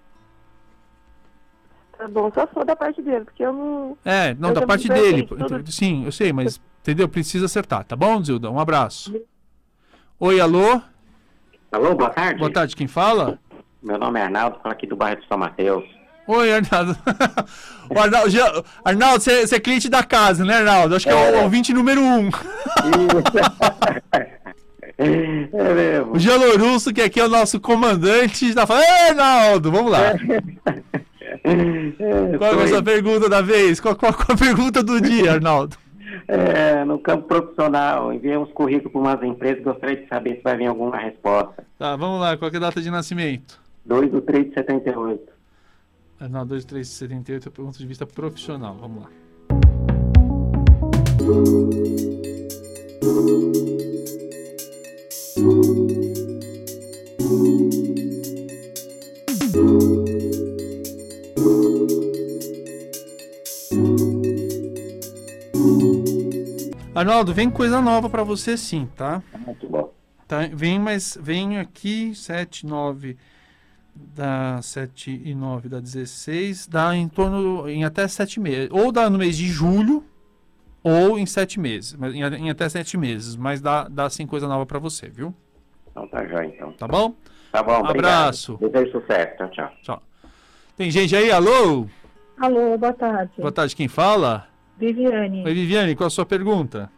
Tá 1.98 2.06
bom, 2.06 2.30
só 2.32 2.46
for 2.46 2.64
da 2.64 2.76
parte 2.76 3.02
dele, 3.02 3.24
porque 3.24 3.44
eu 3.44 3.52
não. 3.52 3.98
É, 4.04 4.32
não, 4.34 4.50
eu 4.50 4.54
da 4.54 4.64
parte 4.64 4.88
dele. 4.88 5.26
Tudo... 5.26 5.72
Sim, 5.72 6.04
eu 6.04 6.12
sei, 6.12 6.32
mas 6.32 6.60
entendeu? 6.82 7.08
Precisa 7.08 7.46
acertar, 7.46 7.82
tá 7.82 7.96
bom, 7.96 8.22
Zilda? 8.22 8.48
Um 8.48 8.60
abraço. 8.60 9.12
Oi, 10.20 10.40
alô? 10.40 10.80
Alô, 11.72 11.96
boa 11.96 12.10
tarde. 12.10 12.38
Boa 12.38 12.52
tarde, 12.52 12.76
quem 12.76 12.86
fala? 12.86 13.40
Meu 13.82 13.98
nome 13.98 14.20
é 14.20 14.22
Arnaldo, 14.22 14.60
falo 14.62 14.72
aqui 14.72 14.86
do 14.86 14.94
bairro 14.94 15.20
de 15.20 15.26
São 15.26 15.36
Mateus. 15.36 16.03
Oi, 16.26 16.52
Arnaldo. 16.52 16.96
o 17.90 17.98
Arnaldo, 17.98 18.64
Arnaldo 18.84 19.20
você, 19.20 19.46
você 19.46 19.56
é 19.56 19.60
cliente 19.60 19.90
da 19.90 20.02
casa, 20.02 20.42
né, 20.44 20.56
Arnaldo? 20.56 20.96
Acho 20.96 21.06
que 21.06 21.12
é, 21.12 21.34
é 21.34 21.38
o 21.38 21.42
ouvinte 21.44 21.72
número 21.74 22.00
um. 22.00 22.30
é 24.96 25.74
mesmo. 25.74 26.12
O 26.12 26.18
Gelorusso, 26.18 26.94
que 26.94 27.02
aqui 27.02 27.20
é 27.20 27.24
o 27.24 27.28
nosso 27.28 27.60
comandante, 27.60 28.46
está 28.46 28.66
falando, 28.66 28.84
Ei, 28.84 29.10
Arnaldo, 29.10 29.70
vamos 29.70 29.92
lá. 29.92 30.00
É, 31.46 32.38
qual 32.38 32.58
é 32.58 32.64
a 32.64 32.68
sua 32.68 32.82
pergunta 32.82 33.28
da 33.28 33.42
vez? 33.42 33.78
Qual, 33.78 33.94
qual, 33.94 34.14
qual, 34.14 34.28
a 34.30 34.36
pergunta 34.36 34.82
do 34.82 34.98
dia, 34.98 35.32
Arnaldo? 35.32 35.76
É, 36.26 36.82
no 36.86 36.98
campo 36.98 37.28
profissional, 37.28 38.14
enviei 38.14 38.38
uns 38.38 38.50
currículos 38.52 38.92
para 38.92 39.00
umas 39.00 39.22
empresas 39.22 39.62
gostaria 39.62 39.96
de 39.96 40.08
saber 40.08 40.36
se 40.36 40.42
vai 40.42 40.56
vir 40.56 40.66
alguma 40.66 40.96
resposta. 40.96 41.62
Tá, 41.78 41.96
vamos 41.96 42.18
lá. 42.20 42.38
Qual 42.38 42.50
é 42.50 42.56
a 42.56 42.60
data 42.60 42.80
de 42.80 42.90
nascimento? 42.90 43.60
2 43.84 44.10
do 44.10 44.22
3 44.22 44.48
de 44.48 44.54
78. 44.54 45.33
Não, 46.28 46.46
2, 46.46 46.64
3, 46.64 46.88
78 46.88 47.48
é 47.48 47.50
ponto 47.50 47.78
de 47.78 47.86
vista 47.86 48.06
profissional. 48.06 48.76
Vamos 48.80 49.02
lá. 49.02 49.10
Arnaldo, 66.94 67.34
vem 67.34 67.50
coisa 67.50 67.82
nova 67.82 68.08
para 68.08 68.22
você 68.22 68.56
sim, 68.56 68.88
tá? 68.96 69.22
Muito 69.44 69.68
bom. 69.68 69.92
Tá, 70.26 70.46
vem, 70.46 70.78
mas 70.78 71.18
vem 71.20 71.58
aqui 71.58 72.14
7, 72.14 72.64
9 72.64 73.16
dá 73.94 74.60
7 74.60 75.22
e 75.24 75.34
9 75.34 75.68
dá 75.68 75.80
16, 75.80 76.66
dá 76.66 76.96
em 76.96 77.08
torno 77.08 77.68
em 77.68 77.84
até 77.84 78.06
7 78.08 78.40
meses. 78.40 78.68
Ou 78.70 78.90
dá 78.90 79.08
no 79.08 79.18
mês 79.18 79.36
de 79.36 79.46
julho, 79.46 80.04
ou 80.82 81.18
em 81.18 81.26
7 81.26 81.60
meses. 81.60 81.96
Em, 82.12 82.22
em 82.22 82.50
até 82.50 82.68
7 82.68 82.96
meses. 82.96 83.36
Mas 83.36 83.60
dá, 83.60 83.88
dá 83.88 84.10
sim 84.10 84.26
coisa 84.26 84.48
nova 84.48 84.66
para 84.66 84.78
você, 84.78 85.08
viu? 85.08 85.34
Então 85.90 86.08
tá 86.08 86.26
já 86.26 86.44
então. 86.44 86.72
Tá 86.72 86.88
bom? 86.88 87.14
Tá 87.52 87.62
bom, 87.62 87.82
um 87.82 87.86
Abraço. 87.86 88.58
Desejo 88.60 89.00
sucesso. 89.00 89.36
Tchau, 89.36 89.50
tchau. 89.50 89.72
Tchau. 89.82 90.02
Tem 90.76 90.90
gente 90.90 91.14
aí? 91.14 91.30
Alô? 91.30 91.86
Alô, 92.36 92.76
boa 92.76 92.92
tarde. 92.92 93.32
Boa 93.38 93.52
tarde, 93.52 93.76
quem 93.76 93.86
fala? 93.86 94.48
Viviane. 94.76 95.44
Oi, 95.44 95.54
Viviane, 95.54 95.94
qual 95.94 96.08
a 96.08 96.10
sua 96.10 96.26
pergunta? 96.26 96.90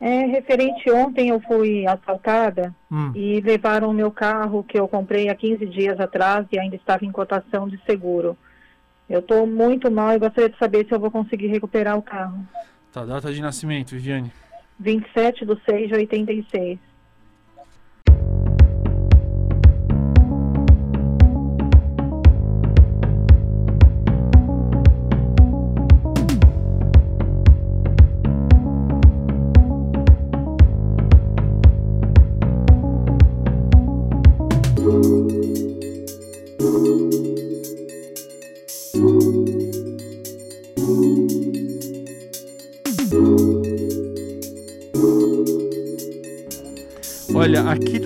É, 0.00 0.24
referente 0.24 0.90
ontem 0.90 1.28
eu 1.28 1.40
fui 1.40 1.86
assaltada 1.86 2.74
hum. 2.90 3.12
e 3.14 3.38
levaram 3.42 3.90
o 3.90 3.92
meu 3.92 4.10
carro 4.10 4.64
que 4.64 4.78
eu 4.78 4.88
comprei 4.88 5.28
há 5.28 5.34
15 5.34 5.66
dias 5.66 6.00
atrás 6.00 6.46
e 6.50 6.58
ainda 6.58 6.74
estava 6.74 7.04
em 7.04 7.12
cotação 7.12 7.68
de 7.68 7.78
seguro. 7.84 8.36
Eu 9.08 9.20
estou 9.20 9.46
muito 9.46 9.90
mal 9.90 10.14
e 10.14 10.18
gostaria 10.18 10.48
de 10.48 10.56
saber 10.56 10.86
se 10.86 10.94
eu 10.94 10.98
vou 10.98 11.10
conseguir 11.10 11.48
recuperar 11.48 11.98
o 11.98 12.02
carro. 12.02 12.46
Tá, 12.90 13.04
data 13.04 13.30
de 13.30 13.42
nascimento, 13.42 13.90
Viviane? 13.90 14.32
27 14.78 15.44
de 15.44 15.60
6 15.64 15.88
de 15.88 15.94
86. 15.94 16.78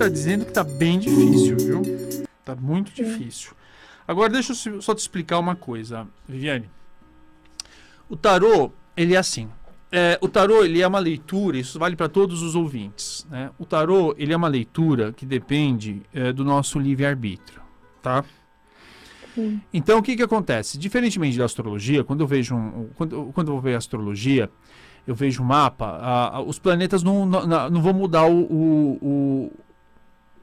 Tá 0.05 0.09
dizendo 0.09 0.45
que 0.45 0.53
tá 0.53 0.63
bem 0.63 0.99
difícil, 0.99 1.57
viu? 1.57 1.81
Tá 2.43 2.55
muito 2.55 2.91
difícil. 2.93 3.53
Agora 4.07 4.29
deixa 4.29 4.53
eu 4.69 4.81
só 4.81 4.93
te 4.93 4.99
explicar 4.99 5.39
uma 5.39 5.55
coisa, 5.55 6.07
Viviane. 6.27 6.69
O 8.07 8.15
tarô, 8.15 8.71
ele 8.95 9.15
é 9.15 9.17
assim. 9.17 9.49
É, 9.91 10.17
o 10.21 10.27
tarô, 10.27 10.63
ele 10.63 10.79
é 10.79 10.87
uma 10.87 10.99
leitura, 10.99 11.57
isso 11.57 11.79
vale 11.79 11.95
para 11.95 12.07
todos 12.07 12.43
os 12.43 12.53
ouvintes. 12.53 13.25
Né? 13.31 13.49
O 13.57 13.65
tarô, 13.65 14.13
ele 14.17 14.31
é 14.31 14.37
uma 14.37 14.47
leitura 14.47 15.11
que 15.11 15.25
depende 15.25 16.03
é, 16.13 16.31
do 16.31 16.43
nosso 16.43 16.77
livre-arbítrio, 16.77 17.61
tá? 18.01 18.23
Sim. 19.33 19.59
Então, 19.73 19.99
o 19.99 20.03
que 20.03 20.15
que 20.15 20.23
acontece? 20.23 20.77
Diferentemente 20.77 21.37
da 21.37 21.45
astrologia, 21.45 22.03
quando 22.03 22.21
eu 22.21 22.27
vejo 22.27 22.55
um, 22.55 22.89
quando, 22.95 23.31
quando 23.33 23.47
eu 23.47 23.53
vou 23.53 23.61
ver 23.61 23.75
astrologia, 23.75 24.51
eu 25.07 25.15
vejo 25.15 25.41
o 25.41 25.45
mapa, 25.45 25.85
a, 25.85 26.37
a, 26.37 26.41
os 26.41 26.59
planetas 26.59 27.03
não, 27.03 27.25
não, 27.25 27.69
não, 27.69 27.81
vão 27.81 27.93
mudar 27.93 28.25
o, 28.25 28.41
o, 28.41 28.97
o, 29.01 29.51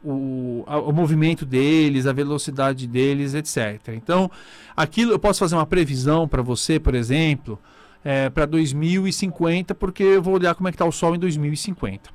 o, 0.05 0.65
a, 0.67 0.79
o, 0.79 0.93
movimento 0.93 1.45
deles, 1.45 2.07
a 2.07 2.13
velocidade 2.13 2.87
deles, 2.87 3.35
etc. 3.35 3.95
Então, 3.95 4.31
aquilo 4.77 5.13
eu 5.13 5.19
posso 5.19 5.41
fazer 5.41 5.55
uma 5.55 5.67
previsão 5.67 6.27
para 6.27 6.43
você, 6.43 6.79
por 6.79 6.95
exemplo, 6.95 7.59
é, 8.05 8.29
para 8.31 8.47
2050, 8.47 9.75
porque 9.75 10.03
eu 10.03 10.23
vou 10.23 10.35
olhar 10.35 10.55
como 10.55 10.69
é 10.69 10.73
que 10.73 10.77
está 10.77 10.85
o 10.85 10.93
Sol 10.93 11.15
em 11.15 11.19
2050. 11.19 12.11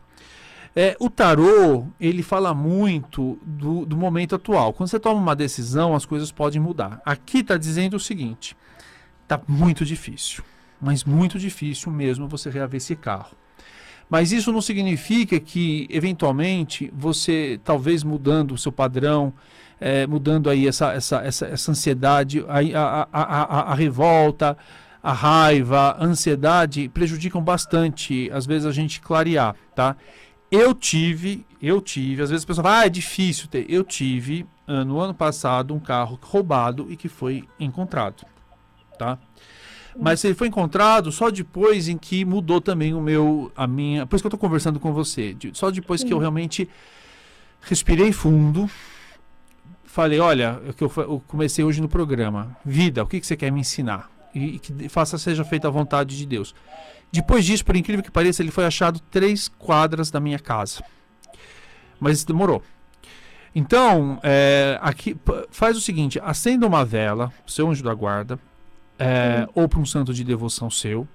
É, 0.76 0.96
o 1.00 1.10
tarô, 1.10 1.88
ele 2.00 2.22
fala 2.22 2.54
muito 2.54 3.40
do, 3.44 3.86
do 3.86 3.98
momento 3.98 4.36
atual. 4.36 4.74
Quando 4.74 4.90
você 4.90 5.00
toma 5.00 5.20
uma 5.20 5.36
decisão, 5.36 5.96
as 5.96 6.06
coisas 6.06 6.32
podem 6.32 6.62
mudar. 6.62 7.02
Aqui 7.04 7.40
está 7.40 7.58
dizendo 7.58 7.96
o 7.96 8.00
seguinte: 8.00 8.56
está 9.24 9.42
muito 9.48 9.84
difícil 9.84 10.44
mas 10.80 11.04
muito 11.04 11.40
difícil 11.40 11.92
mesmo 11.92 12.28
você 12.28 12.50
reaver 12.50 12.78
esse 12.78 12.96
carro. 12.96 13.36
Mas 14.10 14.32
isso 14.32 14.52
não 14.52 14.62
significa 14.62 15.40
que, 15.40 15.88
eventualmente, 15.90 16.92
você, 16.96 17.60
talvez 17.64 18.04
mudando 18.04 18.54
o 18.54 18.58
seu 18.58 18.72
padrão 18.72 19.34
é, 19.80 20.08
mudando 20.08 20.50
aí 20.50 20.68
essa, 20.68 20.94
essa, 20.94 21.18
essa, 21.18 21.46
essa 21.48 21.72
ansiedade, 21.72 22.44
a, 22.48 22.60
a, 22.80 23.08
a, 23.12 23.72
a, 23.72 23.76
revolta, 23.76 24.58
a 25.02 25.14
raiva, 25.14 25.92
a 25.92 26.04
ansiedade 26.04 26.90
prejudicam 26.90 27.42
bastante, 27.42 28.30
às 28.32 28.46
vezes, 28.46 28.66
a 28.66 28.72
gente 28.72 29.00
clarear, 29.00 29.56
tá? 29.76 29.96
Eu 30.50 30.74
tive, 30.74 31.46
eu 31.62 31.82
tive, 31.82 32.22
às 32.22 32.30
vezes 32.30 32.44
a 32.44 32.48
pessoa 32.48 32.64
fala, 32.64 32.80
ah, 32.80 32.86
é 32.86 32.90
difícil 32.90 33.48
ter. 33.48 33.66
Eu 33.70 33.84
tive, 33.84 34.46
no 34.66 35.00
ano 35.00 35.14
passado, 35.14 35.74
um 35.74 35.80
carro 35.80 36.18
roubado 36.22 36.88
e 36.90 36.96
que 36.96 37.10
foi 37.10 37.44
encontrado, 37.60 38.26
tá? 38.98 39.20
Mas 40.00 40.24
ele 40.24 40.36
foi 40.36 40.48
encontrado 40.48 41.12
só 41.12 41.32
depois 41.32 41.88
em 41.88 41.98
que 41.98 42.24
mudou 42.24 42.62
também 42.62 42.94
o 42.94 43.02
meu, 43.02 43.52
a 43.56 43.66
minha. 43.66 44.06
Por 44.06 44.16
isso 44.16 44.24
que 44.24 44.28
eu 44.28 44.30
estou 44.30 44.40
conversando 44.40 44.80
com 44.80 44.94
você. 44.94 45.36
Só 45.54 45.72
depois 45.72 46.02
Sim. 46.02 46.08
que 46.08 46.14
eu 46.14 46.20
realmente 46.20 46.70
respirei 47.62 48.12
fundo, 48.12 48.70
falei, 49.84 50.20
olha, 50.20 50.62
é 50.68 50.74
que 50.74 50.84
eu, 50.84 51.24
comecei 51.28 51.66
hoje 51.66 51.82
no 51.82 51.90
programa, 51.90 52.56
vida, 52.64 53.04
o 53.04 53.08
que, 53.08 53.20
que 53.20 53.26
você 53.26 53.36
quer 53.36 53.52
me 53.52 53.62
ensinar? 53.62 54.10
E, 54.34 54.56
e 54.56 54.60
que 54.60 54.88
faça 54.90 55.18
seja 55.18 55.44
feita 55.44 55.68
a 55.68 55.72
vontade 55.72 56.16
de 56.16 56.26
Deus. 56.26 56.54
Depois 57.12 57.46
disso, 57.46 57.66
por 57.66 57.76
incrível 57.76 58.04
que 58.04 58.12
pareça, 58.12 58.44
ele 58.44 58.52
foi 58.52 58.66
achado 58.66 59.00
três 59.00 59.48
quadras 59.48 60.12
da 60.12 60.20
minha 60.20 60.38
casa. 60.38 60.84
Mas 62.00 62.24
demorou. 62.24 62.62
Então, 63.56 64.20
é, 64.22 64.78
aqui 64.82 65.18
faz 65.50 65.76
o 65.76 65.82
seguinte: 65.82 66.20
acenda 66.24 66.68
uma 66.68 66.86
vela, 66.86 67.34
seu 67.48 67.70
anjo 67.70 67.84
da 67.84 67.94
guarda, 67.94 68.38
é, 69.00 69.48
ou 69.54 69.68
para 69.68 69.80
um 69.80 69.86
santo 69.86 70.14
de 70.14 70.24
devoção 70.24 70.70
seu, 70.70 71.08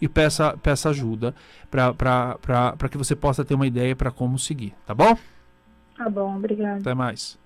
e 0.00 0.08
peça, 0.08 0.56
peça 0.56 0.88
ajuda 0.90 1.34
para 1.70 2.88
que 2.90 2.96
você 2.96 3.14
possa 3.14 3.44
ter 3.44 3.54
uma 3.54 3.66
ideia 3.66 3.94
para 3.94 4.10
como 4.10 4.38
seguir, 4.38 4.74
tá 4.86 4.94
bom? 4.94 5.16
Tá 5.96 6.08
bom, 6.08 6.36
obrigado. 6.36 6.80
Até 6.80 6.94
mais. 6.94 7.38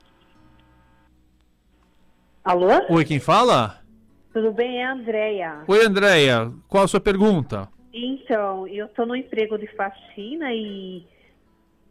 Alô? 2.44 2.70
Oi, 2.90 3.04
quem 3.04 3.18
fala? 3.18 3.80
Tudo 4.32 4.52
bem, 4.52 4.78
é 4.78 4.84
a 4.84 4.92
Andréia. 4.92 5.64
Oi, 5.66 5.84
Andréia. 5.84 6.52
Qual 6.68 6.84
a 6.84 6.88
sua 6.88 7.00
pergunta? 7.00 7.68
Então, 7.92 8.66
eu 8.68 8.86
estou 8.86 9.06
no 9.06 9.16
emprego 9.16 9.56
de 9.58 9.66
faxina 9.68 10.52
e 10.52 11.06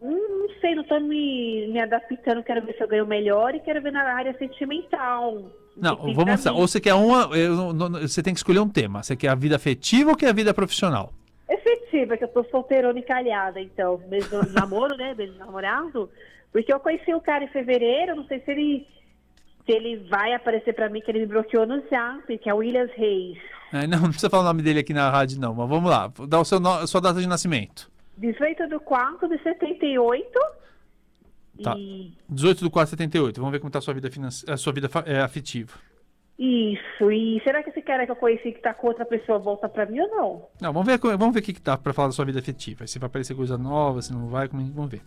não 0.02 0.50
sei, 0.60 0.76
não 0.76 0.84
estou 0.84 1.00
me, 1.00 1.68
me 1.68 1.80
adaptando, 1.80 2.44
quero 2.44 2.62
ver 2.66 2.76
se 2.76 2.84
eu 2.84 2.88
ganho 2.88 3.06
melhor 3.06 3.56
e 3.56 3.62
quero 3.62 3.82
ver 3.82 3.92
na 3.92 4.04
área 4.04 4.38
sentimental. 4.38 5.42
Não, 5.76 5.96
vamos 6.14 6.46
lá. 6.46 6.52
Ou 6.54 6.68
você 6.68 6.80
quer 6.80 6.94
uma. 6.94 7.36
Eu, 7.36 7.74
você 8.02 8.22
tem 8.22 8.34
que 8.34 8.40
escolher 8.40 8.60
um 8.60 8.70
tema. 8.70 9.02
Você 9.02 9.16
quer 9.16 9.30
a 9.30 9.36
vida 9.36 9.56
afetiva 9.56 10.12
ou 10.12 10.16
quer 10.16 10.30
a 10.30 10.34
vida 10.34 10.54
profissional? 10.54 11.12
Efetiva, 11.50 12.16
que 12.16 12.24
eu 12.24 12.28
tô 12.28 12.44
solteirona 12.46 13.00
e 13.00 13.04
calhada, 13.04 13.60
então. 13.60 14.00
Mesmo 14.08 14.40
namoro, 14.54 14.96
né? 14.96 15.14
Beijo 15.14 15.34
namorado. 15.38 16.10
Porque 16.52 16.72
eu 16.72 16.80
conheci 16.80 17.14
o 17.14 17.22
cara 17.22 17.44
em 17.44 17.48
fevereiro, 17.48 18.16
não 18.16 18.26
sei 18.26 18.40
se 18.42 18.52
ele. 18.52 18.88
Se 19.66 19.72
ele 19.72 19.96
vai 20.10 20.34
aparecer 20.34 20.74
para 20.74 20.90
mim, 20.90 21.00
que 21.00 21.10
ele 21.10 21.20
me 21.20 21.26
bloqueou 21.26 21.66
no 21.66 21.82
Zap, 21.90 22.38
que 22.38 22.50
é 22.50 22.54
o 22.54 22.58
Williams 22.58 22.92
Reis. 22.98 23.38
É, 23.72 23.88
não, 23.88 24.00
não 24.04 24.10
precisa 24.10 24.30
falar 24.30 24.44
o 24.44 24.48
nome 24.48 24.62
dele 24.62 24.80
aqui 24.80 24.94
na 24.94 25.10
rádio, 25.10 25.40
não. 25.40 25.54
Mas 25.54 25.70
vamos 25.70 25.90
lá. 25.90 26.12
Dá 26.28 26.40
o 26.40 26.46
seu 26.46 26.60
a 26.68 26.86
sua 26.86 27.00
data 27.00 27.22
de 27.22 27.28
nascimento. 27.28 27.90
18 28.18 28.68
de 28.68 28.78
4 28.80 29.28
de 29.28 29.42
78. 29.42 30.40
Tá. 31.62 31.76
E... 31.78 32.14
18 32.30 32.64
do 32.64 32.72
4 32.72 32.92
78. 32.92 33.38
Vamos 33.40 33.52
ver 33.52 33.60
como 33.60 33.70
está 33.70 33.80
a 33.80 33.82
sua 33.82 33.94
vida, 33.94 34.10
finance... 34.10 34.50
a 34.50 34.58
sua 34.58 34.74
vida 34.74 34.90
é, 35.06 35.20
afetiva. 35.20 35.74
Isso. 36.38 37.12
E 37.12 37.40
será 37.44 37.62
que 37.62 37.70
esse 37.70 37.82
cara 37.82 38.06
que 38.06 38.12
eu 38.12 38.16
conheci 38.16 38.52
que 38.52 38.58
está 38.58 38.74
com 38.74 38.88
outra 38.88 39.06
pessoa 39.06 39.38
volta 39.38 39.70
para 39.70 39.86
mim 39.86 40.00
ou 40.00 40.08
não? 40.08 40.48
Não, 40.60 40.74
vamos 40.74 40.88
ver, 40.88 40.98
vamos 40.98 41.34
ver 41.34 41.40
o 41.42 41.44
que, 41.44 41.54
que 41.54 41.62
tá 41.62 41.78
para 41.78 41.94
falar 41.94 42.08
da 42.08 42.14
sua 42.14 42.26
vida 42.26 42.40
afetiva. 42.40 42.88
Se 42.88 42.98
vai 42.98 43.08
aparecer 43.08 43.36
coisa 43.36 43.58
nova, 43.58 44.02
se 44.02 44.12
não 44.12 44.28
vai, 44.28 44.48
vamos 44.48 44.90
ver. 44.90 45.02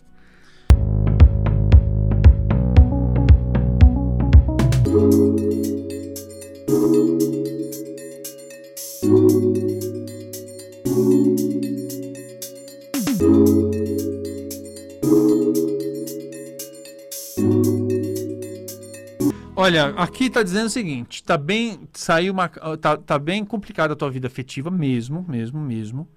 Olha, 19.67 19.87
aqui 19.97 20.31
tá 20.31 20.45
dizendo 20.45 20.67
o 20.67 20.71
seguinte, 20.71 21.25
tá 21.25 21.37
bem, 21.37 21.89
saiu 21.93 22.33
uma, 22.33 22.49
tá, 22.49 22.97
tá 22.97 23.19
bem 23.19 23.45
complicada 23.45 23.95
a 23.95 23.97
tua 23.97 24.09
vida 24.09 24.29
afetiva 24.29 24.71
mesmo, 24.71 25.27
mesmo, 25.29 25.59
mesmo. 25.59 26.09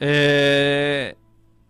É, 0.00 1.14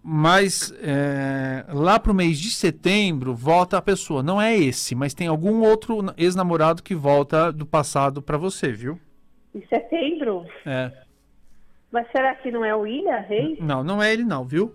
mas 0.01 0.73
é, 0.81 1.65
lá 1.73 1.99
pro 1.99 2.15
mês 2.15 2.39
de 2.39 2.49
setembro 2.53 3.35
volta 3.35 3.77
a 3.77 3.83
pessoa. 3.83 4.23
Não 4.23 4.41
é 4.41 4.57
esse, 4.57 4.95
mas 4.95 5.15
tem 5.15 5.27
algum 5.27 5.63
outro 5.63 5.99
ex-namorado 6.17 6.81
que 6.81 6.95
volta 6.95 7.51
do 7.51 7.67
passado 7.67 8.23
para 8.23 8.39
você, 8.39 8.71
viu? 8.71 8.97
Em 9.53 9.67
setembro? 9.67 10.47
É. 10.65 10.93
Mas 11.91 12.07
será 12.13 12.37
que 12.37 12.53
não 12.53 12.65
é 12.65 12.73
o 12.73 12.83
William 12.83 13.19
Reis? 13.19 13.59
Não, 13.59 13.83
não 13.83 14.01
é 14.01 14.13
ele 14.13 14.25
não, 14.25 14.45
viu? 14.45 14.73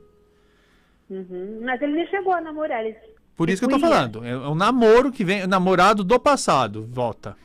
Uhum. 1.09 1.61
Mas 1.63 1.81
ele 1.81 1.93
nem 1.93 2.07
chegou 2.07 2.33
a 2.33 2.41
namorar, 2.41 2.85
ele 2.85 2.97
por 3.39 3.49
isso 3.49 3.61
que 3.61 3.73
eu 3.73 3.79
tô 3.79 3.79
falando. 3.79 4.25
É 4.25 4.35
um 4.35 4.53
namoro 4.53 5.13
que 5.13 5.23
vem. 5.23 5.47
Namorado 5.47 6.03
do 6.03 6.19
passado 6.19 6.85
volta. 6.91 7.37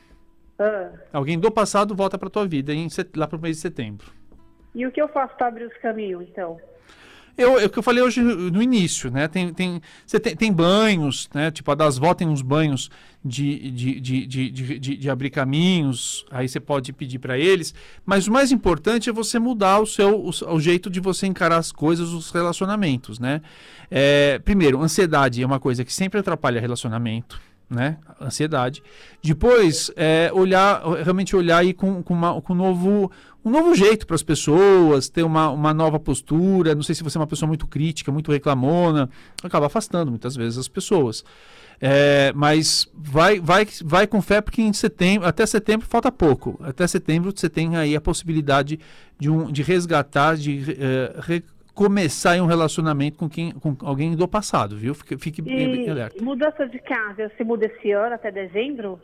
Ah. 0.59 0.89
Alguém 1.13 1.39
do 1.39 1.49
passado 1.49 1.95
volta 1.95 2.17
pra 2.17 2.29
tua 2.29 2.45
vida 2.45 2.73
em, 2.73 2.89
lá 3.15 3.25
pro 3.25 3.39
mês 3.39 3.55
de 3.55 3.61
setembro. 3.61 4.11
E 4.75 4.85
o 4.85 4.91
que 4.91 5.01
eu 5.01 5.07
faço 5.07 5.37
para 5.37 5.47
abrir 5.47 5.63
os 5.63 5.77
caminhos, 5.77 6.23
então? 6.23 6.59
Eu, 7.37 7.59
é 7.59 7.65
o 7.65 7.69
que 7.69 7.77
eu 7.77 7.83
falei 7.83 8.01
hoje 8.01 8.21
no 8.21 8.61
início, 8.61 9.11
né? 9.11 9.27
Tem, 9.27 9.53
tem, 9.53 9.81
você 10.05 10.19
tem, 10.19 10.35
tem 10.35 10.53
banhos, 10.53 11.29
né? 11.33 11.51
Tipo, 11.51 11.71
a 11.71 11.75
das 11.75 11.97
vó 11.97 12.13
tem 12.13 12.27
uns 12.27 12.41
banhos 12.41 12.89
de, 13.23 13.71
de, 13.71 13.99
de, 13.99 14.25
de, 14.25 14.51
de, 14.51 14.79
de, 14.79 14.97
de 14.97 15.09
abrir 15.09 15.29
caminhos, 15.29 16.25
aí 16.31 16.47
você 16.47 16.59
pode 16.59 16.93
pedir 16.93 17.19
para 17.19 17.37
eles. 17.37 17.73
Mas 18.05 18.27
o 18.27 18.31
mais 18.31 18.51
importante 18.53 19.09
é 19.09 19.13
você 19.13 19.37
mudar 19.37 19.79
o 19.79 19.85
seu 19.85 20.15
o, 20.17 20.29
o, 20.29 20.59
jeito 20.61 20.89
de 20.89 21.01
você 21.01 21.27
encarar 21.27 21.57
as 21.57 21.73
coisas, 21.73 22.09
os 22.09 22.31
relacionamentos, 22.31 23.19
né? 23.19 23.41
É, 23.91 24.39
primeiro, 24.39 24.81
ansiedade 24.81 25.41
é 25.41 25.45
uma 25.45 25.59
coisa 25.59 25.83
que 25.83 25.93
sempre 25.93 26.19
atrapalha 26.19 26.61
relacionamento 26.61 27.39
né? 27.69 27.97
Ansiedade. 28.21 28.83
Depois, 29.23 29.91
é, 29.95 30.29
olhar, 30.33 30.81
realmente 31.03 31.35
olhar 31.35 31.57
aí 31.57 31.73
com, 31.73 32.01
com, 32.03 32.13
uma, 32.13 32.41
com 32.41 32.53
um, 32.53 32.55
novo, 32.55 33.11
um 33.45 33.51
novo 33.51 33.75
jeito 33.75 34.07
para 34.07 34.15
as 34.15 34.23
pessoas, 34.23 35.07
ter 35.07 35.21
uma, 35.21 35.51
uma 35.51 35.71
nova 35.71 35.99
postura. 35.99 36.73
Não 36.73 36.81
sei 36.81 36.95
se 36.95 37.03
você 37.03 37.15
é 37.15 37.21
uma 37.21 37.27
pessoa 37.27 37.47
muito 37.47 37.67
crítica, 37.67 38.11
muito 38.11 38.31
reclamona, 38.31 39.07
acaba 39.43 39.67
afastando 39.67 40.09
muitas 40.09 40.35
vezes 40.35 40.57
as 40.57 40.67
pessoas. 40.67 41.23
É, 41.79 42.31
mas 42.33 42.89
vai, 42.93 43.39
vai, 43.39 43.67
vai 43.83 44.07
com 44.07 44.21
fé 44.21 44.41
porque 44.41 44.61
em 44.61 44.73
setembro, 44.73 45.27
até 45.27 45.45
setembro 45.45 45.85
falta 45.85 46.11
pouco. 46.11 46.59
Até 46.63 46.87
setembro 46.87 47.31
você 47.35 47.47
tem 47.47 47.77
aí 47.77 47.95
a 47.95 48.01
possibilidade 48.01 48.79
de, 49.19 49.29
um, 49.29 49.51
de 49.51 49.61
resgatar, 49.61 50.37
de 50.37 50.75
é, 50.79 51.43
começar 51.75 52.41
um 52.41 52.47
relacionamento 52.47 53.19
com, 53.19 53.29
quem, 53.29 53.51
com 53.51 53.75
alguém 53.81 54.15
do 54.15 54.27
passado, 54.27 54.75
viu? 54.75 54.95
Fique, 54.95 55.17
fique 55.17 55.43
e 55.45 55.89
alerta. 55.89 56.23
Mudança 56.23 56.67
de 56.67 56.79
casa, 56.79 57.29
você 57.29 57.43
muda 57.43 57.67
esse 57.67 57.91
ano 57.91 58.15
até 58.15 58.31
dezembro? 58.31 58.99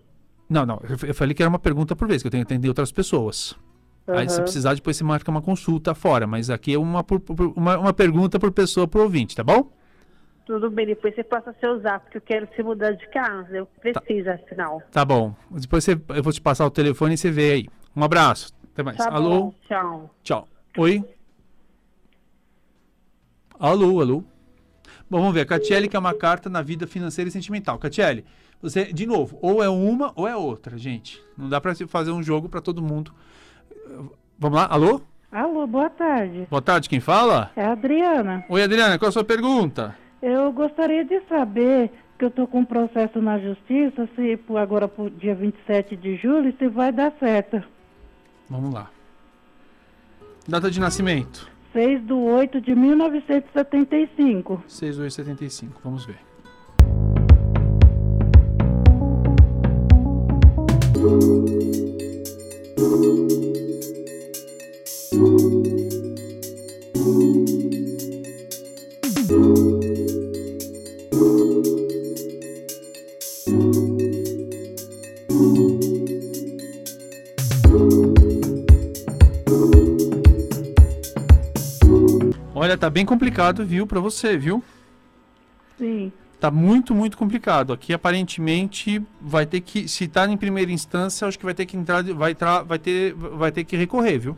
Não, 0.49 0.65
não. 0.65 0.81
Eu 1.05 1.13
falei 1.13 1.35
que 1.35 1.43
era 1.43 1.49
uma 1.49 1.59
pergunta 1.59 1.95
por 1.95 2.07
vez, 2.07 2.23
que 2.23 2.27
eu 2.27 2.31
tenho 2.31 2.45
que 2.45 2.51
atender 2.51 2.67
outras 2.69 2.91
pessoas. 2.91 3.55
Uhum. 4.11 4.17
Aí, 4.17 4.29
se 4.29 4.41
precisar, 4.41 4.73
depois 4.73 4.97
você 4.97 5.03
marca 5.03 5.29
uma 5.31 5.41
consulta 5.41 5.95
fora. 5.95 6.27
Mas 6.27 6.49
aqui 6.49 6.73
é 6.73 6.79
uma, 6.79 7.05
uma, 7.55 7.77
uma 7.77 7.93
pergunta 7.93 8.39
por 8.39 8.51
pessoa, 8.51 8.87
por 8.87 9.01
ouvinte, 9.01 9.35
tá 9.35 9.43
bom? 9.43 9.71
Tudo 10.45 10.69
bem, 10.69 10.87
depois 10.87 11.15
você 11.15 11.23
passa 11.23 11.55
seu 11.59 11.79
zap, 11.79 12.03
porque 12.03 12.17
eu 12.17 12.21
quero 12.21 12.47
se 12.55 12.63
mudar 12.63 12.91
de 12.91 13.07
casa. 13.09 13.55
Eu 13.55 13.65
preciso, 13.65 14.25
tá. 14.25 14.33
afinal. 14.33 14.81
Tá 14.91 15.05
bom. 15.05 15.33
Depois 15.49 15.83
você, 15.83 15.99
eu 16.09 16.23
vou 16.23 16.33
te 16.33 16.41
passar 16.41 16.65
o 16.65 16.71
telefone 16.71 17.13
e 17.13 17.17
você 17.17 17.31
vê 17.31 17.51
aí. 17.51 17.67
Um 17.95 18.03
abraço. 18.03 18.53
Até 18.73 18.83
mais. 18.83 18.97
Tá 18.97 19.09
Alô? 19.09 19.29
Bom, 19.29 19.53
tchau. 19.67 20.15
Tchau. 20.23 20.47
Oi? 20.77 21.03
Alô, 23.59 24.01
alô. 24.01 24.23
Bom, 25.09 25.19
vamos 25.19 25.33
ver. 25.33 25.45
Catiele 25.45 25.87
que 25.87 25.95
é 25.95 25.99
uma 25.99 26.13
carta 26.13 26.49
na 26.49 26.61
vida 26.61 26.87
financeira 26.87 27.29
e 27.29 27.31
sentimental. 27.31 27.77
Catiele, 27.77 28.25
você, 28.61 28.91
de 28.93 29.05
novo, 29.05 29.37
ou 29.41 29.63
é 29.63 29.69
uma 29.69 30.13
ou 30.15 30.27
é 30.27 30.35
outra, 30.35 30.77
gente. 30.77 31.21
Não 31.37 31.49
dá 31.49 31.59
para 31.59 31.75
fazer 31.87 32.11
um 32.11 32.23
jogo 32.23 32.47
para 32.47 32.61
todo 32.61 32.81
mundo. 32.81 33.13
Vamos 34.39 34.57
lá? 34.57 34.67
Alô? 34.69 35.01
Alô, 35.31 35.65
boa 35.65 35.89
tarde. 35.89 36.47
Boa 36.49 36.61
tarde, 36.61 36.89
quem 36.89 36.99
fala? 36.99 37.51
É 37.55 37.63
a 37.63 37.71
Adriana. 37.71 38.43
Oi, 38.49 38.61
Adriana, 38.61 38.99
qual 38.99 39.07
é 39.07 39.09
a 39.09 39.13
sua 39.13 39.23
pergunta? 39.23 39.95
Eu 40.21 40.51
gostaria 40.51 41.05
de 41.05 41.21
saber 41.21 41.91
que 42.19 42.25
eu 42.25 42.29
estou 42.29 42.45
com 42.45 42.59
um 42.59 42.65
processo 42.65 43.21
na 43.21 43.39
justiça, 43.39 44.07
se 44.15 44.39
agora 44.55 44.91
o 44.97 45.09
dia 45.09 45.33
27 45.33 45.95
de 45.95 46.17
julho, 46.17 46.53
se 46.57 46.67
vai 46.67 46.91
dar 46.91 47.13
certo. 47.19 47.63
Vamos 48.49 48.73
lá. 48.73 48.89
Data 50.47 50.69
de 50.69 50.79
nascimento? 50.79 51.49
6 51.71 52.05
de 52.05 52.13
8 52.13 52.59
de 52.59 52.75
1975. 52.75 54.63
6 54.67 54.95
de 54.95 55.01
8 55.01 55.09
de 55.09 55.15
75, 55.15 55.81
vamos 55.83 56.05
ver. 56.05 56.19
Bem 82.91 83.05
complicado, 83.05 83.65
viu, 83.65 83.87
para 83.87 83.99
você, 83.99 84.37
viu? 84.37 84.63
Sim. 85.77 86.11
Tá 86.39 86.51
muito, 86.51 86.93
muito 86.93 87.17
complicado. 87.17 87.71
Aqui 87.71 87.93
aparentemente 87.93 89.01
vai 89.19 89.45
ter 89.45 89.61
que, 89.61 89.87
se 89.87 90.07
tá 90.07 90.27
em 90.27 90.37
primeira 90.37 90.71
instância, 90.71 91.27
acho 91.27 91.37
que 91.37 91.45
vai 91.45 91.53
ter 91.53 91.65
que 91.65 91.77
entrar, 91.77 92.03
vai 92.03 92.31
entrar, 92.31 92.63
vai 92.63 92.79
ter, 92.79 93.13
vai 93.13 93.51
ter 93.51 93.63
que 93.63 93.77
recorrer, 93.77 94.19
viu? 94.19 94.37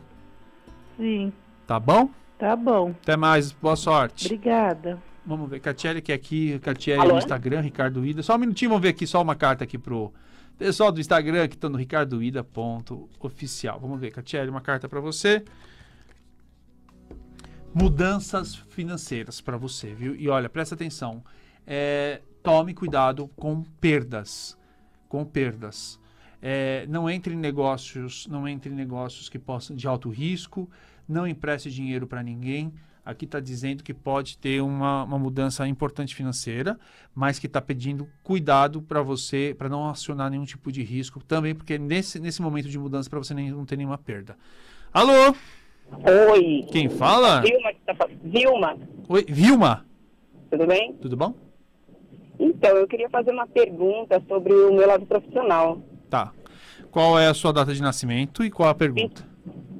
Sim. 0.96 1.32
Tá 1.66 1.80
bom? 1.80 2.10
Tá 2.38 2.54
bom. 2.54 2.94
Até 3.02 3.16
mais, 3.16 3.52
boa 3.52 3.76
sorte. 3.76 4.26
Obrigada. 4.26 5.02
Vamos 5.26 5.48
ver, 5.48 5.60
Catiele 5.60 6.02
que 6.02 6.12
é 6.12 6.14
aqui, 6.14 6.58
Catiele 6.58 7.06
no 7.06 7.16
Instagram, 7.16 7.62
Ricardo 7.62 8.04
Ida. 8.04 8.22
Só 8.22 8.34
um 8.34 8.38
minutinho, 8.38 8.68
vamos 8.68 8.82
ver 8.82 8.90
aqui 8.90 9.06
só 9.06 9.22
uma 9.22 9.34
carta 9.34 9.64
aqui 9.64 9.78
pro 9.78 10.12
pessoal 10.58 10.92
do 10.92 11.00
Instagram 11.00 11.48
que 11.48 11.54
estão 11.54 11.70
no 11.70 11.78
ricardoida.oficial. 11.78 13.80
Vamos 13.80 13.98
ver, 13.98 14.10
Catiele, 14.10 14.50
uma 14.50 14.60
carta 14.60 14.86
para 14.88 15.00
você. 15.00 15.42
Mudanças 17.74 18.54
financeiras 18.54 19.40
para 19.40 19.56
você, 19.56 19.92
viu? 19.92 20.14
E 20.14 20.28
olha, 20.28 20.48
presta 20.48 20.76
atenção. 20.76 21.24
É, 21.66 22.22
tome 22.40 22.72
cuidado 22.72 23.28
com 23.34 23.64
perdas. 23.80 24.56
Com 25.08 25.24
perdas. 25.24 25.98
É, 26.40 26.86
não 26.88 27.10
entre 27.10 27.34
em 27.34 27.36
negócios, 27.36 28.28
não 28.28 28.46
entre 28.46 28.70
em 28.70 28.76
negócios 28.76 29.28
que 29.28 29.40
possam 29.40 29.74
de 29.74 29.88
alto 29.88 30.08
risco, 30.08 30.70
não 31.08 31.26
empreste 31.26 31.68
dinheiro 31.68 32.06
para 32.06 32.22
ninguém. 32.22 32.72
Aqui 33.04 33.24
está 33.24 33.40
dizendo 33.40 33.82
que 33.82 33.92
pode 33.92 34.38
ter 34.38 34.62
uma, 34.62 35.02
uma 35.02 35.18
mudança 35.18 35.66
importante 35.66 36.14
financeira, 36.14 36.78
mas 37.14 37.38
que 37.40 37.46
está 37.46 37.60
pedindo 37.60 38.08
cuidado 38.22 38.80
para 38.80 39.02
você, 39.02 39.54
para 39.58 39.68
não 39.68 39.90
acionar 39.90 40.30
nenhum 40.30 40.44
tipo 40.44 40.70
de 40.70 40.82
risco, 40.82 41.22
também 41.24 41.54
porque 41.54 41.76
nesse, 41.76 42.20
nesse 42.20 42.40
momento 42.40 42.68
de 42.68 42.78
mudança 42.78 43.10
para 43.10 43.18
você 43.18 43.34
nem, 43.34 43.50
não 43.50 43.66
ter 43.66 43.76
nenhuma 43.76 43.98
perda. 43.98 44.36
Alô? 44.92 45.34
Oi. 46.32 46.66
Quem 46.70 46.88
fala? 46.88 47.40
Vilma. 47.40 47.72
Tá 47.86 48.08
Vilma. 48.22 48.76
Oi, 49.08 49.24
Vilma. 49.28 49.86
Tudo 50.50 50.66
bem? 50.66 50.92
Tudo 50.94 51.16
bom? 51.16 51.34
Então, 52.38 52.76
eu 52.76 52.86
queria 52.86 53.08
fazer 53.08 53.30
uma 53.30 53.46
pergunta 53.46 54.22
sobre 54.28 54.52
o 54.52 54.72
meu 54.72 54.86
lado 54.86 55.06
profissional. 55.06 55.78
Tá. 56.10 56.32
Qual 56.90 57.18
é 57.18 57.26
a 57.28 57.34
sua 57.34 57.52
data 57.52 57.72
de 57.72 57.82
nascimento 57.82 58.44
e 58.44 58.50
qual 58.50 58.68
a 58.68 58.74
pergunta? 58.74 59.26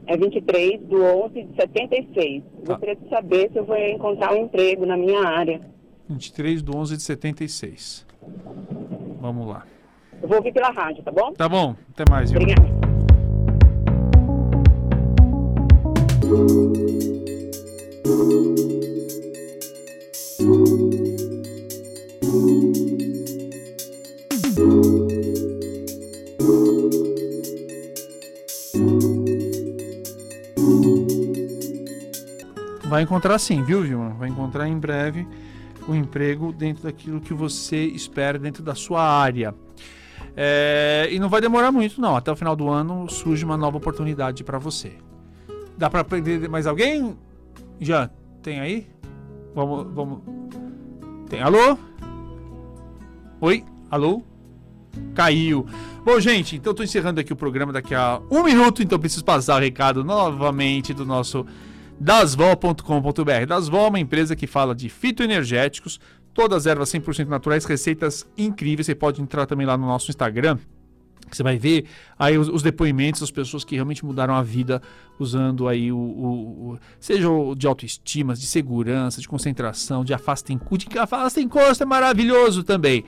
É 0.06 0.16
23 0.16 0.86
de 0.86 0.96
11 0.96 1.42
de 1.42 1.56
76. 1.56 2.42
Tá. 2.42 2.72
Gostaria 2.72 2.96
de 2.96 3.08
saber 3.08 3.50
se 3.52 3.58
eu 3.58 3.64
vou 3.64 3.76
encontrar 3.76 4.32
um 4.32 4.44
emprego 4.44 4.84
na 4.84 4.96
minha 4.96 5.26
área. 5.26 5.60
23 6.08 6.62
de 6.62 6.76
11 6.76 6.96
de 6.96 7.02
76. 7.02 8.06
Vamos 9.20 9.46
lá. 9.46 9.64
Eu 10.22 10.28
vou 10.28 10.38
ouvir 10.38 10.52
pela 10.52 10.70
rádio, 10.70 11.02
tá 11.02 11.10
bom? 11.10 11.32
Tá 11.32 11.48
bom. 11.48 11.74
Até 11.92 12.04
mais, 12.10 12.30
viu? 12.30 12.40
Obrigada. 12.40 12.93
Vai 32.94 33.02
encontrar 33.02 33.38
sim, 33.38 33.62
viu, 33.62 33.82
Vilma? 33.82 34.10
Vai 34.10 34.28
encontrar 34.28 34.68
em 34.68 34.78
breve 34.78 35.26
o 35.88 35.92
um 35.92 35.94
emprego 35.94 36.52
dentro 36.52 36.84
daquilo 36.84 37.20
que 37.20 37.34
você 37.34 37.86
espera 37.86 38.38
dentro 38.38 38.62
da 38.62 38.74
sua 38.74 39.02
área. 39.02 39.54
É, 40.36 41.08
e 41.10 41.18
não 41.18 41.28
vai 41.28 41.40
demorar 41.40 41.72
muito, 41.72 42.00
não. 42.00 42.16
Até 42.16 42.30
o 42.30 42.36
final 42.36 42.54
do 42.54 42.68
ano 42.68 43.08
surge 43.08 43.44
uma 43.44 43.56
nova 43.56 43.76
oportunidade 43.76 44.44
para 44.44 44.58
você. 44.58 44.92
Dá 45.76 45.90
para 45.90 46.00
aprender 46.00 46.48
mais 46.48 46.66
alguém? 46.66 47.16
Já 47.80 48.10
tem 48.42 48.60
aí? 48.60 48.86
Vamos, 49.54 49.92
vamos. 49.92 50.20
Tem. 51.28 51.40
Alô? 51.40 51.78
Oi? 53.40 53.64
Alô? 53.90 54.22
Caiu. 55.14 55.66
Bom, 56.04 56.20
gente, 56.20 56.56
então 56.56 56.72
estou 56.72 56.84
encerrando 56.84 57.20
aqui 57.20 57.32
o 57.32 57.36
programa 57.36 57.72
daqui 57.72 57.94
a 57.94 58.20
um 58.30 58.42
minuto, 58.42 58.82
então 58.82 58.98
preciso 58.98 59.24
passar 59.24 59.56
o 59.56 59.60
recado 59.60 60.04
novamente 60.04 60.92
do 60.92 61.04
nosso 61.04 61.46
dasvol.com.br. 61.98 63.46
Dasvol 63.48 63.86
é 63.86 63.88
uma 63.88 64.00
empresa 64.00 64.36
que 64.36 64.46
fala 64.46 64.74
de 64.74 64.88
fitoenergéticos, 64.88 65.98
todas 66.32 66.58
as 66.58 66.66
ervas 66.66 66.92
100% 66.92 67.26
naturais, 67.26 67.64
receitas 67.64 68.26
incríveis. 68.36 68.86
Você 68.86 68.94
pode 68.94 69.22
entrar 69.22 69.46
também 69.46 69.66
lá 69.66 69.76
no 69.76 69.86
nosso 69.86 70.10
Instagram. 70.10 70.58
Você 71.36 71.42
vai 71.42 71.58
ver 71.58 71.84
aí 72.18 72.38
os, 72.38 72.48
os, 72.48 72.62
depoimentos 72.62 73.20
das 73.20 73.30
pessoas 73.30 73.64
que 73.64 73.74
realmente 73.74 74.04
mudaram 74.04 74.34
a 74.34 74.42
vida 74.42 74.80
usando 75.18 75.68
aí 75.68 75.92
o, 75.92 75.96
o, 75.96 76.72
o 76.72 76.78
seja 76.98 77.28
o 77.28 77.54
de 77.54 77.66
autoestima, 77.66 78.34
de 78.34 78.46
segurança, 78.46 79.20
de 79.20 79.28
concentração, 79.28 80.04
de 80.04 80.14
afasta 80.14 80.54
de 80.54 80.98
afasta 80.98 81.40
encosto 81.40 81.82
é 81.82 81.86
maravilhoso 81.86 82.62
também. 82.62 83.04